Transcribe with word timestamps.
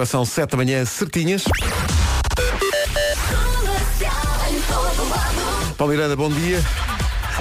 Agora 0.00 0.08
são 0.08 0.24
7 0.24 0.52
da 0.52 0.56
manhã, 0.56 0.82
certinhas. 0.86 1.44
Paulo 5.76 5.92
Miranda, 5.92 6.16
bom 6.16 6.30
dia. 6.30 6.58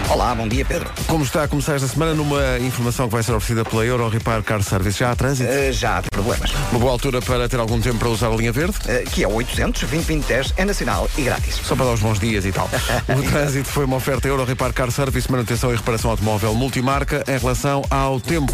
Olá, 0.09 0.35
bom 0.35 0.45
dia 0.45 0.65
Pedro. 0.65 0.91
Como 1.07 1.23
está 1.23 1.43
a 1.43 1.47
começar 1.47 1.75
esta 1.75 1.87
semana 1.87 2.13
numa 2.13 2.59
informação 2.59 3.07
que 3.07 3.13
vai 3.13 3.23
ser 3.23 3.31
oferecida 3.31 3.63
pela 3.63 3.85
Euro 3.85 4.09
Repar 4.09 4.43
Car 4.43 4.61
Service? 4.61 4.99
Já 4.99 5.11
há 5.11 5.15
trânsito? 5.15 5.49
Uh, 5.49 5.71
já 5.71 5.99
há 5.99 6.01
problemas. 6.01 6.51
Uma 6.69 6.81
boa 6.81 6.91
altura 6.91 7.21
para 7.21 7.47
ter 7.47 7.61
algum 7.61 7.79
tempo 7.79 7.99
para 7.99 8.09
usar 8.09 8.27
a 8.27 8.35
linha 8.35 8.51
verde? 8.51 8.75
Uh, 8.79 9.09
que 9.09 9.23
é 9.23 9.27
o 9.27 9.35
800 9.35 9.83
2010 9.83 10.53
é 10.57 10.65
nacional 10.65 11.09
e 11.17 11.21
grátis. 11.21 11.55
Só 11.63 11.77
para 11.77 11.85
dar 11.85 11.93
os 11.93 12.01
bons 12.01 12.19
dias 12.19 12.43
e 12.43 12.51
tal. 12.51 12.69
o 13.17 13.23
trânsito 13.23 13.69
foi 13.69 13.85
uma 13.85 13.95
oferta 13.95 14.27
Euro 14.27 14.43
Repar 14.43 14.73
Car 14.73 14.91
Service, 14.91 15.31
manutenção 15.31 15.71
e 15.71 15.77
reparação 15.77 16.11
automóvel 16.11 16.53
multimarca 16.53 17.23
em 17.25 17.37
relação 17.37 17.85
ao 17.89 18.19
tempo. 18.19 18.51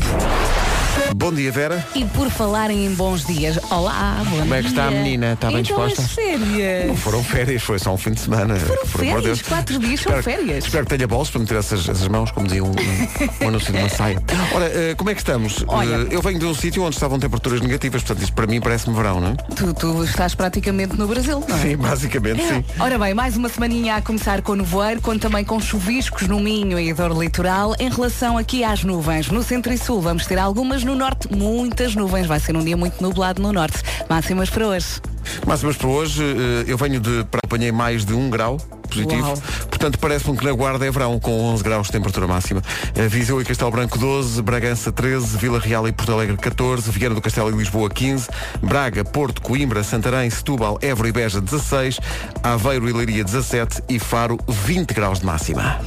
Bom 1.13 1.31
dia, 1.33 1.51
Vera. 1.51 1.85
E 1.93 2.03
por 2.05 2.29
falarem 2.29 2.85
em 2.85 2.93
bons 2.93 3.25
dias, 3.25 3.59
olá, 3.69 4.21
bom 4.29 4.39
Como 4.39 4.53
é 4.53 4.61
que 4.61 4.67
está 4.67 4.85
a 4.87 4.89
dia. 4.89 4.97
menina? 4.99 5.33
Está 5.33 5.47
bem 5.49 5.59
então 5.59 5.87
disposta? 5.87 6.01
As 6.01 6.11
férias. 6.13 6.87
Não 6.87 6.95
foram 6.97 7.23
férias, 7.23 7.63
foi 7.63 7.79
só 7.79 7.93
um 7.93 7.97
fim 7.97 8.11
de 8.11 8.19
semana. 8.21 8.55
Foram 8.55 8.85
por 8.87 9.01
amor 9.01 9.21
de 9.21 9.21
férias, 9.21 9.23
Deus. 9.23 9.41
quatro 9.41 9.79
dias 9.79 9.99
são 10.01 10.17
espero, 10.17 10.23
férias. 10.23 10.65
Espero 10.65 10.85
que 10.85 10.95
tenha 10.95 11.07
bolsos 11.07 11.31
para 11.31 11.41
meter 11.41 11.57
essas, 11.57 11.87
essas 11.87 12.07
mãos, 12.07 12.31
como 12.31 12.47
dizia 12.47 12.63
um, 12.63 12.69
um, 12.69 13.45
um 13.45 13.47
anúncio 13.47 13.71
de 13.73 13.79
uma 13.79 13.89
saia. 13.89 14.21
Ora, 14.53 14.65
eh, 14.65 14.95
como 14.95 15.09
é 15.09 15.13
que 15.13 15.21
estamos? 15.21 15.63
Olha. 15.67 15.95
Eh, 15.95 16.07
eu 16.11 16.21
venho 16.21 16.39
de 16.39 16.45
um 16.45 16.53
sítio 16.55 16.83
onde 16.83 16.95
estavam 16.95 17.19
temperaturas 17.19 17.61
negativas, 17.61 18.01
portanto, 18.03 18.23
isto 18.23 18.33
para 18.33 18.47
mim 18.47 18.59
parece-me 18.59 18.95
verão, 18.95 19.21
não 19.21 19.29
é? 19.29 19.33
Tu, 19.55 19.73
tu 19.73 20.03
estás 20.03 20.35
praticamente 20.35 20.95
no 20.97 21.07
Brasil, 21.07 21.43
não 21.47 21.55
é? 21.57 21.61
Sim, 21.61 21.77
basicamente, 21.77 22.43
sim. 22.47 22.63
Ora 22.79 22.97
bem, 22.99 23.13
mais 23.13 23.37
uma 23.37 23.49
semaninha 23.49 23.95
a 23.95 24.01
começar 24.01 24.41
com 24.41 24.55
nevoeiro, 24.55 25.01
com 25.01 25.17
também 25.17 25.43
com 25.45 25.59
chuviscos 25.59 26.27
no 26.27 26.39
Minho 26.39 26.79
e 26.79 26.93
dor 26.93 27.11
litoral. 27.17 27.73
Em 27.79 27.89
relação 27.89 28.37
aqui 28.37 28.63
às 28.63 28.83
nuvens, 28.83 29.29
no 29.29 29.41
centro 29.43 29.71
e 29.73 29.77
sul 29.77 30.01
vamos 30.01 30.25
ter 30.25 30.37
algumas, 30.37 30.83
no 30.83 30.94
norte 30.95 31.27
muitas 31.33 31.95
nuvens. 31.95 32.25
Vai 32.27 32.39
ser 32.39 32.55
um 32.55 32.63
dia 32.63 32.77
muito 32.77 33.01
nublado 33.01 33.41
no 33.41 33.51
norte. 33.53 33.77
Máximas 34.09 34.49
para 34.49 34.67
hoje. 34.67 35.01
Máximas 35.45 35.75
para 35.75 35.87
hoje, 35.87 36.23
eh, 36.23 36.65
eu 36.67 36.77
venho 36.77 36.99
de. 36.99 37.23
para- 37.25 37.41
apanhei 37.43 37.71
mais 37.71 38.05
de 38.05 38.13
um 38.13 38.29
grau 38.29 38.57
positivo. 38.89 39.23
Uau. 39.27 39.37
Portanto, 39.69 39.97
parece-me 39.99 40.37
que 40.37 40.45
na 40.45 40.51
Guarda 40.51 40.85
é 40.85 40.91
verão, 40.91 41.19
com 41.19 41.31
11 41.41 41.63
graus 41.63 41.87
de 41.87 41.93
temperatura 41.93 42.27
máxima. 42.27 42.61
Eh, 42.95 43.07
Viseu 43.07 43.41
e 43.41 43.45
Castelo 43.45 43.71
Branco 43.71 43.97
12, 43.97 44.41
Bragança 44.41 44.91
13, 44.91 45.37
Vila 45.37 45.59
Real 45.59 45.87
e 45.87 45.91
Porto 45.91 46.11
Alegre 46.13 46.37
14, 46.37 46.89
Viana 46.91 47.15
do 47.15 47.21
Castelo 47.21 47.49
e 47.49 47.57
Lisboa 47.57 47.89
15, 47.89 48.27
Braga, 48.61 49.03
Porto, 49.03 49.41
Coimbra, 49.41 49.83
Santarém, 49.83 50.29
Setúbal, 50.29 50.77
Évora 50.81 51.09
e 51.09 51.11
Beja 51.11 51.41
16, 51.41 51.99
Aveiro 52.43 52.87
e 52.87 52.93
Leiria 52.93 53.23
17 53.23 53.81
e 53.89 53.97
Faro 53.99 54.37
20 54.47 54.93
graus 54.93 55.19
de 55.19 55.25
máxima. 55.25 55.79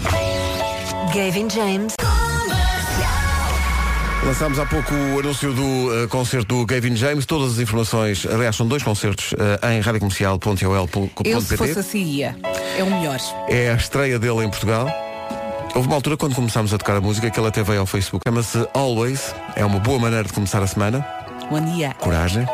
Gavin 1.14 1.48
James. 1.48 1.94
Lançámos 4.24 4.58
há 4.58 4.66
pouco 4.66 4.92
o 4.92 5.20
anúncio 5.20 5.52
do 5.54 6.04
eh, 6.04 6.06
concerto 6.08 6.56
do 6.56 6.66
Gavin 6.66 6.94
James. 6.94 7.24
Todas 7.24 7.52
as 7.54 7.58
informações, 7.60 8.26
aliás, 8.26 8.54
são 8.56 8.66
dois 8.66 8.82
concertos 8.82 9.34
eh, 9.38 9.74
em 9.74 9.80
radiocomercial.ol.pt. 9.80 11.30
Eu, 11.30 11.40
se 11.40 11.56
fosse 11.56 11.78
assim, 11.78 12.04
ia. 12.04 12.36
É 12.76 12.82
o 12.82 12.90
melhor. 12.90 13.18
É 13.48 13.70
a 13.70 13.74
estreia 13.74 14.18
dele 14.18 14.44
em 14.44 14.50
Portugal. 14.50 14.88
Houve 15.74 15.88
uma 15.88 15.94
altura 15.96 16.16
quando 16.16 16.34
começámos 16.34 16.74
a 16.74 16.78
tocar 16.78 16.96
a 16.96 17.00
música 17.00 17.30
que 17.30 17.38
ele 17.38 17.48
até 17.48 17.62
veio 17.62 17.80
ao 17.80 17.86
Facebook. 17.86 18.22
Chama-se 18.28 18.66
Always. 18.74 19.34
É 19.54 19.64
uma 19.64 19.78
boa 19.78 19.98
maneira 19.98 20.24
de 20.24 20.32
começar 20.32 20.62
a 20.62 20.66
semana. 20.66 21.06
Bom 21.50 21.60
dia. 21.60 21.94
Coragem. 21.98 22.46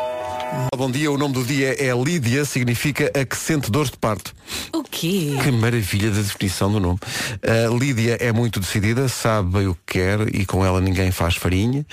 Bom 0.77 0.91
dia, 0.91 1.11
o 1.11 1.17
nome 1.17 1.33
do 1.33 1.43
dia 1.43 1.75
é 1.83 1.91
Lídia, 1.93 2.45
significa 2.45 3.11
a 3.19 3.25
que 3.25 3.35
sente 3.35 3.71
dores 3.71 3.91
de 3.91 3.97
parto. 3.97 4.33
O 4.73 4.83
quê? 4.83 5.35
Que 5.43 5.51
maravilha 5.51 6.11
da 6.11 6.21
definição 6.21 6.71
do 6.71 6.79
nome. 6.79 6.99
A 7.41 7.73
Lídia 7.73 8.17
é 8.19 8.31
muito 8.31 8.59
decidida, 8.59 9.07
sabe 9.07 9.51
bem 9.51 9.67
o 9.67 9.75
que 9.75 9.99
quer 9.99 10.35
e 10.35 10.45
com 10.45 10.65
ela 10.65 10.79
ninguém 10.79 11.11
faz 11.11 11.35
farinha. 11.35 11.85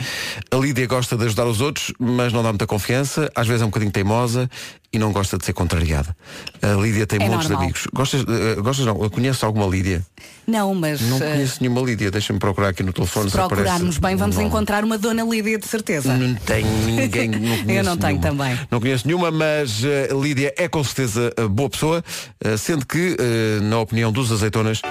A 0.51 0.57
Lídia 0.57 0.87
gosta 0.87 1.17
de 1.17 1.25
ajudar 1.25 1.47
os 1.47 1.61
outros, 1.61 1.93
mas 1.99 2.33
não 2.33 2.43
dá 2.43 2.51
muita 2.51 2.67
confiança, 2.67 3.31
às 3.35 3.47
vezes 3.47 3.63
é 3.63 3.65
um 3.65 3.69
bocadinho 3.69 3.93
teimosa 3.93 4.51
e 4.93 4.99
não 4.99 5.13
gosta 5.13 5.39
de 5.39 5.45
ser 5.45 5.53
contrariada. 5.53 6.15
A 6.61 6.69
Lídia 6.81 7.07
tem 7.07 7.21
É 7.23 7.27
muitos 7.27 7.49
normal. 7.49 7.65
amigos. 7.65 7.87
Gostas, 7.93 8.25
eh, 8.29 8.61
gostas 8.61 8.85
não? 8.87 8.97
Conheces 9.09 9.43
alguma 9.43 9.67
Lídia? 9.67 10.05
Não, 10.47 10.75
mas 10.75 11.01
Não 11.01 11.17
eh, 11.17 11.33
conheço 11.33 11.59
nenhuma 11.61 11.81
Lídia. 11.81 12.11
Deixa-me 12.11 12.39
procurar 12.39 12.69
aqui 12.69 12.83
no 12.83 12.93
telefone. 12.93 13.31
se 13.31 13.37
procurarmos 13.37 13.99
bem, 13.99 14.17
vamos 14.17 14.37
nome. 14.37 14.49
encontrar 14.49 14.85
uma 14.85 14.99
Dona 14.99 15.23
Lídia 15.25 15.59
de 15.59 15.67
certeza. 15.67 16.17
Não 16.17 16.35
tenho 16.35 16.67
ninguém. 16.87 17.29
Não 17.67 17.75
Eu 17.75 17.85
não 17.85 17.97
tenho 17.97 18.19
nenhuma. 18.21 18.45
também. 18.45 18.59
Não 18.71 18.81
conheço 18.81 19.07
nenhuma, 19.07 19.31
mas 19.31 19.83
eh, 19.85 20.09
Lídia 20.13 20.53
é 20.59 20.69
com 20.69 20.83
certeza 20.85 21.33
boa 21.51 21.71
pessoa, 21.71 22.05
eh, 22.45 22.57
sendo 22.57 22.85
que, 22.87 23.17
na 23.63 23.79
opinião 23.81 24.13
dos 24.13 24.31
azeitonas, 24.31 24.83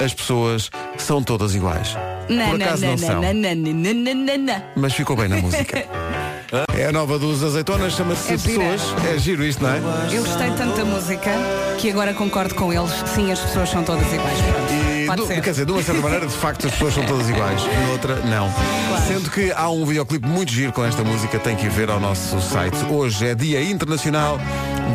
as 0.00 0.12
pessoas 0.12 0.70
são 0.98 1.22
todas 1.22 1.54
iguais. 1.54 1.94
Não, 2.28 2.50
Por 2.50 2.58
não, 2.58 2.66
acaso 2.66 2.82
não, 2.82 2.90
não 2.90 2.98
são. 2.98 3.22
não, 3.22 3.32
não, 3.32 3.54
não, 3.54 3.72
não, 3.72 3.94
não, 3.94 4.14
não, 4.14 4.38
não. 4.38 4.62
Mas 4.76 4.92
ficou 4.94 5.16
bem 5.16 5.28
na 5.28 5.36
música. 5.36 5.84
É 6.76 6.86
a 6.86 6.92
nova 6.92 7.18
dos 7.18 7.42
azeitonas, 7.42 7.94
chama-se 7.94 8.32
É 8.32 8.38
gira. 8.38 8.64
Pessoas. 8.64 9.04
É 9.04 9.18
giro 9.18 9.44
isto, 9.44 9.62
não 9.62 9.70
é? 9.70 9.78
Eu 10.12 10.22
gostei 10.22 10.50
tanto 10.52 10.76
da 10.76 10.84
música 10.84 11.30
que 11.78 11.90
agora 11.90 12.14
concordo 12.14 12.54
com 12.54 12.72
eles. 12.72 12.92
Sim, 13.14 13.32
as 13.32 13.40
pessoas 13.40 13.68
são 13.70 13.82
todas 13.82 14.06
iguais. 14.12 14.38
Pronto. 14.40 14.75
Do- 15.14 15.26
quer 15.26 15.40
dizer, 15.50 15.66
de 15.66 15.72
uma 15.72 15.82
certa 15.82 16.00
maneira, 16.00 16.26
de 16.26 16.34
facto, 16.34 16.66
as 16.66 16.72
pessoas 16.72 16.94
são 16.94 17.04
todas 17.06 17.28
iguais. 17.28 17.60
Noutra, 17.88 18.16
não. 18.22 18.50
Sendo 19.06 19.30
que 19.30 19.52
há 19.52 19.68
um 19.70 19.84
videoclipe 19.84 20.26
muito 20.26 20.50
giro 20.52 20.72
com 20.72 20.84
esta 20.84 21.04
música, 21.04 21.38
tem 21.38 21.54
que 21.56 21.66
ir 21.66 21.70
ver 21.70 21.90
ao 21.90 22.00
nosso 22.00 22.40
site. 22.40 22.76
Hoje 22.90 23.26
é 23.26 23.34
Dia 23.34 23.62
Internacional 23.62 24.38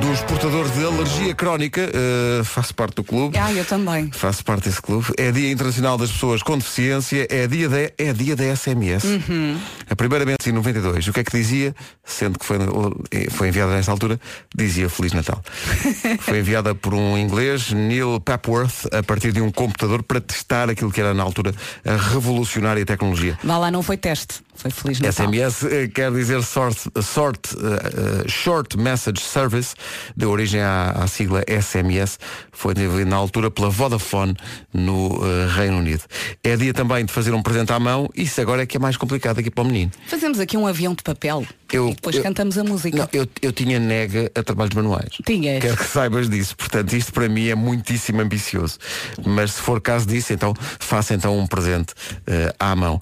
dos 0.02 0.20
Portadores 0.22 0.74
de 0.74 0.84
Alergia 0.84 1.34
Crónica. 1.36 1.90
Uh, 1.90 2.44
faço 2.44 2.74
parte 2.74 2.96
do 2.96 3.04
clube. 3.04 3.38
Ah, 3.38 3.52
eu 3.54 3.64
também. 3.64 4.10
Faço 4.12 4.44
parte 4.44 4.68
desse 4.68 4.82
clube. 4.82 5.08
É 5.18 5.32
Dia 5.32 5.52
Internacional 5.52 5.98
das 5.98 6.12
Pessoas 6.12 6.42
com 6.44 6.58
Deficiência. 6.58 7.28
É 7.30 7.48
dia 7.48 7.70
da, 7.70 7.78
é 7.98 8.14
dia 8.14 8.36
da 8.36 8.56
SMS. 8.56 9.04
Uhum. 9.06 9.58
A 9.90 9.96
primeira 9.96 10.26
vez 10.26 10.38
em 10.46 10.52
92. 10.52 11.08
O 11.08 11.14
que 11.14 11.20
é 11.20 11.24
que 11.24 11.32
dizia? 11.32 11.76
Sendo 12.04 12.38
que 12.40 12.46
foi, 12.46 12.58
foi 13.30 13.48
enviada 13.50 13.74
nesta 13.74 13.92
altura, 13.92 14.20
dizia 14.56 14.90
Feliz 14.90 15.14
Natal. 15.14 15.42
foi 16.20 16.40
enviada 16.40 16.74
por 16.76 16.94
um 16.94 17.18
inglês, 17.18 17.72
Neil 17.72 18.20
Papworth, 18.20 18.88
a 18.92 19.04
partir 19.04 19.32
de 19.32 19.42
um 19.42 19.52
computador 19.52 20.01
para 20.02 20.22
testar 20.22 20.70
aquilo 20.70 20.92
que 20.92 21.00
era 21.00 21.14
na 21.14 21.24
altura 21.24 21.54
a 21.86 21.96
revolucionária 21.96 22.86
tecnologia. 22.86 23.38
Vá 23.44 23.58
lá, 23.58 23.72
não 23.72 23.82
foi 23.84 23.98
teste. 23.98 24.42
Foi 24.62 24.70
Feliz 24.70 25.00
Natal. 25.00 25.26
SMS 25.28 25.64
eh, 25.64 25.88
quer 25.88 26.12
dizer 26.12 26.44
sort, 26.44 26.78
sort, 27.02 27.40
eh, 27.56 28.28
Short 28.28 28.78
Message 28.78 29.20
Service, 29.22 29.74
deu 30.16 30.30
origem 30.30 30.62
à, 30.62 30.92
à 30.92 31.08
sigla 31.08 31.42
SMS, 31.48 32.20
foi 32.52 32.76
desenvolvido 32.76 33.10
na 33.10 33.16
altura 33.16 33.50
pela 33.50 33.70
Vodafone 33.72 34.36
no 34.72 35.20
eh, 35.26 35.48
Reino 35.56 35.78
Unido. 35.80 36.04
É 36.44 36.56
dia 36.56 36.74
também 36.76 37.04
de 37.06 37.12
fazer 37.12 37.34
um 37.34 37.42
presente 37.42 37.74
à 37.74 37.80
mão, 37.80 38.08
isso 38.16 38.40
agora 38.40 38.62
é 38.62 38.66
que 38.68 38.78
é 38.78 38.80
mais 38.80 38.96
complicado 38.98 39.40
aqui 39.40 39.50
para 39.50 39.64
o 39.64 39.68
menino. 39.68 39.92
Fazemos 40.08 40.40
aqui 40.40 40.56
um 40.56 40.68
avião 40.68 40.94
de 40.94 41.02
papel 41.02 41.44
Eu- 41.74 41.90
e 41.90 41.96
depois 41.96 42.16
eu- 42.18 42.22
cantamos 42.22 42.56
a 42.60 42.64
música. 42.64 42.98
Não, 42.98 43.10
eu, 43.14 43.28
eu 43.42 43.52
tinha 43.52 43.80
nega 43.80 44.32
a 44.36 44.44
trabalhos 44.44 44.76
manuais. 44.76 45.10
Tinhas. 45.26 45.60
Quero 45.62 45.78
que 45.78 45.86
saibas 45.86 46.30
disso. 46.30 46.56
Portanto, 46.56 46.94
isto 46.94 47.12
para 47.12 47.28
mim 47.28 47.48
é 47.48 47.56
muitíssimo 47.56 48.22
ambicioso. 48.22 48.78
Mas 49.26 49.54
se 49.54 49.62
for 49.62 49.82
caso 49.82 50.06
disso, 50.06 50.32
então 50.34 50.54
faça 50.80 51.16
então 51.16 51.36
um 51.40 51.48
presente 51.48 51.94
eh, 52.28 52.54
à 52.60 52.76
mão. 52.76 53.02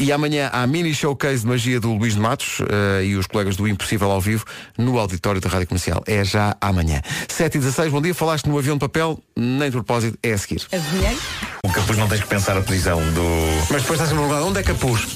E 0.00 0.10
amanhã 0.10 0.50
há 0.52 0.66
mini 0.66 0.95
showcase 0.96 1.42
de 1.42 1.46
magia 1.46 1.78
do 1.78 1.92
Luís 1.92 2.14
de 2.14 2.20
Matos 2.20 2.60
eh, 2.60 3.04
e 3.04 3.16
os 3.16 3.26
colegas 3.26 3.56
do 3.56 3.68
Impossível 3.68 4.10
ao 4.10 4.20
vivo 4.20 4.44
no 4.76 4.98
auditório 4.98 5.40
da 5.40 5.48
Rádio 5.48 5.68
Comercial. 5.68 6.02
É 6.06 6.24
já 6.24 6.56
amanhã. 6.60 7.00
7 7.28 7.56
e 7.56 7.58
16, 7.60 7.92
bom 7.92 8.00
dia. 8.00 8.14
Falaste 8.14 8.48
no 8.48 8.58
avião 8.58 8.76
de 8.76 8.80
papel, 8.80 9.18
nem 9.36 9.68
de 9.68 9.76
propósito, 9.76 10.18
é 10.22 10.32
a 10.32 10.38
seguir. 10.38 10.62
Adivinhei? 10.72 11.18
O 11.64 11.70
capuz 11.70 11.98
não 11.98 12.08
tens 12.08 12.22
que 12.22 12.28
pensar 12.28 12.56
a 12.56 12.62
posição 12.62 12.98
do. 13.12 13.22
Mas 13.70 13.82
depois 13.82 14.00
estás 14.00 14.10
a 14.10 14.14
perguntar, 14.14 14.42
onde 14.42 14.60
é 14.60 14.62
capuz? 14.62 15.06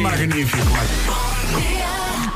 Magnífico. 0.00 1.21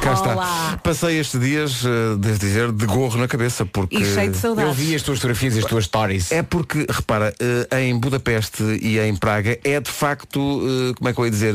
Cá 0.06 0.12
está. 0.12 0.34
Olá. 0.34 0.81
Passei 0.84 1.19
estes 1.19 1.41
dias, 1.41 1.84
eh, 1.84 2.17
devo 2.17 2.39
dizer, 2.39 2.71
de 2.71 2.87
gorro 2.87 3.19
na 3.19 3.27
cabeça, 3.27 3.67
porque. 3.67 3.97
E 3.97 4.05
cheio 4.05 4.31
de 4.31 4.37
saudades. 4.37 4.71
Eu 4.71 4.75
vi 4.75 4.94
as 4.94 5.03
tuas 5.03 5.19
fotografias 5.19 5.56
e 5.56 5.59
as 5.59 5.65
tuas 5.65 5.84
stories. 5.87 6.31
É 6.31 6.43
porque, 6.43 6.87
repara, 6.89 7.34
eh, 7.41 7.81
em 7.83 7.99
Budapeste 7.99 8.62
e 8.62 9.00
em 9.00 9.17
Praga 9.17 9.59
é 9.65 9.81
de 9.81 9.91
facto, 9.91 10.62
eh, 10.62 10.94
como 10.97 11.09
é 11.09 11.12
que 11.12 11.19
eu 11.19 11.25
ia 11.25 11.31
dizer, 11.31 11.55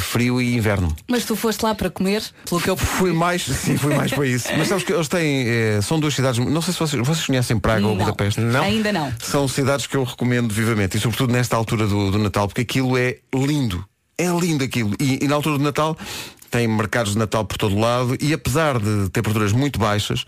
frio 0.00 0.40
e 0.40 0.56
inverno. 0.56 0.94
Mas 1.06 1.24
tu 1.26 1.36
foste 1.36 1.62
lá 1.62 1.74
para 1.74 1.90
comer, 1.90 2.22
pelo 2.48 2.60
que 2.60 2.70
eu 2.70 2.76
Fui 2.86 3.12
mais, 3.12 3.42
sim, 3.42 3.76
fui 3.76 3.94
mais 3.94 4.12
para 4.12 4.26
isso. 4.26 4.48
Mas 4.56 4.68
sabes 4.68 4.84
que 4.84 4.92
eles 4.92 5.08
têm, 5.08 5.46
eh, 5.46 5.80
são 5.82 6.00
duas 6.00 6.14
cidades, 6.14 6.44
não 6.44 6.62
sei 6.62 6.72
se 6.72 6.78
vocês, 6.78 7.06
vocês 7.06 7.26
conhecem 7.26 7.58
Praga 7.58 7.86
ou 7.86 7.94
Não, 7.94 7.98
Budapeste. 7.98 8.40
ainda 8.40 8.92
não. 8.92 9.12
São 9.20 9.46
cidades 9.46 9.86
que 9.86 9.96
eu 9.96 10.04
recomendo 10.04 10.52
vivamente 10.52 10.96
e 10.96 11.00
sobretudo 11.00 11.32
nesta 11.32 11.56
altura 11.56 11.86
do, 11.86 12.10
do 12.10 12.18
Natal, 12.18 12.48
porque 12.48 12.62
aquilo 12.62 12.96
é 12.96 13.18
lindo. 13.34 13.84
É 14.18 14.28
lindo 14.28 14.64
aquilo. 14.64 14.94
E, 14.98 15.24
e 15.24 15.28
na 15.28 15.34
altura 15.34 15.58
do 15.58 15.64
Natal 15.64 15.96
tem 16.56 16.66
mercados 16.66 17.12
de 17.12 17.18
Natal 17.18 17.44
por 17.44 17.58
todo 17.58 17.78
lado 17.78 18.16
e 18.18 18.32
apesar 18.32 18.78
de 18.80 19.10
temperaturas 19.10 19.52
muito 19.52 19.78
baixas, 19.78 20.24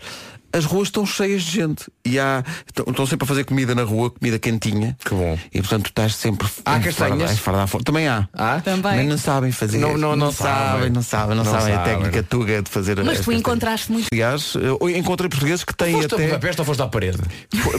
as 0.53 0.65
ruas 0.65 0.87
estão 0.87 1.05
cheias 1.05 1.43
de 1.43 1.51
gente. 1.51 1.85
E 2.05 2.17
há. 2.19 2.43
Estão 2.87 3.05
sempre 3.05 3.25
a 3.25 3.27
fazer 3.27 3.43
comida 3.43 3.73
na 3.75 3.83
rua, 3.83 4.09
comida 4.09 4.37
quentinha. 4.39 4.97
Que 5.03 5.11
bom. 5.11 5.37
E 5.53 5.59
portanto 5.59 5.83
tu 5.83 5.89
estás 5.89 6.15
sempre. 6.15 6.47
Há 6.65 6.79
castanhas? 6.79 7.37
farda- 7.39 7.67
farda. 7.67 7.83
Também 7.85 8.07
há. 8.07 8.27
Ah? 8.33 8.61
Também. 8.63 8.97
Mas 8.97 9.05
não 9.07 9.17
sabem 9.17 9.51
fazer. 9.51 9.77
Não- 9.77 9.97
não- 9.97 10.15
não 10.15 10.31
sabem, 10.31 10.73
sabem. 10.79 10.89
não 10.89 11.01
sabem, 11.01 11.35
não, 11.35 11.43
Não 11.43 11.51
sabem 11.51 11.73
a 11.75 11.79
técnica 11.83 12.23
tuga 12.23 12.61
de 12.61 12.69
fazer 12.69 12.97
Mas 12.97 13.07
as 13.07 13.13
tu 13.13 13.17
castanhas. 13.17 13.39
encontraste 13.39 13.91
muito. 13.91 14.07
Aliás, 14.11 14.53
eu 14.55 14.77
encontrei 14.89 15.29
portugueses 15.29 15.63
que 15.63 15.75
têm 15.75 15.93
Foste 15.93 16.13
a 16.13 16.17
até. 16.17 16.25
Budapeste 16.27 16.61
ou 16.61 16.65
foste 16.65 16.81
à 16.81 16.87
parede? 16.87 17.17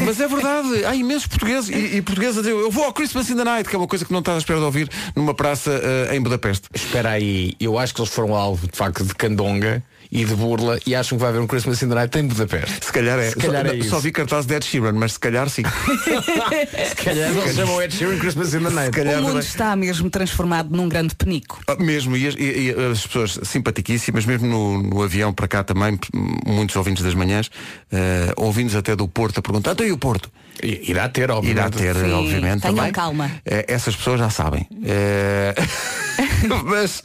Mas 0.04 0.20
é 0.20 0.28
verdade, 0.28 0.84
há 0.84 0.94
imensos 0.94 1.26
portugueses 1.26 1.70
e, 1.70 1.96
e 1.96 2.02
portugueses 2.02 2.38
a 2.38 2.40
dizer 2.42 2.52
eu 2.52 2.70
vou 2.70 2.84
ao 2.84 2.92
Christmas 2.92 3.28
in 3.30 3.36
the 3.36 3.44
Night, 3.44 3.68
que 3.68 3.74
é 3.74 3.78
uma 3.78 3.88
coisa 3.88 4.04
que 4.04 4.12
não 4.12 4.20
estás 4.20 4.36
à 4.36 4.38
espera 4.38 4.58
de 4.58 4.64
ouvir 4.64 4.88
numa 5.14 5.34
praça 5.34 5.70
eh, 5.72 6.16
em 6.16 6.20
Budapeste. 6.20 6.68
Espera 6.74 7.10
aí, 7.10 7.54
eu 7.60 7.78
acho 7.78 7.94
que 7.94 8.00
eles 8.00 8.12
foram 8.12 8.34
alvo 8.34 8.66
de 8.68 8.76
facto 8.76 9.04
de 9.04 9.14
candonga 9.14 9.82
e 10.12 10.24
de 10.24 10.34
burla 10.34 10.78
e 10.86 10.94
acham 10.94 11.16
que 11.16 11.22
vai 11.22 11.30
haver 11.30 11.40
um 11.40 11.46
Christmas 11.46 11.80
in 11.82 11.88
the 11.88 11.94
Night 11.94 12.18
em 12.18 12.26
Budapeste. 12.26 12.84
Se 12.86 12.92
calhar 12.92 13.18
é. 13.18 13.30
Se 13.30 13.36
calhar 13.36 13.66
só, 13.66 13.72
é 13.72 13.76
isso. 13.76 13.90
só 13.90 13.98
vi 14.00 14.10
cartaz 14.12 14.44
de 14.46 14.54
Ed 14.54 14.64
Sheeran, 14.64 14.92
mas 14.92 15.12
se 15.12 15.20
calhar 15.20 15.48
sim. 15.48 15.62
Se 16.88 16.94
calhar 17.04 17.30
eles 17.30 17.54
chamam 17.54 17.80
Ed 17.82 17.94
Sheeran 17.94 18.18
Christmas 18.18 18.54
in 18.54 18.60
the 18.64 18.70
Night. 18.70 18.86
Se 18.96 19.02
calhar 19.02 19.14
O 19.18 19.22
mundo 19.22 19.28
também. 19.34 19.46
está 19.46 19.76
mesmo 19.76 20.10
transformado 20.10 20.70
num 20.74 20.88
grande 20.88 21.14
penico. 21.14 21.60
Ah, 21.68 21.76
Mesmo, 21.78 22.16
e 22.16 22.26
as, 22.26 22.34
e- 22.34 22.38
e 22.40 22.70
as 22.90 23.06
pessoas 23.06 23.38
simpaticíssimas, 23.44 24.24
mesmo 24.26 24.46
no, 24.46 24.82
no 24.82 25.02
avião 25.02 25.32
para 25.32 25.46
cá 25.48 25.62
também, 25.64 25.98
muitos 26.46 26.74
ouvintes 26.76 27.02
das 27.02 27.14
manhãs, 27.14 27.50
eh, 27.92 28.32
ouvintes 28.36 28.74
até 28.74 28.94
do 28.96 29.06
Porto 29.08 29.38
a 29.38 29.42
perguntar, 29.42 29.72
então 29.72 29.86
e 29.86 29.92
o 29.92 29.98
Porto? 29.98 30.30
I- 30.62 30.90
Irá 30.90 31.08
ter, 31.08 31.30
obviamente. 31.30 31.78
Irá 31.78 31.94
ter, 31.94 31.94
Sim, 32.04 32.12
obviamente, 32.12 32.62
tenham 32.62 32.76
também. 32.76 32.92
calma. 32.92 33.30
Eh, 33.46 33.64
essas 33.68 33.94
pessoas 33.96 34.18
já 34.20 34.28
sabem. 34.30 34.66
Eh, 34.84 35.54
mas, 36.64 37.02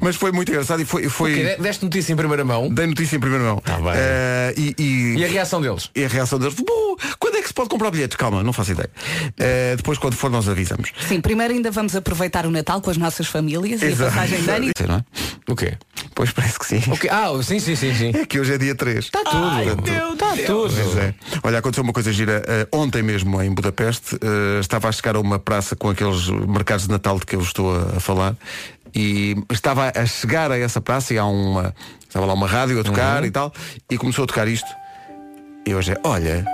mas 0.00 0.16
foi 0.16 0.32
muito 0.32 0.50
engraçado 0.50 0.80
e 0.80 0.84
foi. 0.84 1.08
foi 1.08 1.32
Ok, 1.32 1.56
de- 1.56 1.62
Deste 1.62 1.84
notícia 1.84 2.12
em 2.12 2.16
primeira 2.16 2.44
mão 2.44 2.68
Dei 2.72 2.86
notícia 2.86 3.16
em 3.16 3.20
primeira 3.20 3.44
mão. 3.44 3.62
Bem. 3.64 3.92
Eh, 3.96 4.54
e, 4.56 4.74
e- 4.78 5.14
e 5.18 5.24
a 5.24 5.28
reação 5.28 5.60
deles? 5.60 5.90
e 5.94 6.04
a 6.04 6.08
reação 6.08 6.38
deles, 6.38 6.54
"Bom, 6.54 6.96
quando 7.18 7.36
é 7.36 7.42
que 7.42 7.48
se 7.48 7.54
pode 7.54 7.68
comprar 7.68 7.90
bilhetes? 7.90 8.16
Calma, 8.16 8.42
não 8.42 8.52
faço 8.52 8.72
ideia. 8.72 8.90
Eh, 9.38 9.74
depois, 9.76 9.98
quando 9.98 10.14
for, 10.14 10.30
nós 10.30 10.48
avisamos. 10.48 10.90
Sim, 11.06 11.20
primeiro 11.20 11.52
ainda 11.54 11.70
vamos 11.70 11.94
aproveitar 11.96 12.46
o 12.46 12.50
Natal 12.50 12.80
com 12.80 12.90
as 12.90 12.96
nossas 12.96 13.26
famílias 13.26 13.82
e 13.82 13.86
a 13.86 13.88
Exato. 13.88 14.10
passagem 14.12 14.42
de 14.42 14.50
ano. 14.50 14.70
não 14.88 14.94
é? 14.96 15.04
O 15.50 15.56
quê? 15.56 15.74
Pois 16.14 16.30
parece 16.32 16.58
que 16.58 16.66
sim. 16.66 16.82
Ok, 16.90 17.08
Ah, 17.10 17.30
sim, 17.42 17.58
sim, 17.58 17.74
sim, 17.76 17.94
sim. 17.94 18.12
É 18.14 18.26
que 18.26 18.38
hoje 18.38 18.52
é 18.54 18.58
dia 18.58 18.74
3. 18.74 19.04
Está 19.06 19.20
tudo. 19.24 19.60
Está 19.60 20.36
tudo. 20.46 20.74
Pois 20.74 20.96
é. 20.96 21.14
Olha, 21.42 21.58
aconteceu 21.58 21.82
uma 21.84 21.92
coisa 21.92 22.12
gira. 22.12 22.42
eh, 22.46 22.66
ontem 22.72 23.02
mesmo 23.02 23.40
em 23.42 23.50
Budapeste, 23.52 24.18
estava 24.60 24.88
a 24.88 24.92
chegar 24.92 25.16
a 25.16 25.20
uma 25.20 25.38
praça 25.38 25.74
com 25.76 25.88
aqueles 25.88 26.28
mercados 26.28 26.84
de 26.86 26.90
Natal 26.90 27.18
de 27.18 27.24
que 27.26 27.34
eu 27.36 27.40
estou 27.40 27.74
a, 27.74 27.96
a 27.96 28.00
falar 28.00 28.34
e 28.98 29.36
estava 29.48 29.92
a 29.94 30.06
chegar 30.06 30.50
a 30.50 30.58
essa 30.58 30.80
praça 30.80 31.14
e 31.14 31.18
há 31.18 31.24
uma. 31.24 31.72
Estava 32.00 32.26
lá 32.26 32.34
uma 32.34 32.48
rádio 32.48 32.80
a 32.80 32.82
tocar 32.82 33.24
e 33.24 33.30
tal, 33.30 33.52
e 33.88 33.96
começou 33.96 34.24
a 34.24 34.26
tocar 34.26 34.48
isto. 34.48 34.66
E 35.64 35.72
hoje 35.72 35.92
é, 35.92 35.96
olha, 36.02 36.44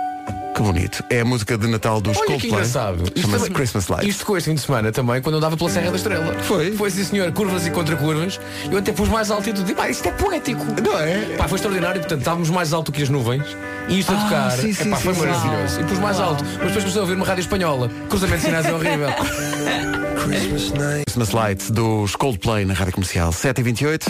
que 0.55 0.61
bonito. 0.61 1.03
É 1.09 1.19
a 1.19 1.25
música 1.25 1.57
de 1.57 1.67
Natal 1.67 1.99
dos 1.99 2.15
Olha 2.15 2.25
que 2.25 2.31
Coldplay. 2.31 2.51
engraçado. 2.53 3.03
Isto 3.03 3.19
Chama-se 3.21 3.37
também- 3.43 3.53
Christmas 3.53 3.87
Lights. 3.89 4.07
Isto 4.09 4.25
com 4.25 4.37
este 4.37 4.49
fim 4.49 4.55
de 4.55 4.61
semana 4.61 4.91
também, 4.91 5.21
quando 5.21 5.33
eu 5.35 5.37
andava 5.39 5.57
pela 5.57 5.69
Serra 5.69 5.89
da 5.91 5.97
Estrela. 5.97 6.33
Foi? 6.43 6.71
Foi 6.71 6.89
sim 6.89 7.03
senhor, 7.03 7.29
curvas 7.33 7.67
e 7.67 7.71
contra 7.71 7.95
curvas. 7.97 8.39
Eu 8.71 8.77
até 8.77 8.93
pus 8.93 9.09
mais 9.09 9.29
alto 9.29 9.49
e 9.49 9.53
tudo. 9.53 9.69
E, 9.69 9.75
pá, 9.75 9.89
isto 9.89 10.07
é 10.07 10.11
poético. 10.11 10.63
Não 10.81 10.97
é? 10.97 11.35
Pá, 11.37 11.47
foi 11.49 11.57
extraordinário, 11.57 11.99
portanto, 11.99 12.19
estávamos 12.19 12.49
mais 12.49 12.71
alto 12.71 12.89
que 12.91 13.03
as 13.03 13.09
nuvens 13.09 13.43
e 13.89 13.99
isto 13.99 14.13
a 14.13 14.15
tocar. 14.15 14.51
sim, 14.51 14.71
sim, 14.73 14.87
Epá, 14.87 14.97
sim, 14.97 15.03
foi 15.03 15.13
sim. 15.13 15.19
maravilhoso. 15.25 15.81
E 15.81 15.83
pus 15.83 15.99
mais 15.99 16.19
alto. 16.21 16.43
Mas 16.45 16.53
depois 16.53 16.75
comecei 16.77 16.99
a 16.99 17.01
ouvir 17.01 17.15
uma 17.15 17.25
rádio 17.25 17.41
espanhola. 17.41 17.89
Cruzamento 18.09 18.39
de 18.39 18.45
sinais 18.45 18.65
é 18.65 18.73
horrível. 18.73 19.09
Christmas 21.05 21.31
Lights 21.31 21.69
dos 21.69 22.15
Coldplay 22.15 22.63
na 22.65 22.73
rádio 22.73 22.93
comercial 22.93 23.31
7h28. 23.31 24.05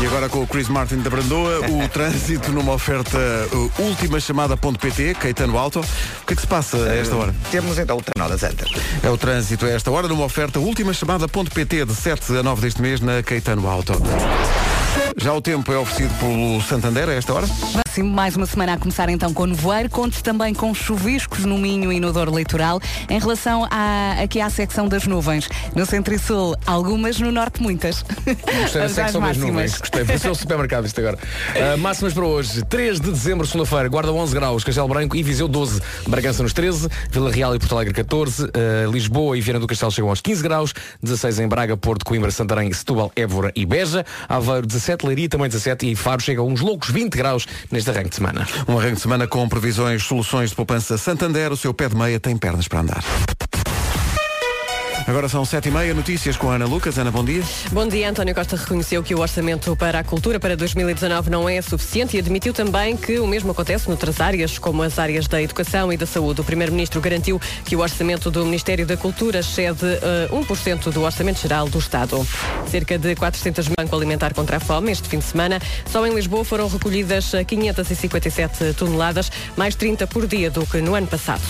E 0.00 0.06
agora 0.06 0.30
com 0.30 0.40
o 0.40 0.46
Chris 0.46 0.66
Martin 0.66 0.98
da 1.00 1.10
Brandoa, 1.10 1.60
o 1.68 1.86
trânsito 1.92 2.50
numa 2.52 2.72
oferta 2.72 3.18
uh, 3.52 3.82
última 3.82 4.18
chamada.pt, 4.18 5.14
Caetano 5.14 5.58
Alto. 5.58 5.80
O 5.80 6.26
que 6.26 6.32
é 6.32 6.36
que 6.36 6.40
se 6.40 6.46
passa 6.46 6.78
a 6.78 6.94
esta 6.96 7.14
hora? 7.14 7.34
Temos 7.50 7.78
então 7.78 7.98
o 7.98 8.02
Trenó 8.02 8.26
das 8.26 8.42
Antas. 8.42 8.70
É 9.02 9.10
o 9.10 9.18
trânsito 9.18 9.66
a 9.66 9.68
esta 9.68 9.90
hora 9.90 10.08
numa 10.08 10.24
oferta 10.24 10.58
última 10.58 10.94
chamada.pt 10.94 11.84
de 11.84 11.94
7 11.94 12.38
a 12.38 12.42
9 12.42 12.62
deste 12.62 12.80
mês 12.80 13.00
na 13.02 13.22
Caetano 13.22 13.68
Alto. 13.68 13.92
Já 15.18 15.34
o 15.34 15.42
tempo 15.42 15.70
é 15.70 15.76
oferecido 15.76 16.18
pelo 16.18 16.62
Santander 16.62 17.08
a 17.10 17.12
esta 17.12 17.34
hora. 17.34 17.46
Sim, 17.92 18.04
mais 18.04 18.36
uma 18.36 18.46
semana 18.46 18.74
a 18.74 18.78
começar 18.78 19.08
então 19.08 19.34
com 19.34 19.46
nevoeiro, 19.46 19.90
conte 19.90 20.22
também 20.22 20.54
com 20.54 20.72
chuviscos 20.72 21.44
no 21.44 21.58
Minho 21.58 21.92
e 21.92 21.98
no 21.98 22.12
Douro 22.12 22.38
Litoral. 22.38 22.80
Em 23.08 23.18
relação 23.18 23.66
à, 23.68 24.12
aqui 24.22 24.40
à 24.40 24.48
secção 24.48 24.86
das 24.86 25.08
nuvens, 25.08 25.48
no 25.74 25.84
Centro 25.84 26.14
e 26.14 26.18
Sul, 26.18 26.56
algumas, 26.64 27.18
no 27.18 27.32
Norte 27.32 27.60
muitas. 27.60 28.04
Gostei 28.62 28.82
da 28.82 28.88
secção 28.88 29.20
das 29.20 29.36
nuvens. 29.36 29.76
Gostei. 29.76 30.04
Pareceu 30.04 30.30
o 30.30 30.34
supermercado 30.36 30.86
isto 30.86 31.00
agora. 31.00 31.18
Ah, 31.56 31.76
máximas 31.78 32.14
para 32.14 32.24
hoje. 32.24 32.64
3 32.66 33.00
de 33.00 33.10
dezembro, 33.10 33.44
segunda-feira, 33.44 33.88
Guarda 33.88 34.12
11 34.12 34.34
graus, 34.36 34.62
Castelo 34.62 34.86
Branco 34.86 35.16
e 35.16 35.22
Viseu 35.24 35.48
12. 35.48 35.82
Bragança 36.06 36.44
nos 36.44 36.52
13, 36.52 36.88
Vila 37.10 37.32
Real 37.32 37.56
e 37.56 37.58
Porto 37.58 37.74
Alegre 37.74 37.94
14, 37.94 38.50
ah, 38.54 38.88
Lisboa 38.88 39.36
e 39.36 39.40
Viana 39.40 39.58
do 39.58 39.66
Castelo 39.66 39.90
chegam 39.90 40.10
aos 40.10 40.20
15 40.20 40.42
graus, 40.44 40.72
16 41.02 41.40
em 41.40 41.48
Braga, 41.48 41.76
Porto, 41.76 42.04
Coimbra, 42.04 42.30
Santarém, 42.30 42.72
Setúbal, 42.72 43.10
Évora 43.16 43.50
e 43.56 43.66
Beja, 43.66 44.06
Aveiro 44.28 44.64
17, 44.64 45.04
Leiria 45.04 45.28
também 45.28 45.48
17 45.48 45.90
e 45.90 45.96
Faro 45.96 46.22
chega 46.22 46.40
a 46.40 46.44
uns 46.44 46.60
loucos 46.60 46.88
20 46.88 47.16
graus 47.16 47.48
arranque 47.90 48.10
de 48.10 48.16
semana. 48.16 48.46
Um 48.68 48.78
arranque 48.78 48.96
de 48.96 49.00
semana 49.00 49.26
com 49.26 49.48
previsões, 49.48 50.02
soluções 50.02 50.50
de 50.50 50.56
poupança 50.56 50.96
Santander. 50.96 51.52
O 51.52 51.56
seu 51.56 51.74
pé 51.74 51.88
de 51.88 51.96
meia 51.96 52.18
tem 52.18 52.36
pernas 52.36 52.68
para 52.68 52.80
andar. 52.80 53.04
Agora 55.10 55.28
são 55.28 55.44
sete 55.44 55.68
e 55.68 55.72
meia, 55.72 55.92
notícias 55.92 56.36
com 56.36 56.48
a 56.52 56.54
Ana 56.54 56.66
Lucas. 56.66 56.96
Ana, 56.96 57.10
bom 57.10 57.24
dia. 57.24 57.42
Bom 57.72 57.84
dia, 57.88 58.08
António 58.08 58.32
Costa 58.32 58.54
reconheceu 58.54 59.02
que 59.02 59.12
o 59.12 59.18
orçamento 59.18 59.74
para 59.74 59.98
a 59.98 60.04
cultura 60.04 60.38
para 60.38 60.56
2019 60.56 61.28
não 61.28 61.48
é 61.48 61.60
suficiente 61.60 62.16
e 62.16 62.20
admitiu 62.20 62.54
também 62.54 62.96
que 62.96 63.18
o 63.18 63.26
mesmo 63.26 63.50
acontece 63.50 63.88
noutras 63.88 64.20
áreas, 64.20 64.56
como 64.56 64.84
as 64.84 65.00
áreas 65.00 65.26
da 65.26 65.42
educação 65.42 65.92
e 65.92 65.96
da 65.96 66.06
saúde. 66.06 66.42
O 66.42 66.44
Primeiro-Ministro 66.44 67.00
garantiu 67.00 67.40
que 67.64 67.74
o 67.74 67.80
orçamento 67.80 68.30
do 68.30 68.44
Ministério 68.44 68.86
da 68.86 68.96
Cultura 68.96 69.40
excede 69.40 69.84
uh, 70.30 70.44
1% 70.46 70.92
do 70.92 71.02
orçamento 71.02 71.40
geral 71.40 71.68
do 71.68 71.80
Estado. 71.80 72.24
Cerca 72.68 72.96
de 72.96 73.16
400 73.16 73.66
Banco 73.66 73.96
Alimentar 73.96 74.32
contra 74.32 74.58
a 74.58 74.60
Fome 74.60 74.92
este 74.92 75.08
fim 75.08 75.18
de 75.18 75.24
semana. 75.24 75.60
Só 75.90 76.06
em 76.06 76.14
Lisboa 76.14 76.44
foram 76.44 76.68
recolhidas 76.68 77.32
557 77.48 78.74
toneladas, 78.74 79.28
mais 79.56 79.74
30 79.74 80.06
por 80.06 80.28
dia 80.28 80.52
do 80.52 80.64
que 80.64 80.80
no 80.80 80.94
ano 80.94 81.08
passado. 81.08 81.42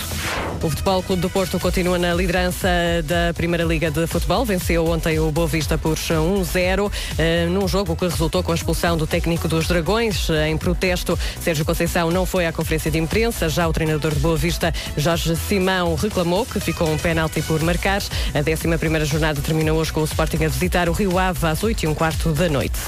O 0.63 0.69
Futebol 0.69 1.03
Clube 1.03 1.23
do 1.23 1.29
Porto 1.31 1.59
continua 1.59 1.99
na 1.99 2.15
liderança 2.15 2.69
da 3.05 3.35
Primeira 3.35 3.50
Liga 3.59 3.91
de 3.91 4.07
Futebol. 4.07 4.45
Venceu 4.45 4.87
ontem 4.87 5.19
o 5.19 5.31
Boa 5.31 5.47
Vista 5.47 5.77
por 5.77 5.97
1-0, 5.97 6.91
eh, 7.19 7.47
num 7.47 7.67
jogo 7.67 7.97
que 7.97 8.05
resultou 8.05 8.43
com 8.43 8.53
a 8.53 8.55
expulsão 8.55 8.97
do 8.97 9.07
técnico 9.07 9.49
dos 9.49 9.67
Dragões. 9.67 10.29
Eh, 10.31 10.49
Em 10.49 10.57
protesto, 10.57 11.19
Sérgio 11.41 11.65
Conceição 11.65 12.11
não 12.11 12.25
foi 12.25 12.47
à 12.47 12.53
conferência 12.53 12.91
de 12.91 12.99
imprensa. 12.99 13.49
Já 13.49 13.67
o 13.69 13.73
treinador 13.73 14.15
de 14.15 14.21
Boa 14.21 14.37
Vista, 14.37 14.73
Jorge 14.97 15.35
Simão, 15.37 15.95
reclamou 15.95 16.45
que 16.47 16.61
ficou 16.61 16.91
um 16.91 16.97
pênalti 16.97 17.43
por 17.43 17.61
marcar. 17.63 18.03
A 18.35 18.43
11ª 18.43 19.05
jornada 19.05 19.41
termina 19.41 19.73
hoje 19.73 19.93
com 19.93 20.01
o 20.01 20.05
Sporting 20.05 20.45
a 20.45 20.49
visitar 20.49 20.89
o 20.89 20.93
Rio 20.93 21.19
Ave 21.19 21.47
às 21.47 21.63
8 21.63 21.85
e 21.85 21.87
um 21.87 21.95
quarto 21.95 22.33
da 22.33 22.49
noite. 22.49 22.79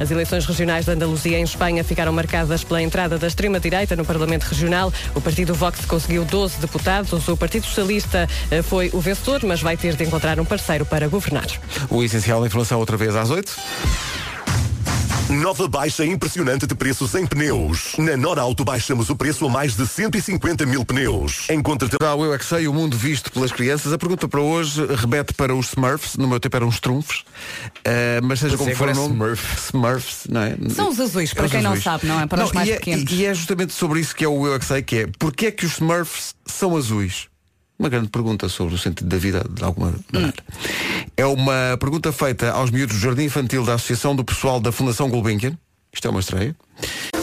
As 0.00 0.10
eleições 0.10 0.44
regionais 0.46 0.84
da 0.86 0.92
Andaluzia 0.92 1.38
em 1.38 1.42
Espanha 1.44 1.82
ficaram 1.84 2.12
marcadas 2.12 2.62
pela 2.64 2.82
entrada 2.82 3.18
da 3.18 3.26
extrema-direita 3.26 3.96
no 3.96 4.04
Parlamento 4.04 4.44
Regional. 4.44 4.92
O 5.14 5.20
partido 5.20 5.54
Vox 5.54 5.84
conseguiu 5.84 6.24
12 6.24 6.58
deputados. 6.60 7.26
O 7.28 7.36
Partido 7.36 7.66
Socialista 7.66 8.28
eh, 8.50 8.62
foi 8.62 8.90
o 8.92 9.00
vencedor, 9.00 9.40
mas 9.44 9.60
vai 9.60 9.76
ter 9.76 9.94
de 9.94 10.04
encontrar 10.08 10.40
um 10.40 10.44
parceiro 10.44 10.84
para 10.84 11.06
governar. 11.08 11.46
O 11.88 12.02
essencial 12.02 12.40
da 12.40 12.46
informação 12.46 12.78
outra 12.78 12.96
vez 12.96 13.14
às 13.14 13.30
oito. 13.30 13.54
Nova 15.28 15.68
baixa 15.68 16.06
impressionante 16.06 16.66
de 16.66 16.74
preços 16.74 17.14
em 17.14 17.26
pneus. 17.26 17.92
Na 17.98 18.16
Norauto 18.16 18.64
baixamos 18.64 19.10
o 19.10 19.16
preço 19.16 19.44
a 19.44 19.50
mais 19.50 19.76
de 19.76 19.86
150 19.86 20.64
mil 20.64 20.86
pneus. 20.86 21.50
Encontre 21.50 21.86
Já 22.00 22.14
o 22.14 22.24
Eu 22.24 22.32
É 22.32 22.38
Que 22.38 22.46
Sei, 22.46 22.66
o 22.66 22.72
mundo 22.72 22.96
visto 22.96 23.30
pelas 23.30 23.52
crianças. 23.52 23.92
A 23.92 23.98
pergunta 23.98 24.26
para 24.26 24.40
hoje 24.40 24.86
remete 24.86 25.34
para 25.34 25.54
os 25.54 25.66
Smurfs. 25.68 26.16
No 26.16 26.26
meu 26.26 26.40
tempo 26.40 26.56
eram 26.56 26.68
os 26.68 26.80
trunfos. 26.80 27.26
Uh, 27.80 28.24
mas 28.24 28.40
seja 28.40 28.56
como 28.56 28.74
for 28.74 28.88
o 28.88 28.90
é 28.90 28.94
nome. 28.94 29.12
Smurf. 29.12 29.56
Smurfs, 29.68 30.26
não 30.30 30.40
é? 30.40 30.56
São 30.70 30.88
os 30.88 30.98
azuis, 30.98 31.34
para 31.34 31.42
É 31.42 31.46
os 31.46 31.52
quem 31.52 31.60
não 31.62 31.70
azuis. 31.72 31.84
sabe, 31.84 32.06
não 32.06 32.20
é? 32.20 32.26
Para 32.26 32.44
os 32.46 32.52
mais 32.52 32.66
e 32.66 32.72
é, 32.72 32.76
pequenos. 32.76 33.12
E, 33.12 33.14
e 33.16 33.26
é 33.26 33.34
justamente 33.34 33.74
sobre 33.74 34.00
isso 34.00 34.16
que 34.16 34.24
é 34.24 34.28
o 34.28 34.46
Eu 34.46 34.54
É 34.54 34.58
Que 34.58 34.64
Sei, 34.64 34.80
que 34.82 34.96
é 34.96 35.08
porque 35.18 35.46
é 35.46 35.50
que 35.50 35.66
os 35.66 35.72
Smurfs 35.74 36.34
são 36.46 36.74
azuis? 36.74 37.26
Uma 37.78 37.88
grande 37.88 38.08
pergunta 38.08 38.48
sobre 38.48 38.74
o 38.74 38.78
sentido 38.78 39.08
da 39.08 39.16
vida 39.16 39.44
de 39.48 39.62
alguma 39.62 39.94
maneira. 40.12 40.34
É 41.16 41.24
uma 41.24 41.76
pergunta 41.78 42.10
feita 42.10 42.50
aos 42.50 42.70
miúdos 42.72 42.96
do 42.96 43.00
Jardim 43.00 43.24
Infantil 43.24 43.64
da 43.64 43.74
Associação 43.74 44.16
do 44.16 44.24
Pessoal 44.24 44.58
da 44.60 44.72
Fundação 44.72 45.08
Gulbenkian. 45.08 45.56
Isto 45.92 46.08
é 46.08 46.10
uma 46.10 46.20
estreia. 46.20 46.56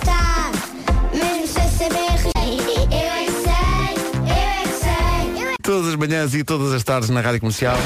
Tá, 0.05 0.51
mesmo 1.13 1.47
sem 1.47 1.69
saber 1.69 1.97
Eu 1.97 3.11
é 3.11 3.25
que 3.25 3.31
sei, 3.31 3.51
eu 4.21 4.33
é 4.33 4.63
que 4.63 4.73
sei. 4.79 5.43
Eu 5.43 5.49
é 5.49 5.55
Todas 5.61 5.89
as 5.89 5.95
manhãs 5.95 6.33
e 6.33 6.43
todas 6.43 6.71
as 6.71 6.83
tardes 6.83 7.09
na 7.09 7.19
Rádio 7.19 7.41
Comercial. 7.41 7.77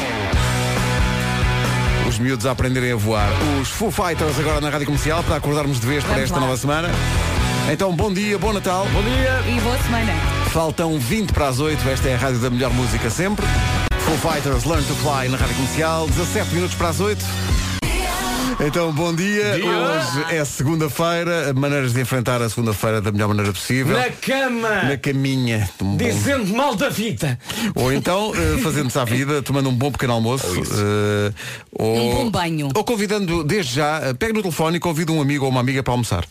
Os 2.07 2.19
miúdos 2.19 2.45
a 2.45 2.51
aprenderem 2.51 2.91
a 2.91 2.95
voar. 2.95 3.29
Os 3.59 3.69
Foo 3.69 3.89
Fighters 3.89 4.37
agora 4.39 4.61
na 4.61 4.69
Rádio 4.69 4.85
Comercial 4.85 5.23
para 5.23 5.37
acordarmos 5.37 5.79
de 5.79 5.87
vez 5.87 6.03
para 6.03 6.21
esta 6.21 6.35
lá. 6.35 6.41
nova 6.41 6.55
semana. 6.57 6.89
Então, 7.71 7.95
bom 7.95 8.11
dia, 8.11 8.37
bom 8.37 8.51
Natal. 8.51 8.87
Bom 8.91 9.01
dia. 9.03 9.43
E 9.55 9.59
boa 9.61 9.77
semana. 9.79 10.13
Faltam 10.51 10.97
20 10.99 11.31
para 11.33 11.47
as 11.49 11.59
8. 11.59 11.87
Esta 11.87 12.09
é 12.09 12.15
a 12.15 12.17
rádio 12.17 12.39
da 12.39 12.49
melhor 12.49 12.73
música 12.73 13.09
sempre. 13.09 13.45
Foo 13.99 14.31
Fighters 14.31 14.63
Learn 14.65 14.83
to 14.85 14.95
Fly 14.95 15.29
na 15.29 15.37
Rádio 15.37 15.55
Comercial. 15.55 16.07
17 16.07 16.53
minutos 16.55 16.75
para 16.75 16.89
as 16.89 16.99
8. 16.99 17.23
Então, 18.65 18.91
bom 18.91 19.13
dia. 19.15 19.53
Dia. 19.55 19.65
Hoje 19.65 20.35
é 20.35 20.43
segunda-feira. 20.43 21.53
Maneiras 21.53 21.93
de 21.93 22.01
enfrentar 22.01 22.41
a 22.41 22.49
segunda-feira 22.49 22.99
da 22.99 23.11
melhor 23.11 23.27
maneira 23.27 23.53
possível. 23.53 23.95
Na 23.95 24.09
cama! 24.09 24.83
Na 24.83 24.97
caminha. 24.97 25.69
Um 25.79 25.95
bom- 25.95 25.97
Dizendo 25.97 26.53
mal 26.57 26.75
da 26.75 26.89
vida. 26.89 27.37
Ou 27.75 27.93
então, 27.93 28.33
eh, 28.35 28.57
fazendo-se 28.61 28.97
à 28.97 29.05
vida, 29.05 29.41
tomando 29.43 29.69
um 29.69 29.75
bom 29.75 29.91
pequeno 29.91 30.13
almoço. 30.13 30.47
eh, 30.47 31.31
ou, 31.71 31.95
Um 31.97 32.15
bom 32.15 32.31
banho. 32.31 32.69
Ou 32.75 32.83
convidando, 32.83 33.43
desde 33.43 33.75
já, 33.75 33.99
eh, 34.03 34.13
pegue 34.15 34.33
no 34.33 34.41
telefone 34.41 34.77
e 34.77 34.79
convida 34.79 35.11
um 35.11 35.21
amigo 35.21 35.45
ou 35.45 35.51
uma 35.51 35.61
amiga 35.61 35.83
para 35.83 35.93
almoçar. 35.93 36.25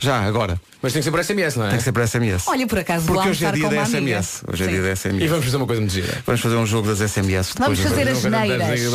Já, 0.00 0.20
agora. 0.22 0.60
Mas 0.82 0.92
tem 0.92 1.00
que 1.00 1.04
ser 1.04 1.10
por 1.10 1.22
SMS, 1.24 1.56
não 1.56 1.66
é? 1.66 1.68
Tem 1.70 1.78
que 1.78 1.84
ser 1.84 1.92
para 1.92 2.06
SMS. 2.06 2.44
Olha, 2.46 2.66
por 2.66 2.78
acaso, 2.78 3.06
Porque 3.06 3.28
hoje 3.28 3.44
é 3.44 3.48
almoçar 3.48 3.52
dia 3.52 3.64
com 3.64 3.74
da. 3.74 3.84
SMS. 4.00 4.42
Hoje 4.46 4.62
é 4.62 4.66
Sim. 4.66 4.72
dia 4.72 4.82
da 4.82 4.88
E 4.90 4.96
SMS. 4.96 5.28
vamos 5.30 5.44
fazer 5.44 5.56
uma 5.56 5.66
coisa 5.66 5.80
muito 5.80 5.94
gira. 5.94 6.22
Vamos 6.26 6.40
fazer 6.40 6.56
um 6.56 6.66
jogo 6.66 6.88
das 6.94 7.10
SMS. 7.10 7.52
Vamos 7.58 7.78
depois 7.78 7.96
fazer 7.96 8.04
do- 8.04 8.16
as 8.18 8.24
neiras. 8.24 8.92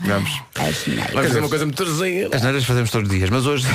Vamos. 0.00 0.42
As 0.54 0.86
neiras. 0.86 1.10
Vamos 1.12 1.26
fazer 1.28 1.38
uma 1.40 1.48
coisa 1.48 1.64
muito 1.64 1.96
gira. 2.04 2.36
As 2.36 2.42
neiras 2.42 2.64
fazemos 2.64 2.90
todos 2.90 3.08
os 3.10 3.14
dias, 3.16 3.30
mas 3.30 3.46
hoje 3.46 3.66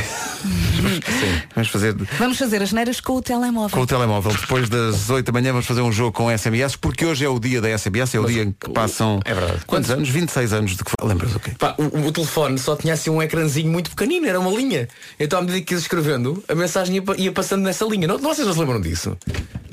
Sim. 1.06 1.42
vamos 1.56 1.70
fazer 1.70 1.96
Vamos 2.18 2.38
fazer 2.38 2.62
as 2.62 2.72
neiras 2.72 3.00
com 3.00 3.14
o 3.14 3.22
telemóvel. 3.22 3.70
com 3.78 3.84
o 3.84 3.88
telemóvel. 3.88 4.32
Depois 4.34 4.70
das 4.70 5.10
8 5.10 5.26
da 5.26 5.32
manhã 5.32 5.52
vamos 5.52 5.66
fazer 5.66 5.82
um 5.82 5.92
jogo 5.92 6.12
com 6.12 6.36
SMS, 6.36 6.76
porque 6.76 7.06
hoje 7.06 7.26
é 7.26 7.30
o 7.30 7.40
dia 7.40 7.62
da 7.62 7.76
SMS, 7.78 8.16
é 8.16 8.20
o 8.20 8.26
dia 8.26 8.44
em 8.44 8.52
que 8.52 8.70
passam 8.72 9.20
é 9.26 9.34
verdade. 9.34 9.62
quantos 9.66 9.90
anos? 9.92 10.10
26 10.10 10.54
anos 10.54 10.72
de 10.76 10.84
que. 10.84 10.92
Lembras 11.04 11.32
do 11.32 11.40
quê? 11.40 11.52
Pá, 11.58 11.76
o, 11.78 12.08
o 12.08 12.12
telefone 12.12 12.58
só 12.58 12.76
tinha 12.76 12.94
assim 12.94 13.10
um 13.10 13.22
ecrãzinho 13.22 13.72
muito 13.72 13.90
pequenino, 13.92 14.28
era 14.28 14.40
uma 14.40 14.52
linha. 14.52 14.88
Então 15.20 15.40
à 15.40 15.42
medida 15.42 15.62
que 15.62 15.74
ia 15.74 15.78
escrevendo, 15.80 16.44
a 16.48 16.56
mensagem 16.56 16.96
ia, 16.96 17.04
ia 17.18 17.32
passando 17.32 17.64
nessa 17.64 17.86
linha. 17.86 18.08
Não, 18.08 18.18
vocês 18.20 18.46
não 18.46 18.54
se 18.54 18.60
lembram 18.60 18.82
disso? 18.82 19.18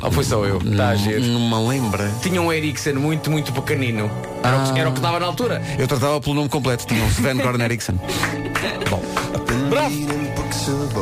Ou 0.01 0.11
foi 0.11 0.25
só 0.25 0.45
eu? 0.45 0.59
Tá 0.77 0.91
a 0.91 0.95
giro. 0.97 1.23
Não 1.23 1.41
me 1.63 1.69
lembra. 1.69 2.13
Tinha 2.23 2.41
um 2.41 2.53
Ericsson 2.53 2.95
muito, 2.95 3.31
muito 3.31 3.53
pequenino. 3.53 4.11
Era, 4.43 4.59
o, 4.59 4.73
que, 4.73 4.79
era 4.81 4.89
o 4.91 4.93
que 4.93 5.01
dava 5.01 5.19
na 5.19 5.27
altura. 5.27 5.63
Eu 5.79 5.89
tratava 5.89 6.21
pelo 6.21 6.35
nome 6.35 6.49
completo, 6.49 6.87
tinha 6.87 7.03
um 7.03 7.09
Sven 7.09 7.37
Goran 7.39 7.65
Eriksson. 7.65 7.99
Bom. 8.91 9.03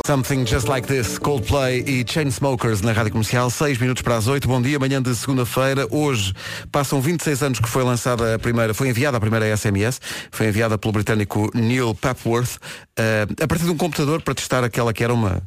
Something 0.05 0.45
Just 0.45 0.67
Like 0.67 0.87
This, 0.87 1.19
Coldplay 1.19 1.83
e 1.87 2.03
Chainsmokers 2.07 2.81
na 2.81 2.91
Rádio 2.91 3.11
Comercial, 3.11 3.49
6 3.49 3.77
minutos 3.77 4.01
para 4.01 4.17
as 4.17 4.27
8. 4.27 4.47
Bom 4.47 4.61
dia, 4.61 4.79
manhã 4.79 5.01
de 5.01 5.15
segunda-feira. 5.15 5.87
Hoje 5.91 6.33
passam 6.71 6.99
26 6.99 7.43
anos 7.43 7.59
que 7.59 7.69
foi 7.69 7.83
lançada 7.83 8.35
a 8.35 8.39
primeira, 8.39 8.73
foi 8.73 8.89
enviada 8.89 9.17
a 9.17 9.19
primeira 9.19 9.55
SMS, 9.55 10.01
foi 10.31 10.47
enviada 10.47 10.77
pelo 10.77 10.91
britânico 10.91 11.51
Neil 11.53 11.93
Papworth, 11.93 12.57
eh, 12.97 13.27
a 13.41 13.47
partir 13.47 13.65
de 13.65 13.71
um 13.71 13.77
computador 13.77 14.21
para 14.21 14.33
testar 14.33 14.63
aquela 14.63 14.91
que 14.91 15.03
era 15.03 15.13
uma 15.13 15.41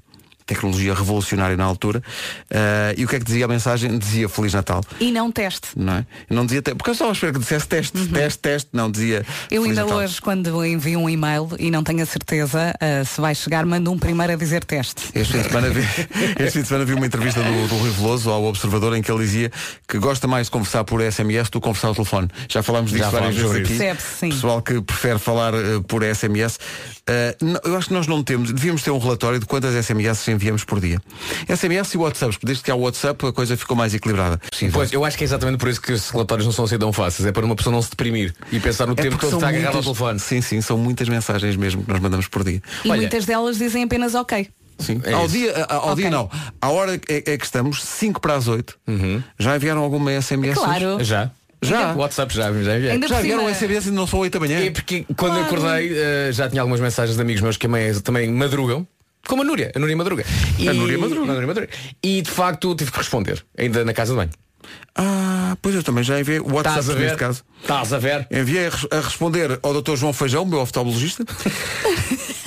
tecnologia 0.46 0.94
revolucionária 0.94 1.56
na 1.56 1.64
altura. 1.64 2.02
Eh, 2.50 2.94
e 2.98 3.04
o 3.04 3.08
que 3.08 3.16
é 3.16 3.18
que 3.18 3.24
dizia 3.24 3.44
a 3.44 3.48
mensagem? 3.48 3.98
Dizia 3.98 4.28
Feliz 4.28 4.54
Natal. 4.54 4.82
E 5.00 5.10
não 5.10 5.30
teste. 5.32 5.68
Não 5.76 5.94
é? 5.94 6.06
Não 6.30 6.46
dizia, 6.46 6.62
te- 6.62 6.74
porque 6.74 6.90
eu 6.90 6.92
estava 6.92 7.10
a 7.10 7.12
esperar 7.12 7.32
que 7.32 7.38
dissesse 7.40 7.66
teste, 7.66 8.06
teste, 8.08 8.38
teste, 8.38 8.68
não 8.72 8.90
dizia. 8.90 9.18
Uhum. 9.18 9.34
Eu 9.50 9.62
Feliz 9.62 9.78
ainda 9.78 9.82
Natal. 9.90 9.98
hoje, 10.04 10.20
quando 10.20 10.64
envio 10.64 11.00
um 11.00 11.10
e-mail 11.10 11.48
e 11.58 11.70
não 11.70 11.82
tenho 11.82 12.02
a 12.02 12.06
certeza 12.06 12.74
ah, 12.80 13.04
se 13.04 13.20
vai 13.20 13.34
chegar, 13.34 13.66
mando 13.66 13.90
um 13.90 13.98
primeiro 13.98 14.32
a 14.32 14.36
dizer 14.36 14.64
teste. 14.64 15.02
Este 15.14 15.32
fim, 15.32 15.42
de 15.42 15.48
semana 15.48 15.68
vi, 15.70 15.80
este 16.38 16.50
fim 16.52 16.62
de 16.62 16.68
semana 16.68 16.84
vi 16.84 16.94
uma 16.94 17.06
entrevista 17.06 17.42
do, 17.42 17.68
do 17.68 17.76
Rui 17.76 17.90
Veloso 17.90 18.30
ao 18.30 18.44
Observador 18.44 18.96
em 18.96 19.02
que 19.02 19.10
ele 19.10 19.24
dizia 19.24 19.50
que 19.88 19.98
gosta 19.98 20.26
mais 20.28 20.46
de 20.46 20.50
conversar 20.52 20.84
por 20.84 21.00
SMS 21.02 21.50
do 21.50 21.60
que 21.60 21.64
conversar 21.64 21.88
ao 21.88 21.94
telefone. 21.94 22.28
Já 22.48 22.62
falámos 22.62 22.90
disso 22.92 23.02
Já 23.04 23.10
várias 23.10 23.34
vezes 23.34 23.80
aqui. 23.80 24.00
sim. 24.20 24.28
Pessoal 24.30 24.62
que 24.62 24.80
prefere 24.80 25.18
falar 25.18 25.54
eh, 25.54 25.80
por 25.88 26.02
SMS. 26.04 26.58
Não, 27.40 27.60
eu 27.64 27.76
acho 27.76 27.88
que 27.88 27.94
nós 27.94 28.06
não 28.06 28.22
temos, 28.22 28.52
devíamos 28.52 28.82
ter 28.82 28.90
um 28.90 28.98
relatório 28.98 29.38
de 29.38 29.46
quantas 29.46 29.74
SMS 29.84 30.18
enviamos 30.36 30.62
por 30.64 30.78
dia. 30.80 31.00
SMS 31.48 31.94
e 31.94 31.98
WhatsApps, 31.98 32.38
desde 32.42 32.62
que 32.62 32.70
há 32.70 32.74
o 32.74 32.80
WhatsApp 32.80 33.26
a 33.26 33.32
coisa 33.32 33.56
ficou 33.56 33.76
mais 33.76 33.92
equilibrada. 33.94 34.38
Possível. 34.50 34.72
Pois, 34.74 34.92
eu 34.92 35.04
acho 35.04 35.16
que 35.18 35.24
é 35.24 35.26
exatamente 35.26 35.58
por 35.58 35.68
isso 35.68 35.80
que 35.82 35.92
esses 35.92 36.08
relatórios 36.10 36.46
não 36.46 36.52
são 36.52 36.64
assim 36.64 36.78
tão 36.78 36.92
fáceis. 36.92 37.26
É 37.26 37.32
para 37.32 37.44
uma 37.44 37.56
pessoa 37.56 37.72
não 37.72 37.82
se 37.82 37.90
deprimir 37.90 38.34
e 38.52 38.60
pensar 38.60 38.86
no 38.86 38.92
É 38.92 38.96
tempo 38.96 39.18
todo 39.18 39.34
está 39.34 39.48
agarrado 39.48 39.66
ao 39.66 39.82
muitas- 39.82 39.84
telefone. 39.98 40.18
Sim, 40.20 40.40
sim, 40.40 40.60
são 40.60 40.78
muitas 40.78 41.08
mensagens 41.08 41.56
mesmo 41.56 41.82
que 41.82 41.90
nós 41.90 42.00
mandamos 42.00 42.28
por 42.28 42.44
dia. 42.44 42.62
E 42.84 42.88
Olha- 42.90 43.00
muitas 43.00 43.24
delas 43.26 43.58
dizem 43.58 43.82
apenas 43.84 44.14
ok. 44.14 44.48
Sim. 44.78 45.00
É 45.04 45.12
ao 45.14 45.24
isso. 45.24 45.34
dia, 45.34 45.64
ao 45.64 45.84
Ok. 45.92 45.94
dia 45.96 46.10
não. 46.10 46.30
À 46.60 46.68
hora 46.68 47.00
é, 47.08 47.32
é 47.32 47.38
que 47.38 47.44
estamos, 47.46 47.82
5 47.82 48.20
para 48.20 48.34
as 48.34 48.46
8, 48.46 48.78
já 49.38 49.56
enviaram 49.56 49.80
alguma 49.82 50.12
SMS? 50.12 50.54
Claro. 50.58 51.02
Já? 51.02 51.30
Já. 51.62 51.94
O 51.94 51.98
WhatsApp 52.00 52.32
já, 52.34 52.52
já 52.52 52.76
enviei. 52.76 52.90
Ainda 52.90 53.08
Já 53.08 53.16
por 53.16 53.22
vieram 53.22 53.40
cima- 53.44 53.54
SMS 53.54 53.88
e 53.88 53.90
não 53.90 54.06
são 54.06 54.18
8 54.18 54.34
da 54.34 54.40
manhã? 54.40 54.58
É 54.62 54.70
porque 54.70 55.06
quando 55.16 55.40
acordei 55.40 55.90
eh, 55.96 56.28
já 56.30 56.48
tinha 56.50 56.60
algumas 56.60 56.80
mensagens 56.80 57.16
de 57.16 57.22
amigos 57.22 57.40
meus 57.40 57.56
que 57.56 57.66
também, 57.66 57.94
também 58.00 58.30
madrugam. 58.30 58.86
Como 59.26 59.42
a 59.42 59.44
Núria, 59.44 59.72
a 59.74 59.78
Núria 59.78 59.96
Madruga. 59.96 60.24
E... 60.58 60.68
A 60.68 60.72
Núria 60.72 60.98
Madruga. 60.98 61.30
A 61.30 61.34
Núria 61.34 61.46
Madruga. 61.46 61.68
E 62.02 62.22
de 62.22 62.30
facto 62.30 62.74
tive 62.74 62.90
que 62.90 62.98
responder, 62.98 63.44
ainda 63.58 63.84
na 63.84 63.92
casa 63.92 64.12
de 64.12 64.16
banho. 64.18 64.30
Ah, 64.94 65.56
pois 65.60 65.74
eu 65.74 65.82
também 65.82 66.02
já 66.02 66.18
enviei 66.18 66.40
o 66.40 66.52
WhatsApp 66.54 66.80
Estás 66.80 66.90
a 66.90 66.94
ver? 66.94 67.00
neste 67.00 67.18
caso. 67.18 67.44
Estás 67.60 67.92
a 67.92 67.98
ver? 67.98 68.26
Enviei 68.30 68.66
a, 68.66 68.96
a 68.96 69.00
responder 69.00 69.58
ao 69.62 69.80
Dr. 69.80 69.96
João 69.96 70.12
Feijão, 70.12 70.44
meu 70.44 70.60
oftalmologista. 70.60 71.24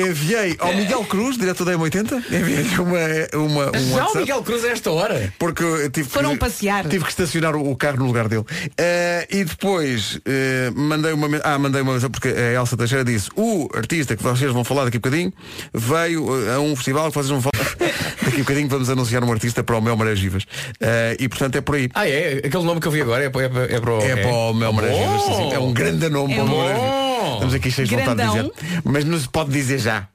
Enviei 0.00 0.56
ao 0.58 0.74
Miguel 0.74 1.04
Cruz, 1.04 1.36
diretor 1.38 1.64
da 1.64 1.72
M80. 1.72 2.22
Enviei-lhe 2.30 2.78
uma, 2.78 3.44
uma, 3.44 3.70
um 3.70 3.72
já 3.72 3.94
o 3.94 3.98
WhatsApp. 3.98 4.18
Miguel 4.18 4.42
Cruz 4.42 4.64
a 4.64 4.68
esta 4.70 4.90
hora. 4.90 5.32
Porque 5.38 5.62
eu 5.62 5.90
tive 5.90 6.08
Foram 6.08 6.32
que, 6.32 6.38
passear. 6.38 6.86
Tive 6.88 7.04
que 7.04 7.10
estacionar 7.10 7.54
o, 7.56 7.70
o 7.70 7.76
carro 7.76 7.98
no 7.98 8.06
lugar 8.06 8.28
dele. 8.28 8.44
Eh, 8.78 9.26
e 9.30 9.44
depois 9.44 10.18
eh, 10.24 10.70
mandei 10.74 11.12
uma 11.12 11.28
men- 11.28 11.40
Ah, 11.44 11.58
mandei 11.58 11.82
uma 11.82 11.92
mensagem 11.92 12.10
porque 12.10 12.28
a 12.28 12.52
Elsa 12.60 12.76
Teixeira 12.76 13.04
disse 13.04 13.28
o 13.36 13.68
artista 13.74 14.16
que 14.16 14.22
vocês 14.22 14.50
vão 14.52 14.64
falar 14.64 14.84
daqui 14.84 14.96
a 14.96 15.00
bocadinho 15.00 15.32
veio 15.74 16.46
eh, 16.48 16.54
a 16.54 16.60
um 16.60 16.74
festival 16.76 17.08
que 17.08 17.14
vocês 17.14 17.28
vão 17.30 17.40
falar. 17.42 17.50
daqui 18.22 18.36
a 18.36 18.38
bocadinho 18.40 18.68
vamos 18.68 18.90
anunciar 18.90 19.22
um 19.24 19.32
artista 19.32 19.62
para 19.62 19.76
o 19.76 19.80
Mel 19.80 19.96
Marés 19.96 20.20
Vivas. 20.20 20.44
Eh, 20.80 21.16
e 21.20 21.28
portanto 21.28 21.56
é 21.56 21.60
por 21.60 21.74
aí. 21.76 21.88
Ah, 21.94 22.08
é? 22.08 22.38
Aquele 22.44 22.64
nome 22.64 22.80
que 22.80 22.86
eu 22.88 22.92
vi 22.92 23.00
agora 23.02 23.24
é, 23.24 23.30
para- 23.30 23.42
é, 23.44 23.48
para- 23.48 23.64
é 23.74 23.80
para 23.80 23.92
o. 23.94 24.00
É 24.02 24.16
para 24.16 24.30
o 24.30 24.54
Mel 24.54 24.72
Marés 24.72 24.96
Vivas. 24.98 25.22
sim, 25.22 25.34
sim. 25.36 25.52
É 25.52 25.58
um 25.58 25.72
grande 25.72 26.08
nome 26.08 26.34
para 26.34 26.44
o 26.44 26.48
Mel 26.48 26.56
Marés 26.58 26.78
Vivas. 26.80 27.09
Estamos 27.34 27.54
aqui 27.54 27.70
cheios 27.70 27.88
de 27.88 27.96
vontade 27.96 28.22
de 28.22 28.28
dizer. 28.28 28.52
Mas 28.84 29.04
não 29.04 29.18
se 29.18 29.28
pode 29.28 29.50
dizer 29.50 29.78
já. 29.78 30.06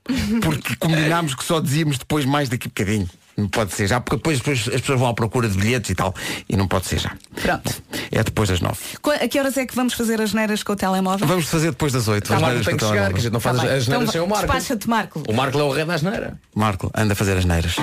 Porque 0.41 0.75
combinámos 0.77 1.35
que 1.35 1.43
só 1.43 1.59
dizíamos 1.59 1.97
depois 1.97 2.25
mais 2.25 2.49
daqui 2.49 2.67
a 2.67 2.69
bocadinho. 2.69 3.09
Não 3.37 3.49
pode 3.49 3.73
ser 3.73 3.85
já, 3.87 3.99
porque 3.99 4.15
depois, 4.15 4.37
depois 4.37 4.59
as 4.73 4.79
pessoas 4.79 4.97
vão 4.97 5.09
à 5.09 5.13
procura 5.13 5.49
de 5.49 5.57
bilhetes 5.57 5.89
e 5.89 5.95
tal. 5.95 6.15
E 6.47 6.55
não 6.55 6.69
pode 6.69 6.85
ser 6.85 6.99
já. 6.99 7.11
Pronto. 7.41 7.83
É 8.09 8.23
depois 8.23 8.47
das 8.47 8.61
nove. 8.61 8.77
Qu- 9.01 9.11
A 9.11 9.27
que 9.27 9.37
horas 9.37 9.57
é 9.57 9.65
que 9.65 9.75
vamos 9.75 9.93
fazer 9.93 10.21
as 10.21 10.33
neiras 10.33 10.63
com 10.63 10.71
o 10.71 10.75
telemóvel? 10.75 11.27
Vamos 11.27 11.47
fazer 11.47 11.71
depois 11.71 11.91
das 11.91 12.07
oito. 12.07 12.29
O 12.29 12.33
as 12.33 12.39
Marco 12.41 12.47
neiras 12.55 12.65
tem 12.65 12.77
que 12.77 12.85
chegar, 12.85 13.11
que 13.11 13.19
a 13.19 13.21
gente 13.21 13.33
não 13.33 13.39
faz 13.41 13.57
Tá 13.57 13.63
as, 13.63 13.67
bem. 13.69 13.77
as 13.77 13.87
neiras 13.89 14.03
Então 14.09 14.11
sem 14.13 14.21
o 14.21 14.27
Marco. 14.27 14.45
Despacha-te, 14.45 14.89
Marco. 14.89 15.23
O 15.27 15.33
Marco 15.33 15.59
é 15.59 15.63
o 15.63 15.69
rei 15.71 15.83
da 15.83 15.93
asneira. 15.95 16.39
Marco, 16.55 16.89
anda 16.95 17.11
a 17.11 17.15
fazer 17.15 17.35
as 17.37 17.43
neiras. 17.43 17.75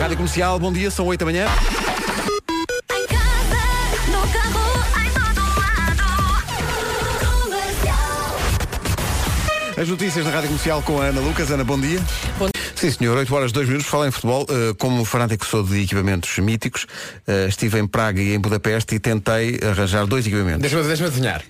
Rádio 0.00 0.16
Comercial, 0.16 0.58
bom 0.58 0.72
dia, 0.72 0.90
são 0.90 1.06
8 1.06 1.20
da 1.20 1.26
manhã. 1.26 1.46
As 9.76 9.88
notícias 9.88 10.24
da 10.24 10.30
Rádio 10.30 10.48
Comercial 10.48 10.82
com 10.82 11.00
a 11.00 11.06
Ana 11.06 11.20
Lucas. 11.20 11.50
Ana, 11.50 11.64
bom 11.64 11.78
dia. 11.80 12.00
Bom- 12.38 12.48
Sim, 12.76 12.90
senhor, 12.90 13.16
8 13.16 13.34
horas, 13.34 13.50
2 13.52 13.66
minutos. 13.66 13.88
Falar 13.88 14.08
em 14.08 14.10
futebol, 14.10 14.46
eh, 14.48 14.74
como 14.78 15.04
fanático 15.04 15.44
sou 15.46 15.62
de 15.64 15.82
equipamentos 15.82 16.38
míticos, 16.38 16.86
eh, 17.26 17.46
estive 17.48 17.78
em 17.80 17.86
Praga 17.86 18.20
e 18.20 18.34
em 18.34 18.38
Budapeste 18.38 18.94
e 18.94 18.98
tentei 19.00 19.58
arranjar 19.62 20.06
dois 20.06 20.26
equipamentos. 20.26 20.60
Deixa-me 20.60 20.84
deixa 20.86 21.06
adivinhar. 21.06 21.42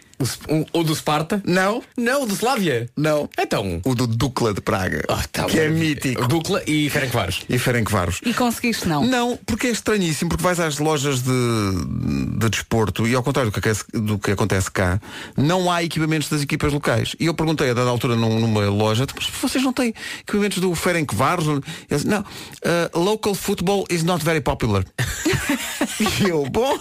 O, 0.49 0.80
o 0.80 0.85
do 0.85 0.94
Sparta? 0.94 1.42
Não, 1.44 1.83
Não, 1.97 2.23
o 2.23 2.26
do 2.26 2.35
Slavia. 2.35 2.88
não. 2.97 3.28
Então. 3.38 3.80
O 3.85 3.94
do 3.94 4.06
Dukla 4.06 4.54
de 4.54 4.61
Praga, 4.61 5.02
Ah, 5.09 5.23
tá 5.30 5.44
que 5.44 5.59
é 5.59 5.68
bem. 5.68 5.78
mítico. 5.78 6.26
Dukla 6.28 6.62
e 6.66 6.88
Ferencváros. 6.88 7.42
E 7.49 7.59
Ferencváros. 7.59 8.21
E 8.25 8.33
conseguiste 8.33 8.87
não? 8.88 9.04
Não, 9.04 9.37
porque 9.44 9.66
é 9.66 9.71
estranhíssimo, 9.71 10.28
porque 10.30 10.42
vais 10.44 10.61
às 10.61 10.78
lojas 10.78 11.23
de, 11.23 12.38
de 12.38 12.49
desporto 12.49 13.06
e 13.06 13.14
ao 13.14 13.23
contrário 13.23 13.50
do 13.50 13.54
que, 13.54 13.59
acontece, 13.59 13.85
do 13.92 14.18
que 14.18 14.30
acontece 14.30 14.71
cá, 14.71 15.00
não 15.37 15.71
há 15.71 15.83
equipamentos 15.83 16.28
das 16.28 16.42
equipas 16.42 16.73
locais. 16.73 17.16
E 17.18 17.26
eu 17.26 17.35
perguntei 17.35 17.71
a 17.71 17.75
dada 17.75 17.90
altura 17.90 18.14
num- 18.16 18.38
numa 18.40 18.68
loja, 18.68 19.06
mas 19.14 19.26
vocês 19.28 19.62
não 19.64 19.73
têm 19.73 19.92
equipamentos 20.21 20.59
do 20.59 20.75
Ferencváros? 20.75 21.47
Eles 21.90 22.04
não, 22.04 22.21
uh, 22.21 22.99
local 22.99 23.35
football 23.35 23.85
is 23.90 24.02
not 24.04 24.25
very 24.25 24.40
popular. 24.40 24.85
e 26.00 26.28
eu, 26.28 26.44
bom, 26.50 26.78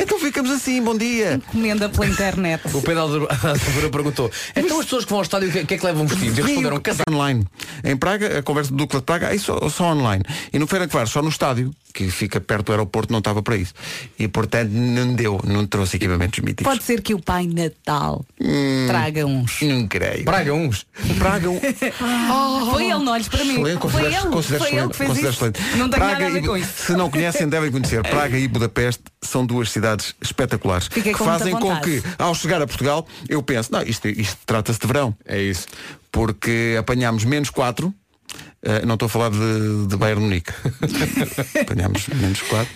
então 0.00 0.13
ficamos 0.34 0.50
assim, 0.50 0.82
bom 0.82 0.98
dia. 0.98 1.34
Encomenda 1.34 1.88
pela 1.88 2.06
internet. 2.08 2.60
O 2.74 2.82
Pedro 2.82 3.02
Alvura 3.02 3.28
perguntou 3.92 4.28
Então 4.56 4.80
as 4.80 4.84
pessoas 4.84 5.04
que 5.04 5.10
vão 5.10 5.18
ao 5.18 5.22
estádio 5.22 5.48
o 5.48 5.52
que, 5.52 5.60
o 5.60 5.66
que 5.66 5.74
é 5.74 5.78
que 5.78 5.86
levam 5.86 6.08
vestidos? 6.08 6.36
E 6.36 6.42
responderam 6.42 6.80
casar 6.80 7.04
online. 7.08 7.46
Em 7.84 7.96
Praga, 7.96 8.40
a 8.40 8.42
conversa 8.42 8.72
do 8.72 8.76
Dukla 8.78 8.98
de 8.98 9.06
Praga, 9.06 9.28
aí 9.28 9.38
só, 9.38 9.68
só 9.68 9.92
online. 9.92 10.24
E 10.52 10.58
no 10.58 10.66
Ferencváros, 10.66 11.12
só 11.12 11.22
no 11.22 11.28
estádio, 11.28 11.72
que 11.94 12.10
fica 12.10 12.40
perto 12.40 12.66
do 12.66 12.72
aeroporto, 12.72 13.12
não 13.12 13.20
estava 13.20 13.40
para 13.40 13.56
isso. 13.56 13.72
E 14.18 14.26
portanto 14.26 14.70
não 14.70 15.14
deu, 15.14 15.40
não 15.44 15.64
trouxe 15.64 15.96
equipamentos 15.96 16.40
míticos. 16.40 16.64
Pode 16.64 16.82
ser 16.82 17.00
que 17.00 17.14
o 17.14 17.20
Pai 17.22 17.46
Natal 17.46 18.26
traga 18.88 19.24
uns. 19.24 19.62
Não 19.62 19.86
creio. 19.86 20.24
Praga 20.24 20.52
uns. 20.52 20.84
Praga, 21.18 21.48
um... 21.48 21.60
Foi 22.72 22.90
ele, 22.90 23.04
não 23.04 23.12
olhes 23.12 23.28
para 23.28 23.44
mim. 23.44 23.52
Excelente, 23.52 23.80
Foi 23.80 24.04
ele, 24.04 24.16
foi 24.16 24.56
ele 24.56 24.64
excelente, 24.64 24.90
que 24.90 24.96
fez 24.96 25.16
isso. 25.16 25.28
excelente. 25.28 25.60
Não 25.76 25.88
tenho 25.88 25.90
Praga 25.90 26.12
nada 26.12 26.26
a 26.26 26.30
ver 26.30 26.46
com 26.46 26.56
isso. 26.56 26.86
Se 26.86 26.92
não 26.92 27.08
conhecem, 27.08 27.48
devem 27.48 27.70
conhecer. 27.70 28.02
Praga 28.10 28.36
e 28.36 28.48
Budapeste 28.48 29.04
são 29.22 29.46
duas 29.46 29.70
cidades 29.70 30.14
espetaculares 30.20 30.88
Fiquei 30.88 31.12
que 31.12 31.18
com 31.18 31.24
fazem 31.24 31.54
com 31.54 31.80
que, 31.80 32.02
ao 32.18 32.34
chegar 32.34 32.60
a 32.60 32.66
Portugal, 32.66 33.06
eu 33.28 33.42
penso, 33.42 33.70
não, 33.72 33.82
isto, 33.82 34.08
isto 34.08 34.38
trata-se 34.44 34.80
de 34.80 34.86
verão. 34.86 35.14
É 35.24 35.40
isso. 35.40 35.68
Porque 36.10 36.76
apanhámos 36.78 37.24
menos 37.24 37.50
4. 37.50 37.94
Não 38.86 38.94
estou 38.94 39.06
a 39.06 39.08
falar 39.08 39.30
de, 39.30 39.86
de 39.86 39.96
Bayern 39.96 40.22
Munique. 40.22 40.52
apanhámos 41.60 42.08
menos 42.08 42.40
4. 42.42 42.74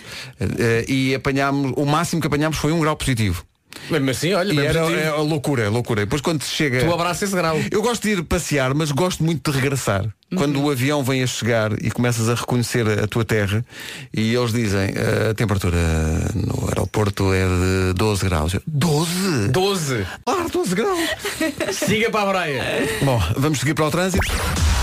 e 0.87 1.15
apanhámos, 1.15 1.73
o 1.75 1.85
máximo 1.85 2.21
que 2.21 2.27
apanhámos 2.27 2.57
foi 2.57 2.71
um 2.71 2.79
grau 2.79 2.95
positivo. 2.95 3.43
Mesmo 3.89 4.09
assim, 4.09 4.33
olha, 4.33 4.51
E 4.51 4.55
mesmo 4.55 4.69
era, 4.69 4.79
positivo. 4.81 5.01
é 5.03 5.07
a 5.09 5.15
loucura, 5.21 5.63
é 5.63 5.69
loucura. 5.69 6.01
Depois 6.01 6.21
quando 6.21 6.41
se 6.43 6.51
chega. 6.51 6.83
Tu 6.83 6.93
abraça 6.93 7.25
esse 7.25 7.35
grau. 7.35 7.57
Eu 7.71 7.81
gosto 7.81 8.03
de 8.03 8.09
ir 8.13 8.23
passear, 8.23 8.73
mas 8.73 8.91
gosto 8.91 9.23
muito 9.23 9.51
de 9.51 9.57
regressar. 9.57 10.05
Quando 10.35 10.61
o 10.61 10.69
avião 10.69 11.03
vem 11.03 11.23
a 11.23 11.27
chegar 11.27 11.71
e 11.83 11.89
começas 11.89 12.29
a 12.29 12.35
reconhecer 12.35 12.87
a, 12.87 13.07
tua 13.07 13.25
terra 13.25 13.65
e 14.13 14.35
eles 14.35 14.53
dizem 14.53 14.91
"Eh, 14.95 15.29
a 15.31 15.33
temperatura 15.33 15.75
no 16.35 16.67
aeroporto 16.67 17.33
é 17.33 17.47
de 17.47 17.93
12 17.95 18.25
graus. 18.25 18.53
Eu, 18.53 18.61
12? 18.67 19.47
12. 19.49 20.05
Ah, 20.27 20.45
12 20.51 20.75
graus. 20.75 20.99
Siga 21.73 22.11
para 22.11 22.21
a 22.21 22.31
praia. 22.31 22.63
Bom, 23.01 23.19
vamos 23.37 23.59
seguir 23.59 23.73
para 23.73 23.85
o 23.85 23.91
trânsito. 23.91 24.27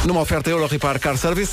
Numa 0.05 0.21
oferta 0.21 0.51
Euro 0.51 0.67
Repar 0.67 0.99
Car 0.99 1.17
Service. 1.17 1.53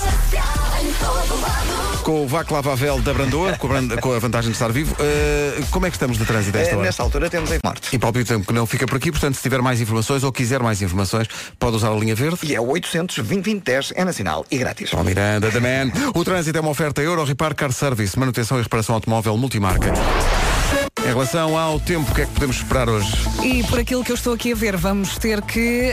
Com 2.04 2.24
o 2.26 2.28
Vaclav 2.28 2.68
Havel 2.68 3.00
da 3.02 3.14
Brandoa, 3.14 3.54
com 3.58 3.68
a, 3.68 3.70
brand- 3.70 4.00
com 4.02 4.14
a 4.14 4.20
vantagem 4.20 4.52
de 4.52 4.56
estar 4.58 4.70
vivo. 4.74 4.94
Eh, 5.00 5.62
como 5.72 5.86
é 5.86 5.90
que 5.90 5.96
estamos 5.96 6.18
de 6.18 6.26
trânsito 6.26 6.58
a 6.58 6.62
esta 6.62 6.74
Eh, 6.74 6.76
hora? 6.76 6.86
Nesta 6.86 7.02
altura 7.02 7.30
temos 7.30 7.50
em 7.50 7.60
Marte. 7.64 7.96
E 7.96 7.98
palpite 7.98 8.26
tempo 8.26 8.46
que 8.46 8.52
não 8.54 8.66
fica 8.66 8.86
por 8.86 8.98
aqui, 8.98 9.10
portanto, 9.10 9.36
se 9.36 9.42
tiver 9.42 9.62
mais 9.62 9.80
informações 9.80 10.22
ou 10.22 10.32
quiser 10.32 10.62
mais 10.62 10.82
informações, 10.82 11.28
pode 11.58 11.78
usar 11.78 11.92
a 11.92 11.96
linha 11.96 12.14
verde. 12.14 12.40
E 12.44 12.54
é 12.56 12.60
o 12.60 12.68
800 12.72 13.16
2010 13.20 13.94
é 13.96 14.04
nacional 14.04 14.46
e 14.52 14.58
grátis. 14.58 14.90
Paulo 14.90 15.06
Miranda, 15.06 15.50
The 15.50 15.60
Man. 15.62 15.92
O 16.14 16.26
trânsito 16.26 16.58
é 16.58 16.62
uma 16.62 16.72
oferta 16.72 17.02
Euro 17.02 17.24
Repar 17.24 17.56
Car 17.56 17.72
Service, 17.72 18.20
manutenção 18.20 18.60
e 18.60 18.64
reparação 18.64 18.96
automóvel 18.96 19.38
multimarca. 19.38 19.94
Em 21.06 21.08
relação 21.08 21.58
ao 21.58 21.80
tempo, 21.80 22.12
o 22.12 22.16
que 22.16 22.22
é 22.22 22.26
que 22.26 22.32
podemos 22.34 22.58
esperar 22.58 22.90
hoje? 22.90 23.08
E 23.44 23.64
por 23.64 23.80
aquilo 23.80 24.04
que 24.04 24.12
eu 24.12 24.16
estou 24.16 24.34
aqui 24.34 24.52
a 24.52 24.56
ver, 24.56 24.76
vamos 24.76 25.18
ter 25.18 25.42
que. 25.42 25.90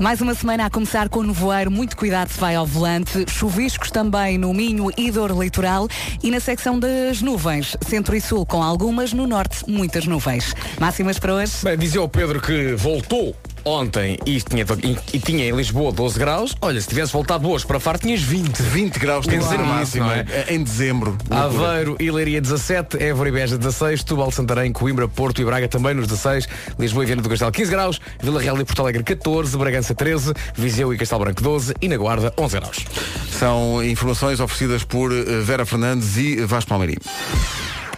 Mais 0.00 0.20
uma 0.20 0.34
semana 0.34 0.66
a 0.66 0.70
começar 0.70 1.08
com 1.08 1.22
nevoeiro, 1.22 1.70
muito 1.70 1.96
cuidado 1.96 2.30
se 2.30 2.38
vai 2.38 2.54
ao 2.54 2.66
volante, 2.66 3.24
chuviscos 3.28 3.90
também 3.90 4.36
no 4.38 4.52
Minho 4.52 4.90
e 4.96 5.10
dor 5.10 5.30
litoral 5.30 5.88
e 6.22 6.30
na 6.30 6.40
secção 6.40 6.78
das 6.78 7.22
nuvens, 7.22 7.76
centro 7.88 8.14
e 8.14 8.20
sul 8.20 8.44
com 8.44 8.62
algumas, 8.62 9.12
no 9.12 9.26
norte 9.26 9.68
muitas 9.68 10.06
nuvens. 10.06 10.54
Máximas 10.78 11.18
para 11.18 11.34
hoje? 11.34 11.52
Bem, 11.62 11.78
dizia 11.78 12.02
o 12.02 12.08
Pedro 12.08 12.40
que 12.40 12.74
voltou 12.74 13.34
ontem 13.66 14.16
e 14.24 14.40
tinha, 14.40 14.64
e, 14.82 15.16
e 15.16 15.18
tinha 15.18 15.44
em 15.44 15.54
Lisboa 15.54 15.90
12 15.90 16.18
graus. 16.18 16.56
Olha, 16.62 16.80
se 16.80 16.88
tivesse 16.88 17.12
voltado 17.12 17.50
hoje 17.50 17.66
para 17.66 17.80
Faro, 17.80 17.98
tinhas 17.98 18.22
20. 18.22 18.62
20 18.62 18.98
graus 18.98 19.26
tem 19.26 19.38
dizer 19.38 19.58
máximo, 19.58 20.06
não 20.06 20.12
é? 20.12 20.24
é? 20.30 20.54
Em 20.54 20.62
dezembro. 20.62 21.18
Loucura. 21.28 21.66
Aveiro 21.68 21.96
e 21.98 22.10
Leiria 22.10 22.40
17, 22.40 23.02
Évora 23.02 23.28
e 23.28 23.32
Beja 23.32 23.58
16, 23.58 24.04
Tubal, 24.04 24.30
Santarém, 24.30 24.72
Coimbra, 24.72 25.08
Porto 25.08 25.42
e 25.42 25.44
Braga 25.44 25.66
também 25.66 25.94
nos 25.94 26.06
16, 26.06 26.46
Lisboa 26.78 27.02
e 27.02 27.06
Viana 27.06 27.22
do 27.22 27.28
Castelo 27.28 27.50
15 27.50 27.70
graus, 27.70 28.00
Vila 28.22 28.40
Real 28.40 28.58
e 28.60 28.64
Porto 28.64 28.80
Alegre 28.80 29.02
14, 29.02 29.58
Bragança 29.58 29.94
13, 29.94 30.32
Viseu 30.54 30.94
e 30.94 30.96
Castelo 30.96 31.24
Branco 31.24 31.42
12 31.42 31.74
e 31.82 31.88
na 31.88 31.96
Guarda 31.96 32.32
11 32.38 32.56
graus. 32.60 32.84
São 33.32 33.82
informações 33.84 34.38
oferecidas 34.38 34.84
por 34.84 35.12
eh, 35.12 35.40
Vera 35.42 35.66
Fernandes 35.66 36.16
e 36.16 36.36
Vasco 36.44 36.68
Palmeirim. 36.68 36.96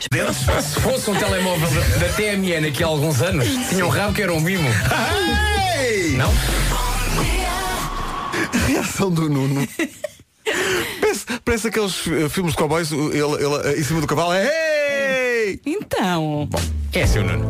Se 0.01 0.81
fosse 0.81 1.11
um 1.11 1.15
telemóvel 1.15 1.69
da, 1.69 2.07
da 2.07 2.13
TMN 2.15 2.69
aqui 2.69 2.83
há 2.83 2.87
alguns 2.87 3.21
anos, 3.21 3.47
tinha 3.69 3.85
um 3.85 3.89
rabo 3.89 4.15
que 4.15 4.23
era 4.23 4.33
um 4.33 4.41
mimo. 4.41 4.69
Não? 6.17 6.33
Reação 8.67 9.11
do 9.11 9.29
Nuno. 9.29 9.67
parece, 11.01 11.25
parece 11.45 11.69
aqueles 11.69 11.95
filmes 12.31 12.53
de 12.53 12.59
cowboys, 12.59 12.91
ele, 12.93 13.17
ele 13.17 13.55
eh, 13.65 13.79
em 13.79 13.83
cima 13.85 14.01
do 14.01 14.07
cavalo. 14.07 14.33
Hey! 14.35 15.61
Então. 15.65 16.49
É 16.93 17.07
seu 17.07 17.23
Nuno. 17.25 17.49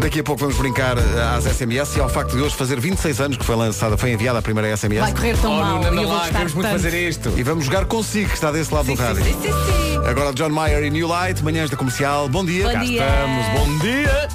Daqui 0.00 0.20
a 0.20 0.24
pouco 0.24 0.40
vamos 0.42 0.56
brincar 0.56 0.96
eh, 0.98 1.02
às 1.36 1.44
SMS 1.44 1.96
e 1.96 2.00
ao 2.00 2.08
facto 2.08 2.36
de 2.36 2.42
hoje 2.42 2.54
fazer 2.54 2.78
26 2.80 3.20
anos 3.20 3.36
que 3.36 3.44
foi 3.44 3.56
lançada, 3.56 3.96
foi 3.96 4.12
enviada 4.12 4.38
a 4.38 4.42
primeira 4.42 4.74
SMS. 4.76 5.00
Vai 5.00 5.12
correr 5.12 5.36
tão 5.38 5.52
Oh, 5.52 5.56
mal. 5.56 5.82
Nuno, 5.82 6.02
e 6.02 6.06
vou 6.06 6.14
lá, 6.14 6.28
queremos 6.28 6.54
muito 6.54 6.70
fazer 6.70 7.08
isto. 7.08 7.32
E 7.36 7.42
vamos 7.42 7.64
jogar 7.64 7.84
consigo, 7.86 8.28
que 8.28 8.34
está 8.34 8.52
desse 8.52 8.72
lado 8.72 8.86
do 8.86 8.94
rádio. 8.94 9.24
Sim, 9.24 9.32
sim, 9.34 9.48
sim. 9.48 9.96
Agora 10.08 10.32
John 10.32 10.50
Mayer 10.50 10.84
e 10.84 10.90
New 10.90 11.08
Light, 11.08 11.42
manhãs 11.42 11.70
da 11.70 11.76
comercial. 11.76 12.28
Bom 12.28 12.44
dia. 12.44 12.66
Bom 12.66 12.72
Cá 12.72 12.84
dia. 12.84 13.02
estamos. 13.04 13.60
Bom 13.60 13.78
dia. 13.78 14.28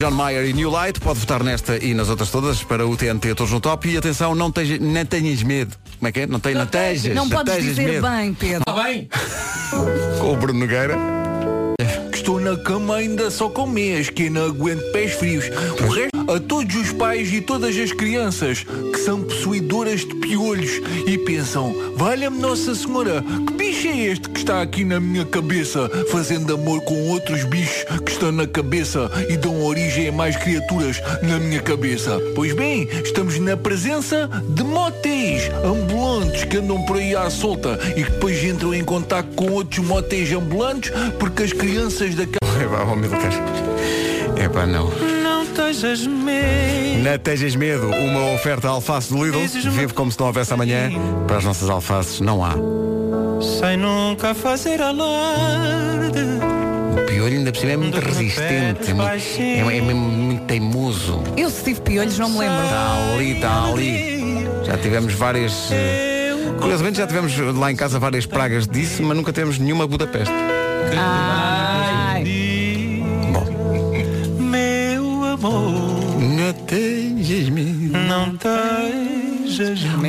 John 0.00 0.10
Mayer 0.10 0.44
e 0.46 0.52
New 0.52 0.70
Light, 0.70 1.00
pode 1.00 1.20
votar 1.20 1.42
nesta 1.42 1.76
e 1.82 1.94
nas 1.94 2.08
outras 2.08 2.30
todas 2.30 2.62
para 2.62 2.86
o 2.86 2.96
TNT 2.96 3.34
Todos 3.34 3.52
no 3.52 3.60
Top. 3.60 3.88
E 3.88 3.96
atenção, 3.96 4.34
não, 4.34 4.50
teja, 4.50 4.78
não 4.78 5.04
tenhas 5.04 5.42
medo. 5.42 5.76
Como 5.98 6.08
é 6.08 6.12
que 6.12 6.20
é? 6.20 6.26
Não, 6.26 6.38
te, 6.38 6.52
não 6.52 6.66
tejas. 6.66 7.14
Não 7.14 7.28
podes 7.28 7.62
dizer 7.62 7.88
medo. 7.88 8.06
bem, 8.06 8.34
Pedro. 8.34 8.62
Está 8.68 8.82
bem? 8.82 9.08
Com 10.20 10.32
o 10.32 10.36
Bruno 10.36 10.60
Nogueira. 10.60 11.25
Estou 12.16 12.40
na 12.40 12.56
cama 12.56 12.96
ainda 12.96 13.30
só 13.30 13.46
com 13.50 13.66
meias, 13.66 14.08
que 14.08 14.30
não 14.30 14.46
aguento 14.46 14.90
pés 14.90 15.12
frios. 15.12 15.44
O 15.84 15.88
resto, 15.88 16.16
a 16.28 16.40
todos 16.40 16.74
os 16.74 16.92
pais 16.92 17.32
e 17.32 17.40
todas 17.40 17.76
as 17.76 17.92
crianças 17.92 18.64
que 18.64 18.98
são 18.98 19.22
possuidoras 19.22 20.00
de 20.00 20.14
piolhos 20.16 20.80
e 21.06 21.16
pensam, 21.18 21.74
valha-me 21.94 22.38
Nossa 22.38 22.74
Senhora, 22.74 23.22
que 23.46 23.52
bicho 23.52 23.86
é 23.86 24.06
este 24.06 24.28
que 24.30 24.40
está 24.40 24.60
aqui 24.60 24.82
na 24.82 24.98
minha 24.98 25.24
cabeça, 25.24 25.88
fazendo 26.10 26.54
amor 26.54 26.80
com 26.82 27.10
outros 27.10 27.44
bichos 27.44 27.84
que 28.04 28.10
estão 28.10 28.32
na 28.32 28.46
cabeça 28.46 29.10
e 29.28 29.36
dão 29.36 29.62
origem 29.62 30.08
a 30.08 30.12
mais 30.12 30.36
criaturas 30.36 31.00
na 31.22 31.38
minha 31.38 31.60
cabeça? 31.60 32.18
Pois 32.34 32.52
bem, 32.54 32.88
estamos 33.04 33.38
na 33.38 33.56
presença 33.56 34.28
de 34.48 34.64
motéis 34.64 35.48
ambulantes 35.64 36.44
que 36.44 36.56
andam 36.56 36.82
por 36.86 36.96
aí 36.96 37.14
à 37.14 37.30
solta 37.30 37.78
e 37.96 38.02
que 38.02 38.10
depois 38.10 38.42
entram 38.42 38.74
em 38.74 38.84
contato 38.84 39.28
com 39.34 39.52
outros 39.52 39.84
motéis 39.84 40.32
ambulantes 40.32 40.90
porque 41.18 41.44
as 41.44 41.52
crianças 41.52 42.05
daquela... 42.14 42.36
Epá, 42.62 42.82
oh 42.90 42.96
meu 42.96 43.10
Deus. 43.10 43.34
Epá, 44.42 44.66
não. 44.66 44.88
Não 45.22 45.46
tejas 45.46 46.06
medo. 46.06 47.02
Na 47.02 47.18
Tejas 47.18 47.54
Medo, 47.54 47.88
uma 47.88 48.32
oferta 48.34 48.68
alface 48.68 49.12
do 49.12 49.24
Lidl. 49.24 49.38
Vive 49.70 49.92
como 49.92 50.10
se 50.10 50.18
não 50.18 50.26
houvesse 50.26 50.52
amanhã. 50.52 50.90
Para 51.26 51.36
as 51.38 51.44
nossas 51.44 51.68
alfaces 51.70 52.20
não 52.20 52.44
há. 52.44 52.54
Sem 53.60 53.76
nunca 53.76 54.34
fazer 54.34 54.80
alarde. 54.82 56.18
O 57.00 57.06
piolho 57.06 57.36
ainda 57.36 57.52
por 57.52 57.58
cima 57.60 57.72
é 57.72 57.76
muito 57.76 58.00
resistente. 58.00 58.90
É, 58.90 58.94
muito, 58.94 59.70
é, 59.70 59.76
é 59.76 59.94
muito 59.94 60.44
teimoso. 60.46 61.22
Eu 61.36 61.48
se 61.50 61.62
tive 61.62 61.80
piolhos 61.82 62.18
não 62.18 62.30
me 62.30 62.38
lembro. 62.38 62.64
Está 62.64 63.12
ali, 63.14 63.32
está 63.32 63.64
ali. 63.64 64.46
Já 64.64 64.76
tivemos 64.78 65.12
várias. 65.14 65.70
eh, 65.70 66.34
Curiosamente 66.58 66.98
já 66.98 67.06
tivemos 67.06 67.36
lá 67.38 67.70
em 67.70 67.76
casa 67.76 67.98
várias 68.00 68.26
pragas 68.26 68.66
disso, 68.66 69.02
mas 69.02 69.16
nunca 69.16 69.32
temos 69.32 69.58
nenhuma 69.58 69.86
Budapeste. 69.86 70.32
Ai. 70.96 71.55
Medo. 77.44 77.98
não 77.98 78.36
tejas 78.36 78.95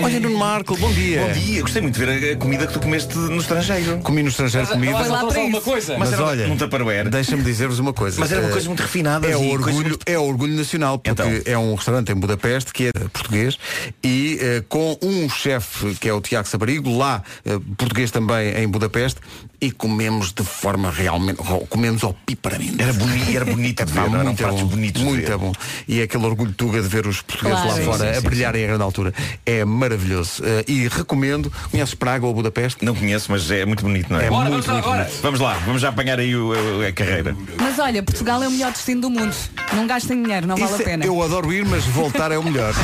Olha, 0.04 0.20
Nuno 0.20 0.38
Marco, 0.38 0.76
bom 0.78 0.92
dia. 0.92 1.22
Bom 1.26 1.32
dia, 1.32 1.62
gostei 1.62 1.82
muito 1.82 1.98
de 1.98 2.06
ver 2.06 2.34
a 2.34 2.36
comida 2.36 2.68
que 2.68 2.74
tu 2.74 2.80
comeste 2.82 3.18
no 3.18 3.38
estrangeiro. 3.38 3.98
Comi 4.00 4.22
no 4.22 4.28
estrangeiro 4.30 4.68
comida. 4.68 4.92
Vai 4.94 5.08
lá 5.08 5.26
para 5.26 5.42
isso. 5.44 5.62
coisa? 5.62 5.98
Mas 5.98 6.12
era 6.12 6.24
olha, 6.26 6.56
Tupperware. 6.58 7.10
Deixa-me 7.10 7.44
dizer-vos 7.44 7.80
uma 7.80 7.94
coisa. 7.94 8.20
Mas 8.20 8.30
era 8.32 8.42
uma 8.42 8.50
Eh, 8.50 8.52
coisa 8.52 8.68
muito 8.68 8.82
refinada. 8.82 9.26
É 9.26 9.32
e 9.32 9.36
o 9.36 9.50
orgulho, 9.52 9.74
muito- 9.76 10.00
é 10.06 10.20
orgulho 10.20 10.54
nacional, 10.56 11.00
porque 11.00 11.12
Então. 11.22 11.42
é 11.46 11.58
um 11.58 11.76
restaurante 11.76 12.12
em 12.12 12.16
Budapeste 12.16 12.74
que 12.74 12.88
é 12.88 12.92
português 13.14 13.58
e 14.04 14.38
eh, 14.42 14.64
com 14.68 14.98
um 15.02 15.30
chefe 15.30 15.96
que 15.96 16.10
é 16.10 16.14
o 16.14 16.20
Tiago 16.20 16.48
Sabarigo, 16.48 16.98
lá 16.98 17.24
eh, 17.46 17.58
português 17.78 18.12
também 18.12 18.54
em 18.58 18.68
Budapeste, 18.68 19.22
e 19.62 19.72
comemos 19.72 20.34
de 20.34 20.44
forma 20.44 20.92
realmente, 20.92 21.38
comemos 21.70 22.04
ao 22.04 22.14
piparamento. 22.14 22.82
Era 22.82 22.94
bonito, 22.94 23.30
era 23.36 23.46
bonito 23.46 23.86
de 23.86 23.92
ver, 23.94 24.00
eram 24.02 24.24
muito 24.24 24.38
pratos 24.38 24.62
bom, 24.62 24.68
bonitos 24.68 25.02
de 25.02 25.08
muito 25.08 25.26
ver. 25.28 25.38
bom. 25.38 25.52
E 25.88 26.00
é 26.02 26.04
aquele 26.04 26.26
orgulho 26.26 26.54
tuga 26.54 26.82
de 26.82 26.88
ver 26.88 27.08
os 27.08 27.22
portugueses 27.22 27.62
Claro. 27.62 27.70
lá 27.70 27.76
Sim, 27.78 27.86
fora 27.86 27.98
sim, 28.14 28.18
a 28.18 28.22
sim, 28.22 28.28
brilharem 28.28 28.64
a 28.64 28.68
grande 28.68 28.84
altura. 28.84 29.14
É 29.46 29.64
maravilhoso. 29.66 30.44
Eh, 30.46 30.66
e 30.68 30.88
recomendo, 30.88 31.52
conheces 31.72 31.94
Praga 31.96 32.26
ou 32.26 32.34
Budapeste? 32.34 32.84
Não 32.84 32.94
conheço, 32.96 33.32
mas 33.32 33.50
é 33.52 33.66
muito 33.66 33.84
bonito, 33.84 34.12
não 34.12 34.20
é? 34.20 34.26
É 34.26 34.30
Bora, 34.30 34.50
muito, 34.50 34.66
vamos 34.66 34.86
lá, 34.86 34.92
muito 34.92 35.06
bonito. 35.08 35.22
Vamos 35.22 35.40
lá, 35.40 35.54
vamos 35.66 35.82
já 35.82 35.90
apanhar 35.90 36.20
aí 36.20 36.36
o- 36.36 36.52
a, 36.84 36.88
a 36.88 36.92
carreira. 36.92 37.36
Mas 37.60 37.80
olha, 37.80 38.04
Portugal 38.04 38.44
é 38.44 38.48
o 38.48 38.52
melhor 38.52 38.72
destino 38.72 39.02
do 39.02 39.10
mundo. 39.10 39.34
Não 39.74 39.88
gastem 39.88 40.22
dinheiro, 40.22 40.46
não 40.48 40.56
vale 40.58 40.70
Isso 40.72 40.80
a 40.80 40.82
é- 40.82 40.86
pena. 40.86 41.06
Eu 41.06 41.22
adoro 41.24 41.52
ir, 41.54 41.66
mas 41.66 41.86
voltar 41.86 42.32
é 42.32 42.38
o 42.38 42.44
melhor. 42.44 42.74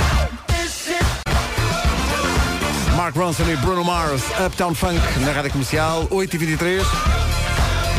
Mark 2.96 3.16
Ronson 3.16 3.44
e 3.50 3.56
Bruno 3.58 3.84
Mars, 3.84 4.22
Uptown 4.46 4.74
Funk 4.74 5.00
na 5.20 5.32
Rádio 5.32 5.52
Comercial, 5.52 6.08
8h23. 6.10 6.82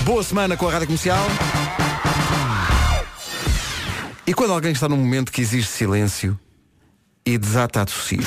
Boa 0.04 0.22
semana 0.22 0.56
com 0.56 0.68
a 0.68 0.72
Rádio 0.72 0.86
Comercial. 0.86 1.26
E 4.26 4.32
quando 4.32 4.52
alguém 4.52 4.72
está 4.72 4.88
num 4.88 4.96
momento 4.96 5.30
que 5.30 5.42
exige 5.42 5.66
silêncio 5.66 6.38
e 7.26 7.38
desata 7.38 7.82
a 7.82 7.86
tossir, 7.86 8.20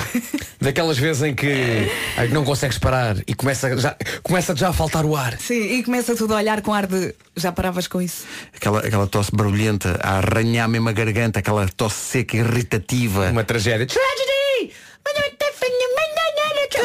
Daquelas 0.60 0.98
vezes 0.98 1.22
em 1.22 1.36
que 1.36 1.88
ai, 2.18 2.30
não 2.30 2.44
consegues 2.44 2.80
parar 2.80 3.18
e 3.28 3.36
começa 3.36 3.78
já, 3.78 3.96
começa 4.24 4.56
já 4.56 4.70
a 4.70 4.74
faltar 4.74 5.06
o 5.06 5.16
ar. 5.16 5.38
Sim, 5.40 5.62
e 5.62 5.84
começa 5.84 6.16
tudo 6.16 6.34
a 6.34 6.38
olhar 6.38 6.62
com 6.64 6.74
ar 6.74 6.88
de. 6.88 7.14
Já 7.36 7.52
paravas 7.52 7.88
com 7.88 8.02
isso? 8.02 8.26
aquela, 8.56 8.80
aquela 8.80 9.06
tosse 9.06 9.30
barulhenta, 9.32 10.00
a 10.02 10.18
arranhar 10.18 10.68
mesmo 10.68 10.90
a 10.90 10.92
garganta, 10.92 11.40
aquela 11.40 11.68
tosse 11.68 11.96
seca, 11.96 12.38
irritativa. 12.38 13.30
Uma 13.30 13.44
tragédia. 13.44 13.86
Tragedy! 13.86 14.74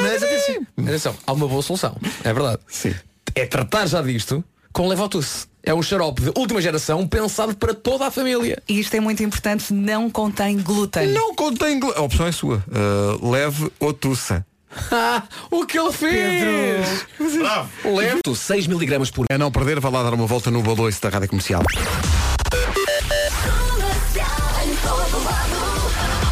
Mas 0.00 0.22
atenção, 0.22 0.66
atenção, 0.78 1.16
há 1.26 1.32
uma 1.32 1.46
boa 1.46 1.62
solução. 1.62 1.96
É 2.24 2.32
verdade. 2.32 2.58
Sim. 2.66 2.94
É 3.34 3.46
tratar 3.46 3.86
já 3.86 4.02
disto 4.02 4.44
com 4.72 4.88
Levotus. 4.88 5.46
É 5.64 5.72
um 5.72 5.80
xarope 5.82 6.22
de 6.22 6.32
última 6.36 6.60
geração 6.60 7.06
pensado 7.06 7.56
para 7.56 7.72
toda 7.72 8.06
a 8.06 8.10
família. 8.10 8.60
E 8.68 8.80
isto 8.80 8.94
é 8.96 9.00
muito 9.00 9.22
importante, 9.22 9.72
não 9.72 10.10
contém 10.10 10.58
glúten. 10.58 11.06
Não 11.08 11.34
contém. 11.34 11.78
glu- 11.78 11.92
A 11.96 12.00
opção 12.02 12.26
é 12.26 12.32
sua. 12.32 12.64
Uh, 12.68 13.30
leve 13.30 13.70
ou 13.78 13.92
tussa. 13.92 14.44
Ah, 14.90 15.22
o 15.50 15.66
que 15.66 15.78
ele 15.78 15.92
fez! 15.92 17.06
Bravo! 17.38 17.68
Levo 17.94 18.34
6 18.34 18.66
miligramas 18.66 19.10
por 19.10 19.26
É 19.28 19.36
não 19.36 19.52
perder, 19.52 19.78
vá 19.78 19.90
lá 19.90 20.02
dar 20.02 20.14
uma 20.14 20.26
volta 20.26 20.50
no 20.50 20.62
baloiço 20.62 21.02
da 21.02 21.10
Rádio 21.10 21.28
Comercial. 21.28 21.62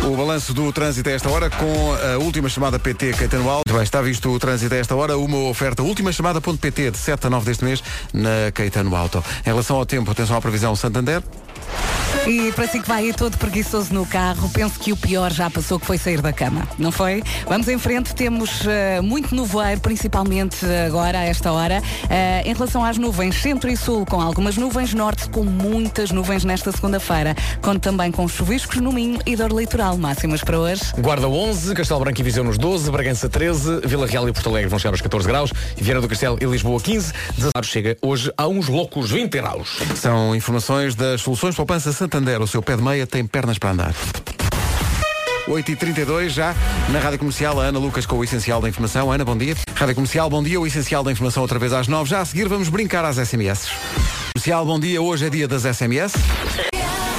O 0.02 0.16
balanço 0.16 0.54
do 0.54 0.72
trânsito 0.72 1.08
a 1.08 1.12
esta 1.12 1.28
hora 1.28 1.50
com 1.50 1.94
a 1.94 2.18
última 2.18 2.48
chamada 2.48 2.78
PT 2.78 3.12
Caetano 3.12 3.48
Alto. 3.48 3.72
Bem, 3.72 3.82
está 3.82 4.00
visto 4.00 4.30
o 4.30 4.38
trânsito 4.38 4.74
a 4.74 4.78
esta 4.78 4.96
hora, 4.96 5.16
uma 5.18 5.48
oferta 5.48 5.82
última 5.82 6.10
chamada.pt 6.10 6.90
de 6.90 6.98
7 6.98 7.26
a 7.26 7.30
9 7.30 7.44
deste 7.44 7.64
mês 7.64 7.82
na 8.12 8.50
Caetano 8.52 8.96
Auto. 8.96 9.22
Em 9.44 9.50
relação 9.50 9.76
ao 9.76 9.84
tempo, 9.84 10.10
atenção 10.10 10.36
à 10.36 10.40
previsão 10.40 10.74
Santander. 10.74 11.22
E 12.26 12.52
para 12.52 12.68
si 12.68 12.80
que 12.80 12.86
vai 12.86 13.04
aí 13.04 13.12
todo 13.12 13.36
preguiçoso 13.38 13.94
no 13.94 14.04
carro, 14.04 14.48
penso 14.50 14.78
que 14.78 14.92
o 14.92 14.96
pior 14.96 15.32
já 15.32 15.48
passou, 15.48 15.80
que 15.80 15.86
foi 15.86 15.96
sair 15.96 16.20
da 16.20 16.32
cama, 16.32 16.68
não 16.78 16.92
foi? 16.92 17.22
Vamos 17.46 17.66
em 17.68 17.78
frente, 17.78 18.14
temos 18.14 18.66
eh, 18.66 19.00
muito 19.00 19.34
nevoeiro, 19.34 19.80
principalmente 19.80 20.64
agora, 20.86 21.18
a 21.18 21.24
esta 21.24 21.50
hora. 21.52 21.82
Eh, 22.08 22.42
em 22.44 22.52
relação 22.52 22.84
às 22.84 22.98
nuvens, 22.98 23.36
centro 23.36 23.70
e 23.70 23.76
sul, 23.76 24.04
com 24.04 24.20
algumas 24.20 24.56
nuvens, 24.56 24.92
norte 24.92 25.28
com 25.30 25.44
muitas 25.44 26.10
nuvens 26.10 26.44
nesta 26.44 26.70
segunda-feira. 26.70 27.34
Conto 27.62 27.80
também 27.80 28.12
com 28.12 28.28
chuviscos 28.28 28.76
no 28.78 28.92
Minho 28.92 29.18
e 29.24 29.34
dor 29.34 29.52
litoral. 29.52 29.96
Máximas 29.96 30.42
para 30.42 30.58
hoje. 30.58 30.82
Guarda 30.98 31.28
11, 31.28 31.74
Castelo 31.74 32.00
Branco 32.00 32.20
e 32.20 32.22
Viseu 32.22 32.44
nos 32.44 32.58
12, 32.58 32.90
Bragança 32.90 33.28
13, 33.28 33.80
Vila 33.84 34.06
Real 34.06 34.28
e 34.28 34.32
Porto 34.32 34.48
Alegre 34.50 34.68
vão 34.68 34.78
chegar 34.78 34.92
aos 34.92 35.00
14 35.00 35.26
graus, 35.26 35.52
e 35.76 35.82
Viana 35.82 36.00
do 36.00 36.08
Castelo 36.08 36.38
e 36.40 36.44
Lisboa 36.44 36.80
15, 36.80 37.12
16 37.36 37.66
chega 37.66 37.96
hoje 38.02 38.32
a 38.36 38.46
uns 38.46 38.68
loucos 38.68 39.10
20 39.10 39.30
graus. 39.32 39.78
São 39.96 40.34
informações 40.34 40.94
das 40.94 41.22
soluções 41.22 41.54
Poupança 41.54 41.92
Santander. 42.10 42.42
O 42.42 42.46
seu 42.46 42.60
pé 42.60 42.76
de 42.76 42.82
meia 42.82 43.06
tem 43.06 43.24
pernas 43.24 43.56
para 43.56 43.70
andar. 43.70 43.94
8h32 45.48 46.28
já 46.30 46.54
na 46.90 46.98
Rádio 46.98 47.20
Comercial, 47.20 47.60
a 47.60 47.64
Ana 47.64 47.78
Lucas 47.78 48.04
com 48.04 48.16
o 48.16 48.24
Essencial 48.24 48.60
da 48.60 48.68
Informação. 48.68 49.10
Ana, 49.12 49.24
bom 49.24 49.36
dia. 49.36 49.54
Rádio 49.76 49.94
Comercial, 49.94 50.28
bom 50.28 50.42
dia. 50.42 50.60
O 50.60 50.66
Essencial 50.66 51.04
da 51.04 51.12
Informação 51.12 51.42
outra 51.42 51.58
vez 51.58 51.72
às 51.72 51.86
9. 51.86 52.10
Já 52.10 52.20
a 52.20 52.24
seguir 52.24 52.48
vamos 52.48 52.68
brincar 52.68 53.04
às 53.04 53.16
SMS. 53.16 53.68
Comercial, 54.34 54.66
bom 54.66 54.80
dia. 54.80 55.00
Hoje 55.00 55.26
é 55.26 55.30
dia 55.30 55.46
das 55.46 55.62
SMS. 55.62 56.14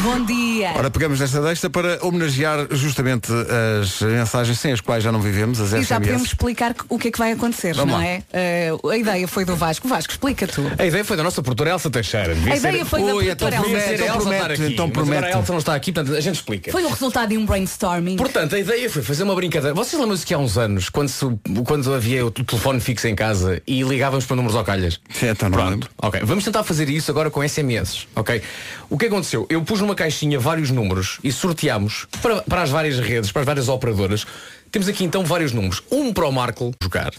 Bom 0.03 0.25
dia. 0.25 0.71
Ora, 0.75 0.89
pegamos 0.89 1.19
nesta 1.19 1.39
deixa 1.41 1.69
para 1.69 1.99
homenagear 2.01 2.65
justamente 2.71 3.31
as 3.81 4.01
mensagens 4.01 4.57
sem 4.57 4.71
as 4.71 4.81
quais 4.81 5.03
já 5.03 5.11
não 5.11 5.21
vivemos, 5.21 5.59
as 5.61 5.73
E 5.73 5.83
já 5.83 5.99
podemos 5.99 6.21
SMS. 6.21 6.27
explicar 6.31 6.75
o 6.89 6.97
que 6.97 7.09
é 7.09 7.11
que 7.11 7.19
vai 7.19 7.31
acontecer, 7.33 7.75
Vamos 7.75 7.93
não 7.93 7.99
lá. 8.01 8.05
é? 8.07 8.23
Eh, 8.33 8.71
a 8.89 8.97
ideia 8.97 9.27
foi 9.27 9.45
do 9.45 9.55
Vasco. 9.55 9.87
Vasco, 9.87 10.11
explica 10.11 10.47
tu. 10.47 10.63
A 10.79 10.85
ideia 10.85 11.03
foi 11.05 11.15
da 11.17 11.23
nossa 11.23 11.41
produtora 11.43 11.69
Elsa 11.71 11.89
Teixeira. 11.91 12.33
Devia 12.33 12.53
A 12.53 12.57
ideia 12.57 12.77
ser... 12.79 12.85
foi 12.85 12.99
da 13.01 13.13
Ui, 13.13 13.25
produtora 13.25 13.55
então 13.55 13.69
Elsa. 13.69 13.69
Devia 13.69 13.79
ser 13.81 13.91
a 13.91 13.93
Então 13.93 14.05
Elsa 14.07 14.17
promete, 14.21 14.41
estar 14.41 14.53
aqui, 14.63 14.73
então 14.73 14.89
promete. 14.89 15.25
a 15.25 15.29
Elsa 15.31 15.51
não 15.51 15.59
está 15.59 15.75
aqui, 15.75 15.91
portanto 15.91 16.15
a 16.17 16.21
gente 16.21 16.35
explica. 16.35 16.71
Foi 16.71 16.83
o 16.83 16.89
resultado 16.89 17.29
de 17.29 17.37
um 17.37 17.45
brainstorming. 17.45 18.15
Portanto, 18.15 18.55
a 18.55 18.59
ideia 18.59 18.89
foi 18.89 19.01
fazer 19.03 19.23
uma 19.23 19.35
brincadeira. 19.35 19.75
Vocês 19.75 19.99
lembram-se 20.01 20.25
que 20.25 20.33
há 20.33 20.37
uns 20.39 20.57
anos, 20.57 20.89
quando, 20.89 21.09
se- 21.09 21.25
quando 21.65 21.93
havia 21.93 22.25
o 22.25 22.31
telefone 22.31 22.79
fixo 22.79 23.07
em 23.07 23.13
casa 23.15 23.61
e 23.67 23.83
ligávamos 23.83 24.25
para 24.25 24.35
números 24.35 24.55
ao 24.57 24.63
calhas? 24.63 24.99
Sim, 25.11 25.27
então 25.27 25.49
não 25.49 25.69
lembro. 25.69 25.89
Ok, 26.01 26.21
vamos 26.23 26.43
tentar 26.43 26.63
fazer 26.63 26.89
isso 26.89 27.11
agora 27.11 27.29
com 27.29 27.47
SMS, 27.47 28.07
ok? 28.15 28.41
O 28.89 28.97
que 28.97 29.05
aconteceu? 29.05 29.45
Eu 29.49 29.61
pus 29.63 29.79
numa 29.79 29.90
caixinha 29.95 30.39
vários 30.39 30.71
números 30.71 31.19
e 31.23 31.31
sorteámos 31.31 32.07
para, 32.21 32.41
para 32.41 32.61
as 32.63 32.69
várias 32.69 32.99
redes, 32.99 33.31
para 33.31 33.41
as 33.41 33.45
várias 33.45 33.69
operadoras. 33.69 34.25
Temos 34.71 34.87
aqui 34.87 35.03
então 35.03 35.23
vários 35.23 35.51
números. 35.51 35.81
Um 35.91 36.13
para 36.13 36.27
o 36.27 36.31
Marco 36.31 36.71
jogar. 36.81 37.11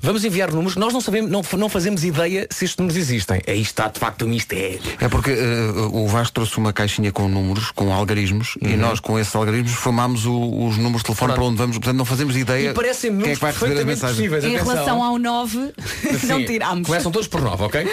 Vamos 0.00 0.24
enviar 0.24 0.50
números. 0.52 0.76
Nós 0.76 0.92
não 0.92 1.00
sabemos, 1.00 1.30
não, 1.30 1.42
não 1.58 1.68
fazemos 1.68 2.04
ideia 2.04 2.46
se 2.50 2.64
estes 2.64 2.76
números 2.76 2.96
existem. 2.98 3.40
Aí 3.46 3.60
está 3.60 3.88
de 3.88 3.98
facto 3.98 4.24
um 4.24 4.28
mistério. 4.28 4.80
É 5.00 5.08
porque 5.08 5.30
eh, 5.30 5.70
o 5.92 6.06
Vasco 6.08 6.34
trouxe 6.34 6.56
uma 6.58 6.72
caixinha 6.72 7.10
com 7.12 7.28
números, 7.28 7.70
com 7.70 7.92
algarismos, 7.92 8.54
e 8.60 8.76
nós 8.76 9.00
com 9.00 9.18
esses 9.18 9.34
algarismos 9.34 9.72
formámos 9.72 10.26
o- 10.26 10.66
os 10.66 10.76
números 10.76 10.98
de 11.02 11.06
telefone 11.06 11.28
Uhum. 11.32 11.34
Pronto. 11.34 11.34
para 11.34 11.44
onde 11.44 11.56
vamos, 11.56 11.76
portanto 11.78 11.96
não 11.96 12.04
fazemos 12.04 12.36
ideia 12.36 12.70
E 12.70 12.74
parecem 12.74 13.10
quem 13.10 13.16
é 13.16 13.20
números 13.20 13.38
que 13.38 13.40
vai 13.42 13.52
receber 13.52 13.66
a 13.72 13.74
perfeitamente 13.76 14.02
mensagem. 14.02 14.16
possíveis. 14.16 14.44
Em 14.44 14.56
Atenção. 14.56 14.74
relação 14.74 15.02
ao 15.04 15.18
9, 15.18 15.72
não 16.28 16.44
tirámos. 16.46 16.86
Começam 16.86 17.10
todos 17.12 17.28
por 17.28 17.40
9, 17.40 17.64
ok? 17.64 17.86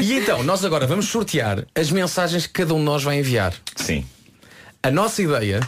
E 0.00 0.12
então, 0.14 0.42
nós 0.42 0.64
agora 0.64 0.86
vamos 0.86 1.06
sortear 1.06 1.64
as 1.74 1.90
mensagens 1.90 2.46
que 2.46 2.52
cada 2.52 2.74
um 2.74 2.78
de 2.78 2.84
nós 2.84 3.02
vai 3.02 3.18
enviar. 3.18 3.54
Sim. 3.76 4.04
A 4.82 4.90
nossa 4.90 5.22
ideia 5.22 5.60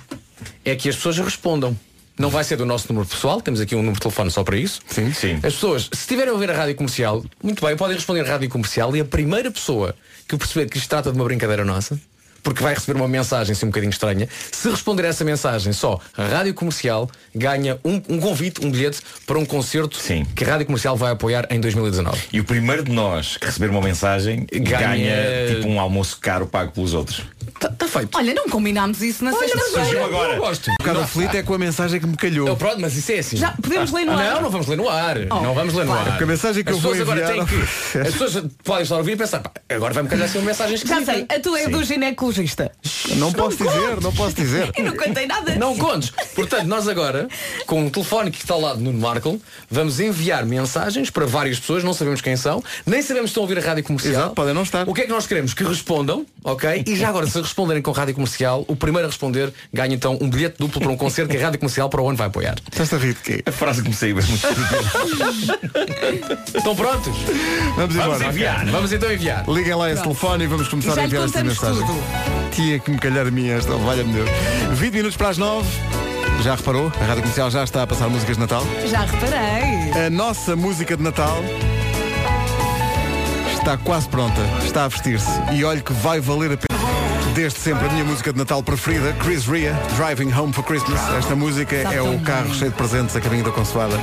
é 0.64 0.74
que 0.76 0.88
as 0.88 0.96
pessoas 0.96 1.18
respondam. 1.18 1.76
Não 2.22 2.30
vai 2.30 2.44
ser 2.44 2.54
do 2.56 2.64
nosso 2.64 2.86
número 2.88 3.04
pessoal, 3.08 3.40
temos 3.40 3.60
aqui 3.60 3.74
um 3.74 3.78
número 3.78 3.94
de 3.94 4.00
telefone 4.00 4.30
só 4.30 4.44
para 4.44 4.56
isso. 4.56 4.80
Sim. 4.86 5.12
Sim. 5.12 5.34
As 5.42 5.54
pessoas, 5.54 5.82
se 5.92 6.02
estiverem 6.02 6.30
a 6.30 6.32
ouvir 6.32 6.48
a 6.52 6.54
rádio 6.54 6.76
comercial, 6.76 7.24
muito 7.42 7.66
bem, 7.66 7.76
podem 7.76 7.96
responder 7.96 8.20
a 8.20 8.30
rádio 8.30 8.48
comercial 8.48 8.94
e 8.94 9.00
a 9.00 9.04
primeira 9.04 9.50
pessoa 9.50 9.92
que 10.28 10.36
perceber 10.36 10.70
que 10.70 10.78
isto 10.78 10.88
trata 10.88 11.10
de 11.10 11.18
uma 11.18 11.24
brincadeira 11.24 11.64
nossa, 11.64 11.98
porque 12.44 12.62
vai 12.62 12.74
receber 12.74 12.96
uma 12.96 13.08
mensagem 13.08 13.52
assim 13.54 13.66
um 13.66 13.70
bocadinho 13.70 13.90
estranha, 13.90 14.28
se 14.52 14.68
responder 14.70 15.04
a 15.04 15.08
essa 15.08 15.24
mensagem 15.24 15.72
só 15.72 15.98
a 16.16 16.24
rádio 16.26 16.54
comercial, 16.54 17.10
ganha 17.34 17.76
um, 17.84 18.00
um 18.08 18.20
convite, 18.20 18.64
um 18.64 18.70
bilhete 18.70 19.00
para 19.26 19.36
um 19.36 19.44
concerto 19.44 19.96
Sim. 19.96 20.24
que 20.24 20.44
a 20.44 20.46
rádio 20.46 20.66
comercial 20.66 20.96
vai 20.96 21.10
apoiar 21.10 21.48
em 21.50 21.58
2019. 21.60 22.20
E 22.32 22.38
o 22.38 22.44
primeiro 22.44 22.84
de 22.84 22.92
nós 22.92 23.36
que 23.36 23.46
receber 23.46 23.68
uma 23.68 23.80
mensagem 23.80 24.46
Ganha- 24.52 24.78
ganha, 24.78 25.56
tipo 25.56 25.66
um 25.68 25.80
almoço 25.80 26.18
caro 26.20 26.46
pago 26.46 26.70
pelos 26.70 26.94
outros. 26.94 27.22
Está 27.48 27.68
tá 27.68 27.86
feito. 27.88 28.08
Olha, 28.16 28.34
não 28.34 28.48
combinámos 28.48 29.02
isso 29.02 29.24
na 29.24 29.32
sexta-feira. 29.32 30.04
agora. 30.04 30.34
Eu 30.34 30.40
gosto. 30.40 30.70
Um 30.70 30.74
bocado 30.78 31.00
aflito 31.00 31.36
é 31.36 31.42
com 31.42 31.54
a 31.54 31.58
mensagem 31.58 32.00
que 32.00 32.06
me 32.06 32.16
calhou. 32.16 32.46
Eu, 32.48 32.56
pronto, 32.56 32.80
mas 32.80 32.96
isso 32.96 33.12
é 33.12 33.18
assim. 33.18 33.36
Já 33.36 33.52
podemos 33.52 33.90
ler 33.92 34.04
no 34.04 34.12
ar. 34.12 34.34
Não, 34.34 34.42
não 34.42 34.50
vamos 34.50 34.66
ler 34.66 34.76
no 34.76 34.88
ar. 34.88 35.16
Oh, 35.30 35.40
não 35.40 35.54
vamos 35.54 35.74
ler 35.74 35.84
no 35.86 35.92
ar. 35.92 36.04
Porque 36.06 36.24
a 36.24 36.26
mensagem 36.26 36.62
que 36.64 36.70
as 36.70 36.76
eu 36.76 36.82
vou 36.82 36.92
pessoas 36.92 37.08
agora 37.08 37.30
enviar- 37.32 37.46
têm 37.48 37.58
que. 37.58 37.98
As 37.98 38.14
pessoas 38.14 38.44
podem 38.64 38.82
estar 38.82 38.94
a 38.94 38.98
ouvir 38.98 39.12
e 39.12 39.16
pensar, 39.16 39.40
"Pá, 39.40 39.50
agora 39.70 39.94
vai-me 39.94 40.08
calhar 40.08 40.26
assim 40.28 40.38
uma 40.38 40.46
mensagem 40.46 40.76
Já 40.76 40.84
escrita. 41.00 41.12
sei, 41.12 41.26
a 41.36 41.40
tua 41.40 41.60
é 41.60 41.68
do 41.68 41.82
ginecologista. 41.84 42.70
Não 43.16 43.32
posso 43.32 43.56
dizer, 43.58 44.00
não 44.00 44.12
posso 44.12 44.34
dizer. 44.36 44.72
Eu 44.76 44.84
não 44.84 44.96
contei 44.96 45.26
nada. 45.26 45.54
Não 45.56 45.76
contes. 45.76 46.10
Portanto, 46.34 46.64
nós 46.66 46.88
agora, 46.88 47.28
com 47.66 47.86
o 47.86 47.90
telefone 47.90 48.30
que 48.30 48.38
está 48.38 48.54
ao 48.54 48.60
lado 48.60 48.80
no 48.80 48.92
Marco, 48.92 49.40
vamos 49.70 50.00
enviar 50.00 50.44
mensagens 50.46 51.10
para 51.10 51.26
várias 51.26 51.58
pessoas, 51.58 51.82
não 51.84 51.92
sabemos 51.92 52.20
quem 52.20 52.36
são, 52.36 52.62
nem 52.86 53.02
sabemos 53.02 53.30
se 53.30 53.32
estão 53.32 53.42
a 53.42 53.44
ouvir 53.44 53.58
a 53.58 53.60
rádio 53.66 53.84
comercial. 53.84 54.12
Exato, 54.14 54.34
podem 54.34 54.54
não 54.54 54.62
estar. 54.62 54.88
O 54.88 54.94
que 54.94 55.02
é 55.02 55.04
que 55.04 55.10
nós 55.10 55.26
queremos? 55.26 55.52
Que 55.54 55.64
respondam, 55.64 56.24
ok? 56.44 56.84
E 56.86 56.96
já 56.96 57.08
agora, 57.08 57.26
se 57.32 57.40
responderem 57.40 57.82
com 57.82 57.90
a 57.90 57.94
rádio 57.94 58.14
comercial, 58.14 58.64
o 58.68 58.76
primeiro 58.76 59.06
a 59.08 59.10
responder 59.10 59.52
ganha 59.72 59.94
então 59.94 60.16
um 60.20 60.28
bilhete 60.28 60.56
duplo 60.58 60.80
para 60.80 60.90
um 60.90 60.96
concerto 60.96 61.30
que 61.30 61.36
a 61.36 61.40
rádio 61.44 61.58
comercial 61.58 61.88
para 61.88 62.00
o 62.02 62.08
ano 62.08 62.16
vai 62.16 62.26
apoiar. 62.28 62.54
Estás 62.70 62.92
a 62.92 62.98
rir 62.98 63.14
de 63.14 63.20
quê? 63.20 63.42
A 63.46 63.52
frase 63.52 63.82
que 63.82 63.88
me 63.88 63.94
saiu 63.94 64.18
é 64.18 64.22
muito. 64.22 64.46
Estão 66.56 66.76
prontos? 66.76 67.12
Vamos 67.76 67.94
Vamos 67.94 67.96
embora. 67.96 68.26
enviar. 68.26 68.66
Vamos 68.66 68.92
então 68.92 69.10
enviar. 69.12 69.48
Liguem 69.48 69.74
lá 69.74 69.90
esse 69.90 70.02
telefone 70.02 70.44
e 70.44 70.46
vamos 70.46 70.68
começar 70.68 70.96
E 70.96 71.00
a 71.00 71.04
enviar 71.04 71.24
esta 71.24 71.42
mensagem. 71.44 71.86
tudo. 71.86 72.02
Tinha 72.52 72.78
que 72.78 72.90
me 72.90 72.98
calhar 72.98 73.26
a 73.26 73.30
minha 73.30 73.54
esta, 73.54 73.72
valha-me 73.76 74.12
Deus. 74.12 74.28
20 74.74 74.92
minutos 74.94 75.16
para 75.16 75.30
as 75.30 75.38
9. 75.38 75.66
Já 76.42 76.54
reparou? 76.56 76.92
A 77.00 77.04
Rádio 77.04 77.22
Comercial 77.22 77.50
já 77.50 77.62
está 77.64 77.82
a 77.82 77.86
passar 77.86 78.08
músicas 78.08 78.36
de 78.36 78.40
Natal. 78.40 78.64
Já 78.86 79.00
reparei. 79.04 80.06
A 80.06 80.10
nossa 80.10 80.56
música 80.56 80.96
de 80.96 81.02
Natal 81.02 81.42
está 83.54 83.76
quase 83.78 84.08
pronta. 84.08 84.40
Está 84.64 84.84
a 84.84 84.88
vestir-se. 84.88 85.30
E 85.52 85.64
olhe 85.64 85.80
que 85.82 85.92
vai 85.92 86.20
valer 86.20 86.52
a 86.52 86.56
pena. 86.56 86.71
Desde 87.34 87.58
sempre 87.58 87.86
a 87.86 87.92
minha 87.92 88.04
música 88.04 88.30
de 88.30 88.38
Natal 88.38 88.62
preferida, 88.62 89.12
Chris 89.14 89.46
Ria, 89.46 89.72
Driving 89.96 90.32
Home 90.34 90.52
for 90.52 90.62
Christmas. 90.64 91.00
Esta 91.16 91.34
música 91.34 91.74
é 91.74 92.02
o 92.02 92.20
carro 92.20 92.54
cheio 92.54 92.70
de 92.70 92.76
presentes 92.76 93.16
a 93.16 93.20
caminho 93.22 93.42
da 93.42 93.50
consoada. 93.50 93.96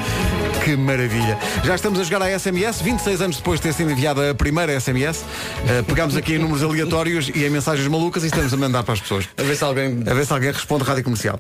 Que 0.64 0.76
maravilha. 0.76 1.38
Já 1.64 1.76
estamos 1.76 2.00
a 2.00 2.04
jogar 2.04 2.24
a 2.24 2.40
SMS, 2.40 2.82
26 2.82 3.22
anos 3.22 3.38
depois 3.38 3.60
de 3.60 3.68
ter 3.68 3.74
sido 3.74 3.92
enviada 3.92 4.32
a 4.32 4.34
primeira 4.34 4.80
SMS. 4.80 5.22
Uh, 5.22 5.84
pegámos 5.86 6.18
aqui 6.18 6.36
em 6.36 6.40
números 6.40 6.64
aleatórios 6.64 7.30
e 7.30 7.46
em 7.46 7.50
mensagens 7.52 7.88
malucas 7.88 8.24
e 8.24 8.28
estamos 8.28 8.52
a 8.52 8.58
mandar 8.58 8.84
para 8.84 8.96
as 8.96 9.02
pessoas. 9.02 9.30
A 9.38 9.44
ver 9.44 9.56
se 9.56 9.64
alguém. 9.64 10.04
A 10.08 10.14
ver 10.14 10.26
se 10.26 10.34
alguém 10.34 10.52
responde 10.52 10.84
rádio 10.84 11.04
comercial. 11.04 11.40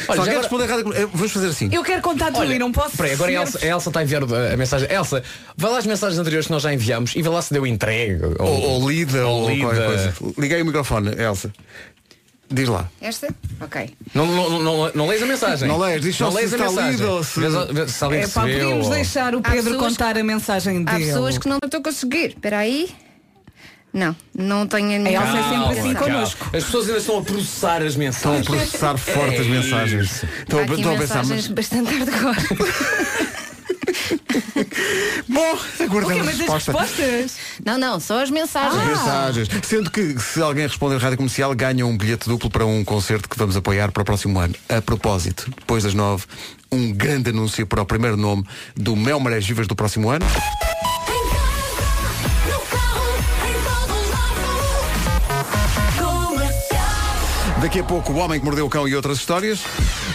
Olha, 0.00 0.04
se 0.06 0.10
alguém 0.10 0.22
agora- 0.22 0.40
responder 0.40 0.82
comercial. 0.82 1.10
Vamos 1.12 1.32
fazer 1.32 1.46
assim. 1.48 1.68
Eu 1.72 1.82
quero 1.82 2.02
contar 2.02 2.32
tudo 2.32 2.52
e 2.52 2.58
não 2.58 2.70
posso. 2.72 2.96
Peraí, 2.96 3.12
agora 3.12 3.30
a 3.42 3.46
ser- 3.46 3.56
Elsa, 3.56 3.66
a 3.66 3.68
Elsa 3.68 3.90
está 3.90 4.00
a 4.00 4.02
enviar 4.02 4.22
a, 4.22 4.56
mensagem. 4.56 4.88
Elsa, 4.90 5.22
vai 5.56 5.70
lá 5.70 5.78
as 5.78 5.86
mensagens 5.86 6.18
anteriores 6.18 6.46
que 6.46 6.52
nós 6.52 6.62
já 6.62 6.72
enviamos 6.72 7.14
e 7.16 7.22
vê 7.22 7.28
lá 7.28 7.42
se 7.42 7.52
deu 7.52 7.66
entregue. 7.66 8.20
Ou, 8.38 8.46
ou 8.82 8.90
lida 8.90 9.26
ou, 9.26 9.42
ou 9.42 9.50
lida. 9.50 9.64
qualquer 9.64 9.86
coisa. 9.86 10.14
Liguei 10.38 10.62
o 10.62 10.66
microfone, 10.66 11.10
Elsa. 11.20 11.52
Diz 12.50 12.66
lá. 12.66 12.88
Esta? 13.00 13.28
Ok. 13.60 13.90
Não, 14.14 14.24
não, 14.24 14.62
não, 14.62 14.90
não 14.94 15.06
leis 15.06 15.22
a 15.22 15.26
mensagem. 15.26 15.68
Não 15.68 15.78
leis, 15.78 16.00
diz 16.00 16.16
só 16.16 16.24
não 16.24 16.30
se 16.32 16.36
leis 16.38 16.52
a 16.54 16.56
está 16.56 16.68
mensagem. 16.70 16.90
lido 16.92 17.10
ou 17.10 17.22
se- 17.22 17.40
Vê, 17.40 17.86
se 17.88 18.04
É 18.04 18.26
pá, 18.28 18.40
podíamos 18.40 18.86
ou- 18.86 18.92
deixar 18.94 19.34
o 19.34 19.38
Há 19.38 19.50
Pedro 19.50 19.72
pessoas 19.72 19.92
contar 19.92 20.16
a 20.16 20.24
mensagem 20.24 20.82
Há 20.86 20.92
dele. 20.94 21.06
pessoas 21.06 21.36
que 21.36 21.46
não 21.46 21.58
estou 21.62 21.80
a 21.80 21.82
conseguir. 21.82 22.28
Espera 22.28 22.58
aí. 22.60 22.88
Não, 23.92 24.14
não 24.36 24.66
tenho 24.66 24.92
a 24.92 24.96
A 24.96 24.98
minha. 24.98 25.16
Elsa 25.18 25.38
é 25.38 25.42
sempre 25.42 25.78
assim 25.80 25.94
calma. 25.94 26.14
connosco. 26.14 26.44
As 26.56 26.64
pessoas 26.64 26.86
ainda 26.88 26.98
estão 26.98 27.18
a 27.18 27.22
processar 27.22 27.82
as 27.82 27.94
Estão 27.96 28.32
a 28.32 28.34
mensagens. 28.36 28.46
processar 28.46 28.96
fortes 28.98 29.40
as 29.40 29.46
É 29.46 29.48
mensagens. 29.50 30.04
isso. 30.12 30.26
Estão, 30.40 30.58
Há 30.58 30.62
a- 30.62 30.64
aqui 30.66 30.74
estão 30.74 30.94
a 30.94 30.98
pensar, 30.98 31.14
mensagens 31.16 31.48
mas. 31.48 31.54
bastante 31.54 31.94
hardcore. 31.94 32.58
Bom, 35.28 35.58
aguardamos 35.84 36.26
a 36.28 36.30
as 36.30 36.38
resposta. 36.38 36.72
respostas? 36.72 37.36
não, 37.64 37.78
não, 37.78 37.98
só 38.00 38.22
as 38.22 38.30
mensagens. 38.30 38.84
Mensagens. 38.84 39.48
Sendo 39.62 39.90
que 39.90 40.18
se 40.20 40.40
alguém 40.42 40.66
responder 40.66 40.96
à 40.96 40.98
rádio 40.98 41.16
comercial, 41.16 41.54
ganha 41.54 41.86
um 41.86 41.96
bilhete 41.96 42.28
duplo 42.28 42.50
para 42.50 42.64
um 42.66 42.84
concerto 42.84 43.28
que 43.28 43.38
vamos 43.38 43.56
apoiar 43.56 43.90
para 43.90 44.02
o 44.02 44.04
próximo 44.04 44.38
ano. 44.38 44.54
A 44.68 44.80
propósito, 44.82 45.50
depois 45.58 45.84
das 45.84 45.94
nove, 45.94 46.24
um 46.70 46.92
grande 46.92 47.30
anúncio 47.30 47.66
para 47.66 47.80
o 47.82 47.86
primeiro 47.86 48.16
nome 48.16 48.44
do 48.76 48.94
Mel 48.94 49.18
Marés 49.20 49.46
Vivas 49.46 49.66
do 49.66 49.74
próximo 49.74 50.10
ano. 50.10 50.24
Daqui 57.60 57.80
a 57.80 57.84
pouco, 57.84 58.12
o 58.12 58.16
homem 58.18 58.38
que 58.38 58.44
mordeu 58.44 58.66
o 58.66 58.70
cão 58.70 58.86
e 58.86 58.94
outras 58.94 59.18
histórias. 59.18 59.64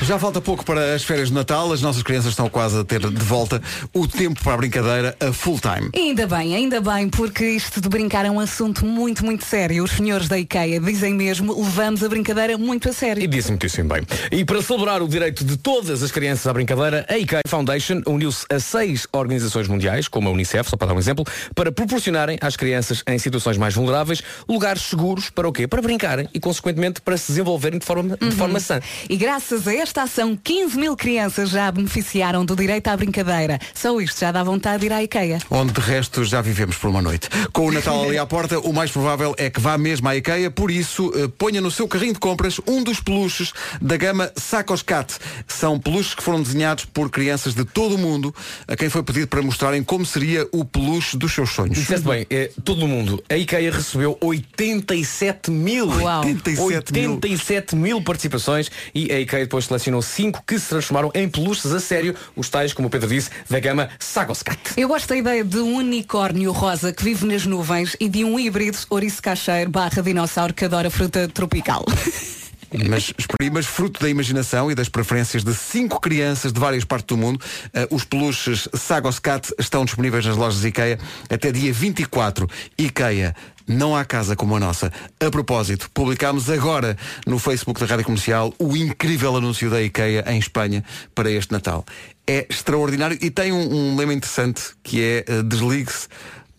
Já 0.01 0.17
falta 0.17 0.39
pouco 0.39 0.63
para 0.63 0.95
as 0.95 1.03
férias 1.03 1.27
de 1.27 1.33
Natal. 1.33 1.73
As 1.73 1.81
nossas 1.81 2.01
crianças 2.01 2.31
estão 2.31 2.49
quase 2.49 2.79
a 2.79 2.85
ter 2.85 3.01
de 3.01 3.23
volta 3.25 3.61
o 3.93 4.07
tempo 4.07 4.41
para 4.41 4.53
a 4.53 4.57
brincadeira 4.57 5.15
a 5.19 5.33
full 5.33 5.59
time. 5.59 5.89
Ainda 5.93 6.25
bem, 6.25 6.55
ainda 6.55 6.79
bem, 6.79 7.09
porque 7.09 7.45
isto 7.45 7.81
de 7.81 7.89
brincar 7.89 8.25
é 8.25 8.31
um 8.31 8.39
assunto 8.39 8.85
muito, 8.85 9.25
muito 9.25 9.43
sério. 9.45 9.83
Os 9.83 9.91
senhores 9.91 10.29
da 10.29 10.39
IKEA 10.39 10.79
dizem 10.79 11.13
mesmo, 11.13 11.53
levamos 11.61 12.01
a 12.01 12.07
brincadeira 12.07 12.57
muito 12.57 12.89
a 12.89 12.93
sério. 12.93 13.21
E 13.21 13.27
disse 13.27 13.49
muitíssimo 13.49 13.89
bem. 13.89 14.03
E 14.31 14.45
para 14.45 14.61
celebrar 14.61 15.01
o 15.01 15.07
direito 15.07 15.43
de 15.43 15.57
todas 15.57 16.01
as 16.01 16.11
crianças 16.11 16.47
à 16.47 16.53
brincadeira, 16.53 17.05
a 17.09 17.17
IKEA 17.17 17.41
Foundation 17.47 18.01
uniu-se 18.07 18.45
a 18.49 18.59
seis 18.59 19.05
organizações 19.11 19.67
mundiais, 19.67 20.07
como 20.07 20.29
a 20.29 20.31
Unicef, 20.31 20.69
só 20.69 20.77
para 20.77 20.87
dar 20.87 20.93
um 20.93 20.99
exemplo, 20.99 21.25
para 21.53 21.73
proporcionarem 21.73 22.37
às 22.39 22.55
crianças 22.55 23.03
em 23.05 23.19
situações 23.19 23.57
mais 23.57 23.73
vulneráveis 23.73 24.23
lugares 24.47 24.83
seguros 24.83 25.29
para 25.29 25.47
o 25.47 25.51
quê? 25.51 25.67
Para 25.67 25.81
brincarem 25.81 26.29
e, 26.33 26.39
consequentemente, 26.39 27.01
para 27.01 27.17
se 27.17 27.32
desenvolverem 27.33 27.79
de 27.79 27.85
forma, 27.85 28.17
de 28.17 28.31
forma 28.31 28.59
sã. 28.59 28.79
E 29.09 29.17
graças 29.17 29.67
a 29.67 29.73
esta 29.73 30.03
ação, 30.03 30.37
15 30.41 30.77
mil 30.77 30.95
crianças 30.95 31.49
já 31.49 31.71
beneficiaram 31.71 32.45
do 32.45 32.55
direito 32.55 32.87
à 32.87 32.97
brincadeira. 32.97 33.59
Só 33.73 33.99
isto 33.99 34.19
já 34.19 34.31
dá 34.31 34.43
vontade 34.43 34.81
de 34.81 34.85
ir 34.87 34.93
à 34.93 35.03
IKEA. 35.03 35.39
Onde 35.49 35.73
de 35.73 35.81
resto 35.81 36.23
já 36.23 36.41
vivemos 36.41 36.77
por 36.77 36.89
uma 36.89 37.01
noite. 37.01 37.29
Com 37.51 37.67
o 37.67 37.71
Natal 37.71 38.03
ali 38.03 38.17
à 38.17 38.25
porta, 38.25 38.59
o 38.59 38.73
mais 38.73 38.91
provável 38.91 39.33
é 39.37 39.49
que 39.49 39.59
vá 39.59 39.77
mesmo 39.77 40.07
à 40.07 40.15
IKEA, 40.15 40.49
por 40.51 40.71
isso 40.71 41.11
eh, 41.15 41.27
ponha 41.37 41.61
no 41.61 41.71
seu 41.71 41.87
carrinho 41.87 42.13
de 42.13 42.19
compras 42.19 42.59
um 42.67 42.83
dos 42.83 42.99
peluches 42.99 43.51
da 43.81 43.97
gama 43.97 44.31
Sacos 44.35 44.81
Cat. 44.81 45.13
São 45.47 45.79
peluches 45.79 46.13
que 46.13 46.23
foram 46.23 46.41
desenhados 46.41 46.85
por 46.85 47.09
crianças 47.09 47.53
de 47.53 47.65
todo 47.65 47.95
o 47.95 47.97
mundo, 47.97 48.33
a 48.67 48.75
quem 48.75 48.89
foi 48.89 49.03
pedido 49.03 49.27
para 49.27 49.41
mostrarem 49.41 49.83
como 49.83 50.05
seria 50.05 50.47
o 50.51 50.63
peluche 50.63 51.17
dos 51.17 51.33
seus 51.33 51.51
sonhos. 51.51 51.77
Disseste 51.77 52.07
bem, 52.07 52.25
é, 52.29 52.51
todo 52.63 52.85
o 52.85 52.87
mundo. 52.87 53.23
A 53.29 53.35
IKEA 53.35 53.71
recebeu 53.71 54.17
87 54.21 55.51
mil. 55.51 55.87
Uau. 55.87 56.25
87 56.25 56.93
mil. 56.93 57.19
87 57.23 57.75
mil 57.75 58.01
participações 58.01 58.69
e 58.93 59.11
a 59.11 59.19
IKEA 59.19 59.41
depois 59.41 59.65
selecionou 59.65 60.01
5 60.01 60.43
que 60.45 60.59
se 60.59 60.67
transformaram 60.69 61.11
em 61.13 61.29
peluches 61.29 61.71
a 61.71 61.79
sério, 61.79 62.15
os 62.35 62.49
tais, 62.49 62.73
como 62.73 62.87
o 62.87 62.91
Pedro 62.91 63.07
disse, 63.07 63.29
da 63.49 63.59
gama 63.59 63.89
Sagoscat. 63.99 64.59
Eu 64.75 64.87
gosto 64.87 65.07
da 65.07 65.15
ideia 65.15 65.43
de 65.43 65.59
um 65.59 65.77
unicórnio 65.77 66.51
rosa 66.51 66.91
que 66.91 67.03
vive 67.03 67.25
nas 67.25 67.45
nuvens 67.45 67.95
e 67.99 68.09
de 68.09 68.23
um 68.25 68.39
híbrido 68.39 68.77
ouriço 68.89 69.21
cacheiro 69.21 69.69
barra 69.69 70.01
dinossauro 70.01 70.53
que 70.53 70.65
adora 70.65 70.89
fruta 70.89 71.27
tropical. 71.27 71.85
Mas, 72.89 73.13
mas 73.51 73.65
fruto 73.67 74.01
da 74.01 74.09
imaginação 74.09 74.71
e 74.71 74.75
das 74.75 74.89
preferências 74.89 75.43
de 75.43 75.53
cinco 75.53 76.01
crianças 76.01 76.51
de 76.51 76.59
várias 76.59 76.83
partes 76.83 77.05
do 77.05 77.17
mundo, 77.17 77.39
eh, 77.71 77.87
os 77.91 78.03
peluches 78.03 78.67
Sagos 78.73 79.19
Cat 79.19 79.53
estão 79.59 79.85
disponíveis 79.85 80.25
nas 80.25 80.35
lojas 80.35 80.65
IKEA 80.65 80.97
até 81.29 81.51
dia 81.51 81.71
24. 81.71 82.49
IKEA, 82.77 83.35
não 83.67 83.95
há 83.95 84.03
casa 84.05 84.35
como 84.35 84.55
a 84.55 84.59
nossa. 84.59 84.91
A 85.19 85.29
propósito, 85.31 85.89
publicámos 85.93 86.49
agora 86.49 86.97
no 87.25 87.39
Facebook 87.39 87.79
da 87.79 87.85
Rádio 87.85 88.05
Comercial 88.05 88.53
o 88.59 88.75
incrível 88.75 89.35
anúncio 89.35 89.69
da 89.69 89.81
IKEA 89.81 90.23
em 90.27 90.39
Espanha 90.39 90.83
para 91.15 91.29
este 91.31 91.51
Natal. 91.51 91.85
É 92.27 92.45
extraordinário 92.49 93.17
e 93.21 93.29
tem 93.29 93.51
um, 93.51 93.91
um 93.93 93.95
lema 93.97 94.13
interessante 94.13 94.61
que 94.81 95.01
é 95.01 95.25
eh, 95.27 95.43
desligue-se 95.43 96.07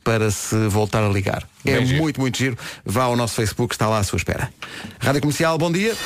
para 0.03 0.31
se 0.31 0.55
voltar 0.69 1.03
a 1.03 1.09
ligar. 1.09 1.45
É 1.64 1.77
Bem 1.79 1.87
giro. 1.87 2.03
muito, 2.03 2.21
muito 2.21 2.37
giro. 2.37 2.59
Vá 2.85 3.05
ao 3.05 3.17
nosso 3.17 3.35
Facebook, 3.37 3.75
está 3.75 3.88
lá 3.88 3.99
à 3.99 4.03
sua 4.05 4.19
espera. 4.19 4.53
Rádio 5.01 5.23
Comercial, 5.23 5.57
bom 5.57 5.73
dia. 5.73 5.97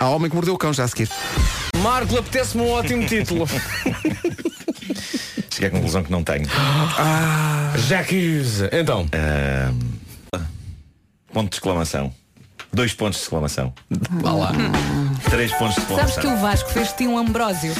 Há 0.00 0.08
homem 0.08 0.30
que 0.30 0.34
mordeu 0.36 0.54
o 0.54 0.58
cão 0.58 0.72
já 0.72 0.84
a 0.84 0.88
seguir. 0.88 1.10
Marco, 1.82 2.16
apetece-me 2.16 2.62
um 2.64 2.70
ótimo 2.70 3.04
título. 3.08 3.46
Cheguei 5.50 5.68
à 5.68 5.70
conclusão 5.70 6.02
que 6.02 6.10
não 6.10 6.22
tenho. 6.24 6.46
Jacques. 7.88 8.60
Então, 8.72 9.06
Ah, 9.12 9.70
ponto 11.36 11.50
de 11.50 11.56
exclamação. 11.56 12.14
Dois 12.72 12.94
pontos 12.94 13.18
de 13.18 13.24
exclamação. 13.24 13.70
vá 14.22 14.32
lá. 14.32 14.52
Três 15.28 15.52
pontos 15.52 15.74
de 15.74 15.82
Sabes 15.82 15.90
exclamação. 16.16 16.22
que 16.22 16.26
o 16.28 16.36
Vasco 16.38 16.70
fez-te 16.70 17.06
um 17.06 17.18
ambrósio. 17.18 17.74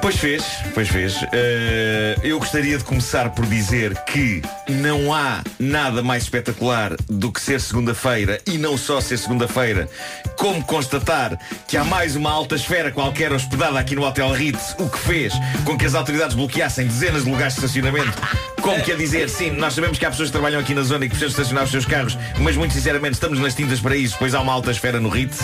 Pois 0.00 0.16
fez, 0.16 0.44
pois 0.74 0.88
fez. 0.88 1.16
Eh, 1.32 2.16
eu 2.22 2.38
gostaria 2.38 2.78
de 2.78 2.84
começar 2.84 3.30
por 3.30 3.44
dizer 3.46 3.94
que 4.04 4.40
não 4.68 5.12
há 5.12 5.42
nada 5.58 6.02
mais 6.02 6.22
espetacular 6.22 6.96
do 7.08 7.32
que 7.32 7.40
ser 7.40 7.60
segunda-feira 7.60 8.40
e 8.46 8.58
não 8.58 8.76
só 8.78 9.00
ser 9.00 9.18
segunda-feira, 9.18 9.88
como 10.36 10.62
constatar 10.64 11.38
que 11.66 11.76
há 11.76 11.84
mais 11.84 12.14
uma 12.14 12.30
alta 12.30 12.54
esfera 12.54 12.92
qualquer 12.92 13.32
hospedada 13.32 13.78
aqui 13.78 13.96
no 13.96 14.04
Hotel 14.04 14.30
Ritz, 14.32 14.76
o 14.78 14.88
que 14.88 14.98
fez 14.98 15.32
com 15.64 15.76
que 15.76 15.84
as 15.84 15.94
autoridades 15.94 16.36
bloqueassem 16.36 16.86
dezenas 16.86 17.24
de 17.24 17.30
lugares 17.30 17.54
de 17.54 17.64
estacionamento. 17.64 18.16
Como 18.62 18.82
quer 18.82 18.96
dizer, 18.96 19.28
sim, 19.28 19.50
nós 19.50 19.74
sabemos 19.74 19.98
que 19.98 20.06
há 20.06 20.10
pessoas 20.10 20.28
que 20.28 20.32
trabalham 20.32 20.60
aqui 20.60 20.74
na 20.74 20.82
zona 20.82 21.04
e 21.04 21.08
que 21.08 21.16
precisam 21.16 21.30
estacionar 21.30 21.64
os 21.64 21.70
seus 21.70 21.84
carros, 21.84 22.16
mas 22.38 22.56
muito 22.56 22.72
sinceramente 22.72 23.14
estamos 23.14 23.38
nas 23.40 23.54
tintas 23.54 23.80
para 23.80 23.96
isso, 23.96 24.16
pois 24.18 24.34
há 24.34 24.40
uma 24.40 24.52
alta 24.52 24.70
esfera 24.70 25.00
no 25.00 25.08
Ritz. 25.08 25.40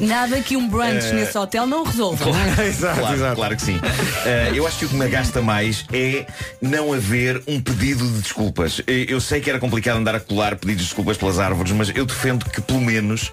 Nada 0.00 0.40
que 0.40 0.56
um 0.56 0.68
brunch 0.68 1.06
Eh, 1.06 1.12
nesse 1.12 1.36
hotel 1.38 1.66
não 1.66 1.84
resolva. 1.84 2.24
claro, 2.98 3.34
claro 3.36 3.56
que 3.56 3.62
sim. 3.62 3.76
Uh, 3.76 4.54
eu 4.54 4.66
acho 4.66 4.78
que 4.78 4.84
o 4.86 4.88
que 4.88 4.94
me 4.94 5.04
agasta 5.04 5.40
mais 5.40 5.84
é 5.92 6.26
não 6.60 6.92
haver 6.92 7.40
um 7.46 7.60
pedido 7.60 8.04
de 8.06 8.20
desculpas. 8.20 8.80
Eu 8.86 9.20
sei 9.20 9.40
que 9.40 9.48
era 9.50 9.58
complicado 9.58 9.96
andar 9.98 10.14
a 10.14 10.20
colar 10.20 10.56
pedidos 10.56 10.82
de 10.82 10.88
desculpas 10.88 11.16
pelas 11.16 11.38
árvores, 11.38 11.72
mas 11.72 11.92
eu 11.94 12.04
defendo 12.04 12.44
que 12.46 12.60
pelo 12.60 12.80
menos 12.80 13.30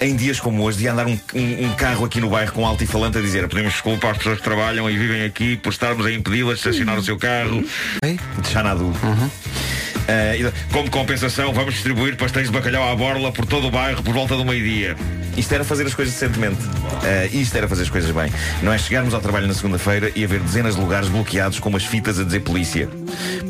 em 0.00 0.16
dias 0.16 0.40
como 0.40 0.62
hoje 0.62 0.78
devia 0.78 0.92
andar 0.92 1.06
um, 1.06 1.18
um- 1.34 1.66
um 1.66 1.74
carro 1.74 2.04
aqui 2.04 2.20
no 2.20 2.30
bairro 2.30 2.52
com 2.52 2.64
alto-falante 2.66 3.18
a 3.18 3.20
dizer 3.20 3.46
pedimos 3.48 3.72
desculpa 3.74 4.10
às 4.10 4.16
pessoas 4.18 4.38
que 4.38 4.44
trabalham 4.44 4.88
e 4.90 4.96
vivem 4.96 5.24
aqui 5.24 5.56
por 5.56 5.70
estarmos 5.70 6.06
a 6.06 6.12
impedi-las 6.12 6.54
de 6.54 6.68
estacionar 6.68 6.98
o 6.98 7.02
seu 7.02 7.18
carro. 7.18 7.62
De 8.02 8.48
Xanadu. 8.48 8.92
Uh, 10.06 10.52
como 10.72 10.90
compensação, 10.90 11.52
vamos 11.52 11.74
distribuir 11.74 12.16
pastéis 12.16 12.46
de 12.46 12.52
bacalhau 12.52 12.88
à 12.90 12.94
borla 12.94 13.32
por 13.32 13.44
todo 13.44 13.66
o 13.66 13.70
bairro 13.70 14.02
por 14.02 14.14
volta 14.14 14.36
do 14.36 14.44
meio-dia. 14.44 14.96
Isto 15.36 15.54
era 15.54 15.64
fazer 15.64 15.86
as 15.86 15.94
coisas 15.94 16.14
decentemente. 16.14 16.62
Uh, 16.62 17.36
isto 17.36 17.56
era 17.56 17.68
fazer 17.68 17.82
as 17.82 17.90
coisas 17.90 18.10
bem. 18.10 18.32
Não 18.62 18.72
é 18.72 18.78
chegarmos 18.78 19.12
ao 19.12 19.20
trabalho 19.20 19.46
na 19.46 19.52
segunda-feira 19.52 20.10
e 20.14 20.24
haver 20.24 20.40
dezenas 20.40 20.76
de 20.76 20.80
lugares 20.80 21.08
bloqueados 21.08 21.58
com 21.58 21.68
umas 21.68 21.84
fitas 21.84 22.18
a 22.18 22.24
dizer 22.24 22.40
polícia. 22.40 22.88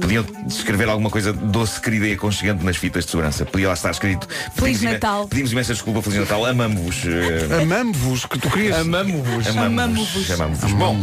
Podiam 0.00 0.24
escrever 0.48 0.88
alguma 0.88 1.10
coisa 1.10 1.32
doce, 1.32 1.80
querida 1.80 2.08
e 2.08 2.14
aconchegante 2.14 2.64
nas 2.64 2.76
fitas 2.76 3.04
de 3.04 3.10
segurança. 3.10 3.44
Podia 3.44 3.68
lá 3.68 3.74
estar 3.74 3.90
escrito. 3.90 4.26
Feliz 4.54 4.82
Natal. 4.82 5.28
Pedimos 5.28 5.52
imensa 5.52 5.74
desculpa, 5.74 6.02
Feliz 6.02 6.20
Natal. 6.20 6.44
Amamos-vos. 6.44 7.04
uh, 7.04 7.62
Amamos-vos, 7.62 8.26
que 8.26 8.38
tu 8.38 8.50
querias. 8.50 8.78
Amamos-vos. 8.78 9.46
Amamos-vos. 9.48 10.30
Amamos-vos. 10.30 10.72
Bom, 10.72 11.00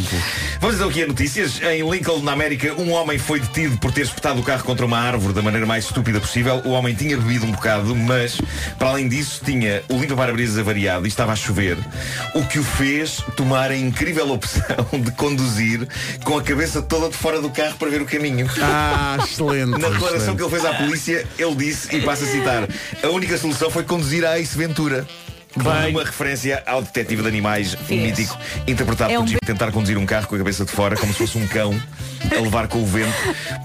vamos 0.59 0.75
então 0.75 0.89
aqui 0.89 1.03
a 1.03 1.07
notícias. 1.07 1.61
Em 1.61 1.89
Lincoln, 1.89 2.21
na 2.23 2.33
América, 2.33 2.73
um 2.73 2.91
homem 2.91 3.17
foi 3.17 3.39
detido 3.39 3.77
por 3.77 3.91
ter 3.91 4.01
espetado 4.01 4.41
o 4.41 4.43
carro 4.43 4.63
contra 4.63 4.85
uma 4.85 4.97
árvore 4.97 5.33
da 5.33 5.41
maneira 5.43 5.65
mais 5.65 5.85
estúpida 5.85 6.19
possível. 6.19 6.61
O 6.65 6.69
homem 6.69 6.95
tinha 6.95 7.17
bebido 7.17 7.45
um 7.45 7.51
bocado, 7.51 7.95
mas, 7.95 8.39
para 8.77 8.89
além 8.89 9.07
disso, 9.07 9.41
tinha 9.43 9.83
o 9.89 9.97
limpa-parabrisas 9.97 10.57
avariado 10.57 11.05
e 11.05 11.09
estava 11.09 11.33
a 11.33 11.35
chover, 11.35 11.77
o 12.33 12.45
que 12.45 12.59
o 12.59 12.63
fez 12.63 13.23
tomar 13.35 13.71
a 13.71 13.77
incrível 13.77 14.31
opção 14.31 14.63
de 14.99 15.11
conduzir 15.11 15.87
com 16.23 16.37
a 16.37 16.41
cabeça 16.43 16.81
toda 16.81 17.09
de 17.09 17.17
fora 17.17 17.41
do 17.41 17.49
carro 17.49 17.75
para 17.77 17.89
ver 17.89 18.01
o 18.01 18.05
caminho. 18.05 18.49
Ah, 18.61 19.17
excelente. 19.23 19.71
Na 19.71 19.89
declaração 19.89 20.15
excelente. 20.15 20.37
que 20.37 20.43
ele 20.43 20.49
fez 20.49 20.65
à 20.65 20.73
polícia, 20.73 21.27
ele 21.37 21.55
disse, 21.55 21.95
e 21.95 22.01
passo 22.01 22.23
a 22.23 22.27
citar, 22.27 22.67
a 23.03 23.07
única 23.09 23.37
solução 23.37 23.69
foi 23.69 23.83
conduzir 23.83 24.25
a 24.25 24.39
Ace 24.39 24.57
Ventura. 24.57 25.05
Uma 25.55 26.03
referência 26.03 26.63
ao 26.65 26.81
detetive 26.81 27.21
de 27.21 27.27
animais 27.27 27.77
mítico, 27.89 28.37
interpretado 28.67 29.11
É 29.11 29.15
por 29.15 29.23
um 29.23 29.27
Jim, 29.27 29.37
tentar 29.45 29.71
conduzir 29.71 29.97
um 29.97 30.05
carro 30.05 30.27
com 30.27 30.35
a 30.35 30.37
cabeça 30.39 30.65
de 30.65 30.71
fora, 30.71 30.95
como 30.97 31.11
se 31.13 31.19
fosse 31.19 31.37
um 31.37 31.47
cão, 31.47 31.79
a 32.31 32.41
levar 32.41 32.67
com 32.67 32.79
o 32.79 32.85
vento, 32.85 33.13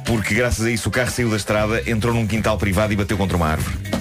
porque 0.04 0.34
graças 0.34 0.66
a 0.66 0.70
isso 0.70 0.88
o 0.88 0.92
carro 0.92 1.10
saiu 1.10 1.30
da 1.30 1.36
estrada, 1.36 1.82
entrou 1.90 2.14
num 2.14 2.26
quintal 2.26 2.58
privado 2.58 2.92
e 2.92 2.96
bateu 2.96 3.16
contra 3.16 3.36
uma 3.36 3.48
árvore. 3.48 3.97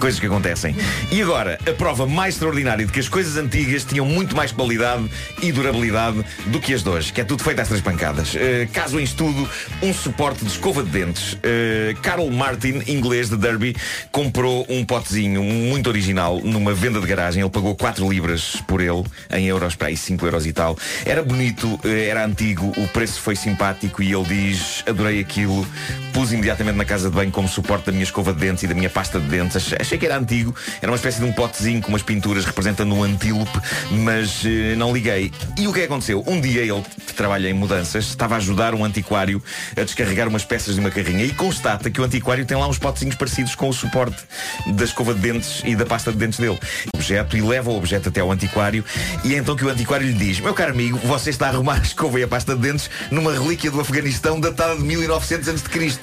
Coisas 0.00 0.18
que 0.18 0.24
acontecem. 0.26 0.74
E 1.12 1.20
agora, 1.20 1.58
a 1.68 1.72
prova 1.72 2.06
mais 2.06 2.34
extraordinária 2.34 2.86
de 2.86 2.90
que 2.92 2.98
as 3.00 3.08
coisas 3.08 3.36
antigas 3.36 3.84
tinham 3.84 4.06
muito 4.06 4.34
mais 4.34 4.50
qualidade 4.50 5.04
e 5.42 5.52
durabilidade 5.52 6.24
do 6.46 6.58
que 6.58 6.72
as 6.72 6.82
de 6.82 6.88
hoje, 6.88 7.12
que 7.12 7.20
é 7.20 7.24
tudo 7.24 7.42
feito 7.44 7.60
às 7.60 7.68
três 7.68 7.82
pancadas. 7.82 8.34
Eh, 8.34 8.66
caso 8.72 8.98
em 8.98 9.02
estudo, 9.04 9.46
um 9.82 9.92
suporte 9.92 10.42
de 10.42 10.50
escova 10.50 10.82
de 10.82 10.88
dentes. 10.88 11.36
Eh, 11.42 11.94
Carl 12.02 12.30
Martin, 12.30 12.82
inglês 12.86 13.28
de 13.28 13.36
Derby, 13.36 13.76
comprou 14.10 14.64
um 14.70 14.86
potezinho 14.86 15.42
muito 15.42 15.88
original 15.88 16.40
numa 16.42 16.72
venda 16.72 16.98
de 16.98 17.06
garagem. 17.06 17.42
Ele 17.42 17.50
pagou 17.50 17.74
4 17.76 18.10
libras 18.10 18.56
por 18.66 18.80
ele, 18.80 19.04
em 19.30 19.46
euros, 19.48 19.74
para 19.74 19.88
aí 19.88 19.96
5 19.98 20.24
euros 20.24 20.46
e 20.46 20.52
tal. 20.54 20.78
Era 21.04 21.22
bonito, 21.22 21.78
eh, 21.84 22.06
era 22.08 22.24
antigo, 22.24 22.72
o 22.78 22.88
preço 22.88 23.20
foi 23.20 23.36
simpático 23.36 24.02
e 24.02 24.10
ele 24.14 24.24
diz, 24.24 24.82
adorei 24.88 25.20
aquilo, 25.20 25.66
pus 26.14 26.32
imediatamente 26.32 26.76
na 26.76 26.86
casa 26.86 27.10
de 27.10 27.14
banho 27.14 27.30
como 27.30 27.46
suporte 27.48 27.84
da 27.86 27.92
minha 27.92 28.04
escova 28.04 28.32
de 28.32 28.40
dentes 28.40 28.62
e 28.62 28.66
da 28.66 28.74
minha 28.74 28.88
pasta 28.88 29.20
de 29.20 29.26
dentes. 29.26 29.56
Ach- 29.56 29.89
Achei 29.90 29.98
que 29.98 30.06
era 30.06 30.18
antigo, 30.18 30.54
era 30.80 30.88
uma 30.88 30.94
espécie 30.94 31.18
de 31.18 31.24
um 31.24 31.32
potezinho 31.32 31.82
com 31.82 31.88
umas 31.88 32.04
pinturas 32.04 32.44
representando 32.44 32.94
um 32.94 33.02
antílope, 33.02 33.58
mas 33.90 34.44
eh, 34.44 34.76
não 34.76 34.92
liguei. 34.92 35.32
E 35.58 35.66
o 35.66 35.72
que 35.72 35.80
é 35.80 35.84
aconteceu? 35.86 36.22
Um 36.28 36.40
dia 36.40 36.60
ele, 36.60 36.80
que 37.08 37.12
trabalha 37.12 37.48
em 37.48 37.52
mudanças, 37.52 38.04
estava 38.04 38.34
a 38.34 38.36
ajudar 38.36 38.72
um 38.72 38.84
antiquário 38.84 39.42
a 39.76 39.82
descarregar 39.82 40.28
umas 40.28 40.44
peças 40.44 40.76
de 40.76 40.80
uma 40.80 40.92
carrinha 40.92 41.24
e 41.24 41.32
constata 41.32 41.90
que 41.90 42.00
o 42.00 42.04
antiquário 42.04 42.46
tem 42.46 42.56
lá 42.56 42.68
uns 42.68 42.78
potezinhos 42.78 43.16
parecidos 43.16 43.56
com 43.56 43.68
o 43.68 43.72
suporte 43.72 44.16
da 44.64 44.84
escova 44.84 45.12
de 45.12 45.18
dentes 45.18 45.60
e 45.64 45.74
da 45.74 45.84
pasta 45.84 46.12
de 46.12 46.18
dentes 46.18 46.38
dele. 46.38 46.60
Objeto 46.94 47.36
e 47.36 47.40
leva 47.40 47.68
o 47.68 47.76
objeto 47.76 48.10
até 48.10 48.20
ao 48.20 48.30
antiquário 48.30 48.84
e 49.24 49.34
é 49.34 49.38
então 49.38 49.56
que 49.56 49.64
o 49.64 49.68
antiquário 49.68 50.06
lhe 50.06 50.12
diz 50.12 50.38
meu 50.38 50.54
caro 50.54 50.70
amigo, 50.70 50.98
você 50.98 51.30
está 51.30 51.46
a 51.46 51.48
arrumar 51.48 51.80
a 51.80 51.82
escova 51.82 52.20
e 52.20 52.22
a 52.22 52.28
pasta 52.28 52.54
de 52.54 52.60
dentes 52.60 52.88
numa 53.10 53.32
relíquia 53.32 53.72
do 53.72 53.80
Afeganistão 53.80 54.38
datada 54.38 54.76
de 54.76 54.84
1900 54.84 55.48
a.C. 55.48 55.98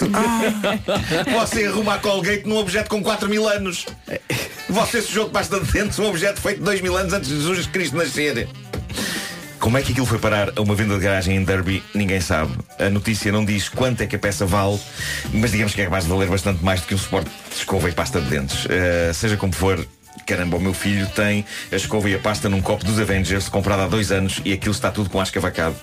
Você 1.32 1.65
arruma 1.65 1.93
a 1.93 2.00
Colgate 2.00 2.45
num 2.45 2.58
objeto 2.58 2.89
com 2.89 3.02
4 3.02 3.30
mil 3.30 3.47
anos. 3.47 3.77
Deus! 3.86 3.86
Você 4.70 5.02
sujou 5.02 5.26
de 5.26 5.32
pasta 5.32 5.60
de 5.60 5.72
dentes 5.72 5.98
um 6.00 6.06
objeto 6.06 6.42
feito 6.42 6.62
dois 6.62 6.82
mil 6.82 6.96
anos 6.98 7.13
antes 7.13 7.30
de 7.30 7.36
Jesus 7.36 7.68
Cristo 7.68 7.96
nascer. 7.98 8.48
Como 9.60 9.78
é 9.78 9.82
que 9.82 9.92
aquilo 9.92 10.06
foi 10.06 10.20
parar 10.20 10.54
a 10.56 10.62
uma 10.62 10.76
venda 10.76 10.96
de 10.96 11.02
garagem 11.02 11.36
em 11.36 11.44
Derby, 11.44 11.84
ninguém 11.94 12.22
sabe. 12.22 12.54
A 12.80 12.90
notícia 12.90 13.32
não 13.32 13.44
diz 13.44 13.68
quanto 13.68 14.02
é 14.02 14.08
que 14.08 14.16
a 14.16 14.20
peça 14.20 14.46
vale, 14.46 14.80
mas 15.34 15.52
digamos 15.52 15.74
que 15.74 15.82
é 15.82 15.86
capaz 15.86 16.06
de 16.06 16.10
valer 16.10 16.30
bastante 16.30 16.63
mais 16.63 16.80
do 16.82 16.88
que 16.88 16.96
um 16.96 16.98
suporte 16.98 17.30
de 17.50 17.56
escova 17.56 17.90
e 17.90 17.92
pasta 17.92 18.22
de 18.22 18.30
dentes. 18.30 18.66
Uh, 18.66 19.13
seja 19.13 19.36
como 19.36 19.52
for, 19.54 19.86
caramba, 20.25 20.58
o 20.58 20.60
meu 20.60 20.73
filho 20.73 21.08
tem 21.08 21.45
a 21.71 21.75
escova 21.75 22.10
e 22.10 22.15
a 22.15 22.19
pasta 22.19 22.49
num 22.49 22.62
copo 22.62 22.84
dos 22.84 22.99
Avengers, 22.99 23.49
comprado 23.49 23.84
há 23.84 23.88
dois 23.88 24.12
anos, 24.12 24.41
e 24.43 24.53
aquilo 24.53 24.73
está 24.73 24.91
tudo 24.91 25.10
com 25.10 25.19
asca 25.19 25.39
vacado. 25.39 25.75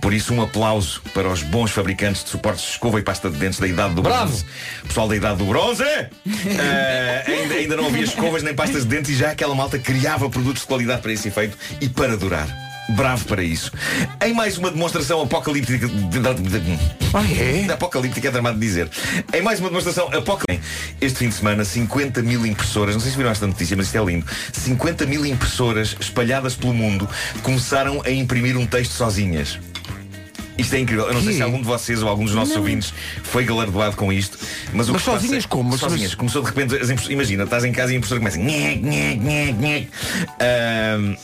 Por 0.00 0.12
isso, 0.12 0.32
um 0.34 0.42
aplauso 0.42 1.02
para 1.14 1.28
os 1.28 1.42
bons 1.42 1.70
fabricantes 1.70 2.24
de 2.24 2.30
suportes 2.30 2.64
de 2.64 2.70
escova 2.70 2.98
e 2.98 3.02
pasta 3.02 3.30
de 3.30 3.36
dentes 3.36 3.58
da 3.58 3.66
idade 3.66 3.94
do 3.94 4.02
Bravo! 4.02 4.28
bronze. 4.28 4.44
Pessoal 4.86 5.08
da 5.08 5.16
idade 5.16 5.38
do 5.38 5.44
bronze! 5.44 5.82
Uh, 5.82 7.30
ainda, 7.30 7.54
ainda 7.54 7.76
não 7.76 7.86
havia 7.86 8.04
escovas 8.04 8.42
nem 8.42 8.54
pastas 8.54 8.82
de 8.82 8.88
dentes 8.88 9.10
e 9.10 9.14
já 9.16 9.30
aquela 9.30 9.54
malta 9.54 9.78
criava 9.78 10.28
produtos 10.28 10.62
de 10.62 10.68
qualidade 10.68 11.02
para 11.02 11.12
esse 11.12 11.28
efeito 11.28 11.56
e 11.80 11.88
para 11.88 12.16
durar. 12.16 12.71
Bravo 12.90 13.24
para 13.26 13.42
isso. 13.42 13.70
Em 14.24 14.34
mais 14.34 14.58
uma 14.58 14.70
demonstração 14.70 15.22
apocalíptica. 15.22 15.88
Ah, 17.14 17.22
é? 17.32 17.72
Apocalíptica 17.72 18.28
é 18.28 18.30
tramado 18.30 18.58
de 18.58 18.66
dizer. 18.66 18.90
Em 19.32 19.40
mais 19.40 19.60
uma 19.60 19.68
demonstração 19.68 20.06
apocalíptica. 20.08 20.60
Este 21.00 21.18
fim 21.20 21.28
de 21.28 21.34
semana, 21.34 21.64
50 21.64 22.22
mil 22.22 22.44
impressoras, 22.44 22.94
não 22.94 23.00
sei 23.00 23.12
se 23.12 23.16
viram 23.16 23.30
esta 23.30 23.46
notícia, 23.46 23.76
mas 23.76 23.86
isto 23.86 23.96
é 23.98 24.04
lindo. 24.04 24.26
50 24.52 25.06
mil 25.06 25.24
impressoras 25.24 25.96
espalhadas 26.00 26.54
pelo 26.54 26.74
mundo 26.74 27.08
começaram 27.42 28.02
a 28.04 28.10
imprimir 28.10 28.56
um 28.58 28.66
texto 28.66 28.92
sozinhas. 28.92 29.58
Isto 30.58 30.74
é 30.74 30.80
incrível. 30.80 31.06
Eu 31.06 31.14
não 31.14 31.20
sei 31.22 31.30
Quê? 31.30 31.36
se 31.36 31.42
algum 31.42 31.58
de 31.58 31.64
vocês 31.66 32.02
ou 32.02 32.08
algum 32.08 32.24
dos 32.24 32.34
nossos 32.34 32.54
Não. 32.54 32.60
ouvintes 32.60 32.92
foi 33.22 33.44
galardoado 33.44 33.96
com 33.96 34.12
isto. 34.12 34.38
Mas, 34.72 34.88
o 34.88 34.92
Mas 34.92 35.00
que 35.02 35.04
se 35.04 35.10
passa 35.10 35.20
sozinhas 35.22 35.44
é- 35.44 35.48
como? 35.48 35.78
Sozinhas. 35.78 36.02
mas- 36.10 36.14
Começou 36.14 36.42
de 36.42 36.48
repente. 36.48 36.76
As 36.76 36.90
impress- 36.90 37.10
Imagina, 37.10 37.44
estás 37.44 37.64
em 37.64 37.72
casa 37.72 37.92
e 37.92 37.94
a 37.94 37.98
impressora 37.98 38.20
começa. 38.20 38.38
Nhec, 38.38 38.82
nhec, 38.82 39.18
nhec, 39.20 39.52
nhec. 39.58 39.88
Ahm, 40.40 41.16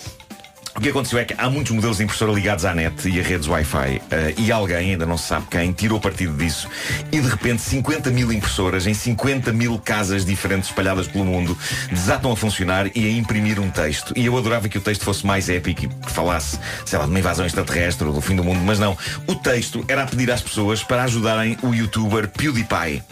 o 0.79 0.81
que 0.81 0.91
aconteceu 0.91 1.19
é 1.19 1.25
que 1.25 1.35
há 1.37 1.51
muitos 1.51 1.73
modelos 1.73 1.97
de 1.97 2.05
impressora 2.05 2.31
ligados 2.31 2.65
à 2.65 2.73
net 2.73 3.09
e 3.09 3.19
a 3.19 3.23
redes 3.23 3.49
Wi-Fi 3.49 4.01
eh, 4.13 4.35
e 4.39 4.53
alguém, 4.53 4.93
ainda 4.93 5.05
não 5.05 5.19
se 5.19 5.27
sabe 5.27 5.47
quem, 5.51 5.73
tirou 5.73 5.99
partido 5.99 6.37
disso 6.37 6.69
e 7.11 7.21
de 7.21 7.29
repente 7.29 7.63
50 7.63 8.13
mil 8.13 8.33
impressoras 8.33 8.87
em 8.87 8.95
50 8.95 9.53
mil 9.53 9.77
casas 9.81 10.25
diferentes 10.25 10.69
espalhadas 10.69 11.09
pelo 11.09 11.25
mundo 11.25 11.59
desatam 11.91 12.31
a 12.31 12.37
funcionar 12.37 12.89
e 12.95 13.07
a 13.07 13.11
imprimir 13.11 13.59
um 13.59 13.69
texto. 13.71 14.13
E 14.17 14.25
eu 14.25 14.39
adorava 14.39 14.69
que 14.69 14.79
o 14.79 14.81
texto 14.81 15.03
fosse 15.03 15.27
mais 15.27 15.49
épico 15.49 15.85
e 15.85 15.89
que 15.89 16.13
falasse, 16.13 16.61
sei 16.87 16.97
lá, 16.97 17.07
de 17.07 17.11
uma 17.11 17.19
invasão 17.19 17.45
extraterrestre 17.45 18.07
ou 18.07 18.15
do 18.15 18.21
fim 18.21 18.37
do 18.37 18.45
mundo, 18.45 18.61
mas 18.61 18.79
não. 18.79 18.97
O 19.27 19.35
texto 19.35 19.85
era 19.89 20.05
a 20.05 20.07
pedir 20.07 20.31
às 20.31 20.43
pessoas 20.43 20.85
para 20.85 21.03
ajudarem 21.03 21.59
o 21.61 21.75
youtuber 21.75 22.29
PewDiePie. 22.29 23.03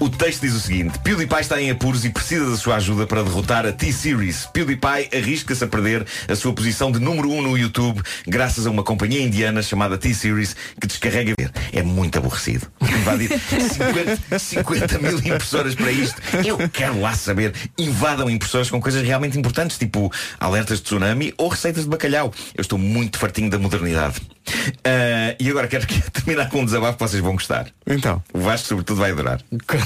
O 0.00 0.08
texto 0.08 0.40
diz 0.40 0.54
o 0.54 0.60
seguinte: 0.60 0.98
PewDiePie 1.00 1.40
está 1.40 1.60
em 1.60 1.70
apuros 1.70 2.06
e 2.06 2.08
precisa 2.08 2.48
da 2.48 2.56
sua 2.56 2.76
ajuda 2.76 3.06
para 3.06 3.22
derrotar 3.22 3.66
a 3.66 3.72
T-Series. 3.72 4.48
PewDiePie 4.54 5.14
arrisca-se 5.14 5.62
a 5.64 5.66
perder 5.66 6.06
a 6.28 6.34
sua 6.34 6.54
posição 6.54 6.93
de 6.94 7.04
número 7.04 7.28
1 7.30 7.38
um 7.38 7.42
no 7.42 7.58
YouTube 7.58 8.02
graças 8.26 8.66
a 8.66 8.70
uma 8.70 8.82
companhia 8.82 9.20
indiana 9.22 9.62
chamada 9.62 9.98
T-Series 9.98 10.56
que 10.80 10.86
descarrega. 10.86 11.34
É 11.72 11.82
muito 11.82 12.18
aborrecido. 12.18 12.66
Invadir 12.82 13.30
50, 13.38 14.38
50 14.38 14.98
mil 14.98 15.18
impressoras 15.18 15.74
para 15.74 15.90
isto. 15.90 16.20
Eu 16.44 16.56
quero 16.68 17.00
lá 17.00 17.14
saber. 17.14 17.52
Invadam 17.78 18.28
impressoras 18.30 18.70
com 18.70 18.80
coisas 18.80 19.02
realmente 19.06 19.38
importantes, 19.38 19.78
tipo 19.78 20.12
alertas 20.38 20.78
de 20.78 20.84
tsunami 20.84 21.34
ou 21.36 21.48
receitas 21.48 21.84
de 21.84 21.90
bacalhau. 21.90 22.32
Eu 22.54 22.62
estou 22.62 22.78
muito 22.78 23.18
fartinho 23.18 23.50
da 23.50 23.58
modernidade. 23.58 24.20
Ah, 24.84 25.34
e 25.38 25.48
agora 25.50 25.66
quero 25.68 25.86
que- 25.86 26.00
terminar 26.10 26.48
com 26.50 26.60
um 26.60 26.64
desabafo 26.64 26.98
que 26.98 27.02
vocês 27.08 27.22
vão 27.22 27.32
gostar. 27.32 27.66
Então. 27.86 28.22
O 28.32 28.38
Vasco, 28.40 28.68
sobretudo, 28.68 29.00
vai 29.00 29.10
adorar. 29.10 29.40
que 29.66 29.78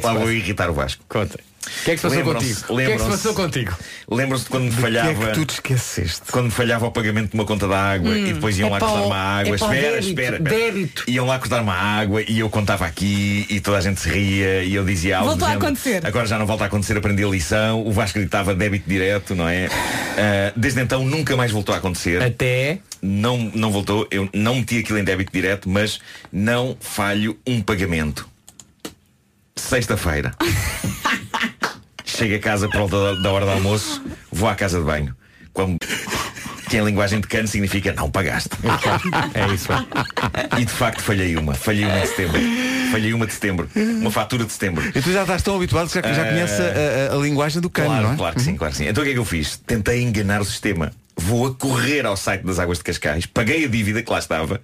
Lá 0.04 0.12
vou 0.14 0.30
irritar 0.32 0.70
o 0.70 0.74
Vasco. 0.74 1.02
Conta. 1.08 1.38
O 1.60 1.84
que 1.84 1.90
é 1.90 1.94
que 1.94 2.00
se 2.00 2.08
passou 2.08 2.24
contigo? 2.24 2.60
O 2.68 2.76
que 2.76 2.82
é 2.82 2.92
que 2.96 3.02
se 3.02 3.08
passou 3.08 3.34
contigo? 3.34 3.76
Lembram-se 4.08 4.44
de 4.44 4.50
quando 4.50 4.64
me 4.64 4.70
Que 4.70 4.76
é 4.78 4.80
falhava. 4.80 5.26
que 5.26 5.32
tu 5.32 5.44
te 5.44 5.54
esqueceste? 5.54 6.32
Quando 6.32 6.46
me 6.46 6.50
falhava 6.50 6.86
o 6.86 6.90
pagamento 6.90 7.30
de 7.30 7.34
uma 7.34 7.44
conta 7.44 7.68
da 7.68 7.78
água 7.78 8.16
e 8.16 8.32
depois 8.32 8.58
iam 8.58 8.68
é 8.68 8.72
lá 8.72 8.80
cortar 8.80 9.02
uma 9.02 9.16
água. 9.16 9.52
é 9.52 9.54
espera, 9.54 9.80
débito, 9.80 10.08
espera, 10.08 10.36
espera. 10.36 10.56
débito. 10.56 11.04
Iam 11.06 11.26
lá 11.26 11.38
cortar 11.38 11.62
uma 11.62 11.74
água 11.74 12.22
e 12.26 12.38
eu 12.38 12.48
contava 12.48 12.86
aqui 12.86 13.46
e 13.50 13.60
toda 13.60 13.76
a 13.76 13.80
gente 13.82 14.00
se 14.00 14.08
ria 14.08 14.62
e 14.62 14.74
eu 14.74 14.84
dizia 14.84 15.18
algo. 15.18 15.30
Voltou 15.30 15.48
a 15.48 15.52
acontecer. 15.52 16.04
Agora 16.06 16.26
já 16.26 16.38
não 16.38 16.46
volta 16.46 16.64
a 16.64 16.66
acontecer, 16.66 16.96
aprendi 16.96 17.22
a 17.22 17.28
lição. 17.28 17.86
O 17.86 17.92
Vasco 17.92 18.18
gritava 18.18 18.54
débito 18.54 18.88
direto, 18.88 19.34
não 19.34 19.46
é? 19.48 19.68
Ah, 20.16 20.52
desde 20.56 20.80
então 20.80 21.04
nunca 21.04 21.36
mais 21.36 21.50
voltou 21.50 21.74
a 21.74 21.78
acontecer. 21.78 22.22
Até. 22.22 22.78
Não, 23.02 23.36
não 23.54 23.70
voltou, 23.70 24.06
eu 24.10 24.28
não 24.32 24.56
meti 24.56 24.78
aquilo 24.78 24.98
em 24.98 25.04
débito 25.04 25.32
direto, 25.32 25.68
mas 25.68 26.00
não 26.32 26.76
falho 26.80 27.38
um 27.46 27.60
pagamento. 27.62 28.28
Sexta-feira. 29.56 30.34
Chego 32.20 32.34
a 32.34 32.38
casa 32.38 32.68
por 32.68 32.76
volta 32.80 33.16
da, 33.16 33.32
hora 33.32 33.46
do 33.46 33.50
almoço, 33.52 34.02
vou 34.30 34.46
à 34.46 34.54
casa 34.54 34.78
de 34.78 34.84
banho. 34.84 35.16
Como 35.54 35.78
que 36.68 36.76
em 36.76 36.84
linguagem 36.84 37.18
de 37.18 37.26
cano 37.26 37.48
significa 37.48 37.94
não 37.94 38.10
pagaste. 38.10 38.50
É 39.32 39.54
isso. 39.54 39.68
E 40.60 40.64
de 40.66 40.70
facto 40.70 41.00
falhei 41.02 41.34
uma. 41.36 41.54
Falhei 41.54 41.86
uma 41.86 41.98
de 42.00 42.06
setembro. 42.08 42.40
Falhei 42.92 43.12
uma 43.14 43.26
de 43.26 43.32
setembro. 43.32 43.70
Uma 43.74 44.10
fatura 44.10 44.44
de 44.44 44.52
setembro. 44.52 44.86
E 44.94 45.00
tu 45.00 45.10
já 45.10 45.22
estás 45.22 45.42
tão 45.42 45.56
habituado 45.56 45.88
que 45.88 45.94
já, 45.94 46.12
já 46.12 46.24
conheces 46.26 46.60
a, 46.60 47.12
a- 47.14 47.16
a 47.16 47.22
linguagem 47.22 47.58
do 47.62 47.70
cano, 47.70 47.88
Claro, 47.88 48.06
não 48.08 48.12
é? 48.12 48.16
claro 48.18 48.36
que 48.36 48.42
sim, 48.42 48.54
claro 48.54 48.72
que 48.72 48.78
sim. 48.78 48.86
Então 48.88 49.02
o 49.02 49.04
que 49.06 49.10
é 49.12 49.14
que 49.14 49.18
eu 49.18 49.24
fiz? 49.24 49.56
Tentei 49.66 50.02
enganar 50.02 50.42
o 50.42 50.44
sistema. 50.44 50.92
Vou 51.16 51.46
a 51.46 51.54
correr 51.54 52.04
ao 52.04 52.18
site 52.18 52.42
das 52.44 52.58
Águas 52.58 52.76
de 52.78 52.84
Cascais, 52.84 53.24
paguei 53.24 53.64
a 53.64 53.68
dívida 53.68 54.02
que 54.02 54.10
lá 54.12 54.18
estava 54.18 54.60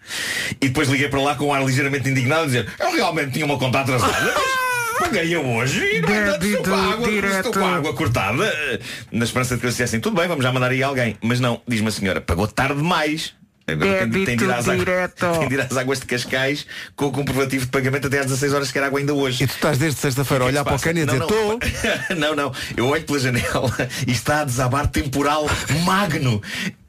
e 0.61 0.69
depois 0.69 0.89
liguei 0.91 1.09
para 1.09 1.21
lá 1.23 1.35
com 1.35 1.47
um 1.47 1.53
ar 1.55 1.65
ligeiramente 1.65 2.07
indignado 2.09 2.43
a 2.43 2.47
dizer 2.47 2.69
eu 2.79 2.95
realmente 2.95 3.33
tinha 3.33 3.45
uma 3.47 3.59
conta 3.59 3.81
atrasada, 3.81 4.13
mas 4.23 4.76
paguei-a 4.99 5.41
hoje 5.41 5.79
e 5.79 6.01
no 6.01 6.09
entanto 6.11 6.47
estou 6.47 6.65
com 6.65 6.75
a 6.75 6.93
água, 6.93 7.11
estou 7.11 7.53
com 7.53 7.65
a 7.65 7.77
água 7.77 7.95
cortada. 7.95 8.81
Na 9.11 9.25
esperança 9.25 9.55
de 9.55 9.61
que 9.61 9.67
eles 9.67 9.75
dissessem, 9.75 10.01
tudo 10.01 10.17
bem, 10.17 10.29
vamos 10.29 10.45
já 10.45 10.53
mandar 10.53 10.71
aí 10.71 10.83
alguém. 10.83 11.17
Mas 11.23 11.41
não, 11.41 11.61
diz-me 11.67 11.89
a 11.89 11.91
senhora, 11.91 12.21
pagou 12.21 12.47
tarde 12.47 12.77
demais. 12.77 13.35
Agora 13.69 14.07
tem, 14.07 14.25
tem, 14.25 14.37
de 14.37 14.45
ir 14.45 14.53
às 14.53 14.69
águas, 14.69 14.87
tem 15.39 15.49
de 15.49 15.55
ir 15.55 15.61
às 15.61 15.77
águas 15.77 15.99
de 15.99 16.07
Cascais 16.07 16.67
com 16.95 17.07
o 17.07 17.11
comprovativo 17.11 17.65
de 17.65 17.71
pagamento 17.73 18.07
até 18.07 18.21
às 18.21 18.27
16 18.27 18.53
horas 18.53 18.71
que 18.71 18.79
era 18.79 18.87
água 18.87 19.01
ainda 19.01 19.13
hoje. 19.13 19.43
E 19.43 19.47
tu 19.47 19.55
estás 19.55 19.77
desde 19.77 19.99
sexta-feira 19.99 20.45
a 20.45 20.47
olhar 20.47 20.65
para 20.65 20.77
o 20.77 20.81
cano 20.81 21.01
e 21.01 21.03
a 21.03 21.05
dizer, 21.05 21.19
Não, 21.19 21.27
estou. 21.27 21.59
não, 22.17 22.37
não. 22.37 22.53
Eu 22.77 22.87
olho 22.87 23.03
pela 23.03 23.19
janela 23.19 23.73
e 24.07 24.13
está 24.13 24.43
a 24.43 24.45
desabar 24.45 24.87
temporal 24.87 25.47
magno. 25.85 26.41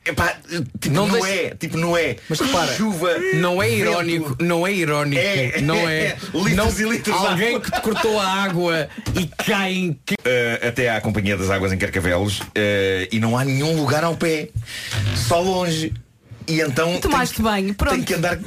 Epá, 0.07 0.35
tipo, 0.79 0.95
Não 0.95 1.07
não, 1.07 1.19
deixe- 1.19 1.39
é, 1.45 1.55
tipo, 1.55 1.77
não 1.77 1.97
é. 1.97 2.15
Mas 2.29 2.39
repara, 2.39 2.73
chuva. 2.75 3.09
Não 3.35 3.61
é 3.61 3.67
vento. 3.67 3.79
irónico, 3.79 4.37
não 4.39 4.65
é 4.67 4.73
irónico, 4.73 5.21
É, 5.21 5.61
não 5.61 5.75
é, 5.75 5.95
é. 5.99 6.05
é. 6.05 6.17
Litros 6.33 6.55
não, 6.55 6.71
e 6.79 6.89
litros 6.93 7.15
alguém 7.15 7.47
água. 7.55 7.61
que 7.61 7.71
te 7.71 7.81
cortou 7.81 8.19
a 8.19 8.25
água 8.27 8.89
e 9.19 9.27
cai 9.45 9.73
em. 9.73 9.89
Uh, 9.89 10.67
até 10.67 10.89
à 10.89 11.01
Companhia 11.01 11.35
das 11.37 11.49
Águas 11.49 11.71
em 11.73 11.77
Carcavelos 11.77 12.39
uh, 12.39 12.43
e 13.11 13.19
não 13.19 13.37
há 13.37 13.43
nenhum 13.43 13.75
lugar 13.75 14.03
ao 14.03 14.15
pé, 14.15 14.49
só 15.27 15.39
longe. 15.41 15.93
E 16.47 16.61
então 16.61 16.99
Tomaste 17.01 17.41
banho, 17.41 17.73
pronto. 17.73 17.95
tem 17.95 18.03
que 18.03 18.13
andar 18.13 18.39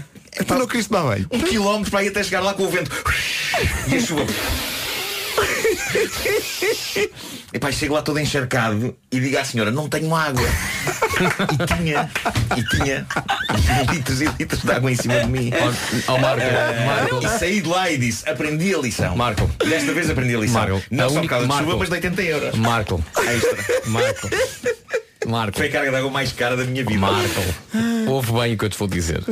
Tu 0.46 0.54
não 0.54 0.66
queriste 0.66 0.90
tomar 0.90 1.02
banho. 1.10 1.26
um 1.30 1.40
quilómetro 1.40 1.90
para 1.90 2.04
ir 2.04 2.08
até 2.08 2.22
chegar 2.22 2.40
lá 2.40 2.54
com 2.54 2.62
o 2.62 2.70
vento 2.70 2.90
e 3.88 3.96
a 3.96 4.00
chuva. 4.00 4.24
E 7.53 7.59
pá, 7.59 7.72
chego 7.72 7.94
lá 7.94 8.03
todo 8.03 8.20
encharcado 8.20 8.96
e 9.11 9.18
digo 9.18 9.37
à 9.37 9.44
senhora, 9.44 9.72
não 9.72 9.88
tenho 9.88 10.14
água. 10.14 10.48
E 11.53 11.76
tinha, 11.76 12.09
e 12.57 12.62
tinha 12.76 13.05
litros 13.92 14.20
e 14.20 14.26
litros 14.38 14.62
de 14.62 14.70
água 14.70 14.92
em 14.92 14.94
cima 14.94 15.18
de 15.18 15.26
mim. 15.26 15.50
Ó 16.07 16.16
Marco, 16.18 16.42
Ah, 16.46 16.87
Marco. 16.87 17.26
E 17.26 17.29
saí 17.40 17.61
de 17.61 17.68
lá 17.68 17.90
e 17.90 17.98
disse, 17.98 18.29
aprendi 18.29 18.72
a 18.72 18.79
lição. 18.79 19.16
Marco. 19.16 19.50
E 19.64 19.68
desta 19.68 19.92
vez 19.92 20.09
aprendi 20.09 20.37
a 20.37 20.38
lição. 20.38 20.61
Marco, 20.61 20.83
não 20.92 21.07
a 21.07 21.11
só 21.11 21.20
por 21.22 21.29
causa 21.29 21.44
de 21.44 21.48
Marco. 21.48 21.64
chuva, 21.64 21.76
mas 21.79 21.88
de 21.88 21.94
80 21.96 22.22
euros. 22.22 22.55
Marco, 22.57 23.05
Extra. 23.18 23.81
Marco, 23.90 24.31
Marco. 25.26 25.56
Foi 25.59 25.68
a 25.68 25.70
carga 25.70 25.90
de 25.90 25.96
água 25.96 26.11
mais 26.11 26.33
cara 26.33 26.56
da 26.56 26.64
minha 26.64 26.85
vida. 26.85 26.98
Marco, 27.00 27.40
ouve 28.09 28.33
bem 28.33 28.54
o 28.54 28.59
que 28.59 28.64
eu 28.64 28.68
te 28.70 28.78
vou 28.78 28.88
dizer. 28.88 29.22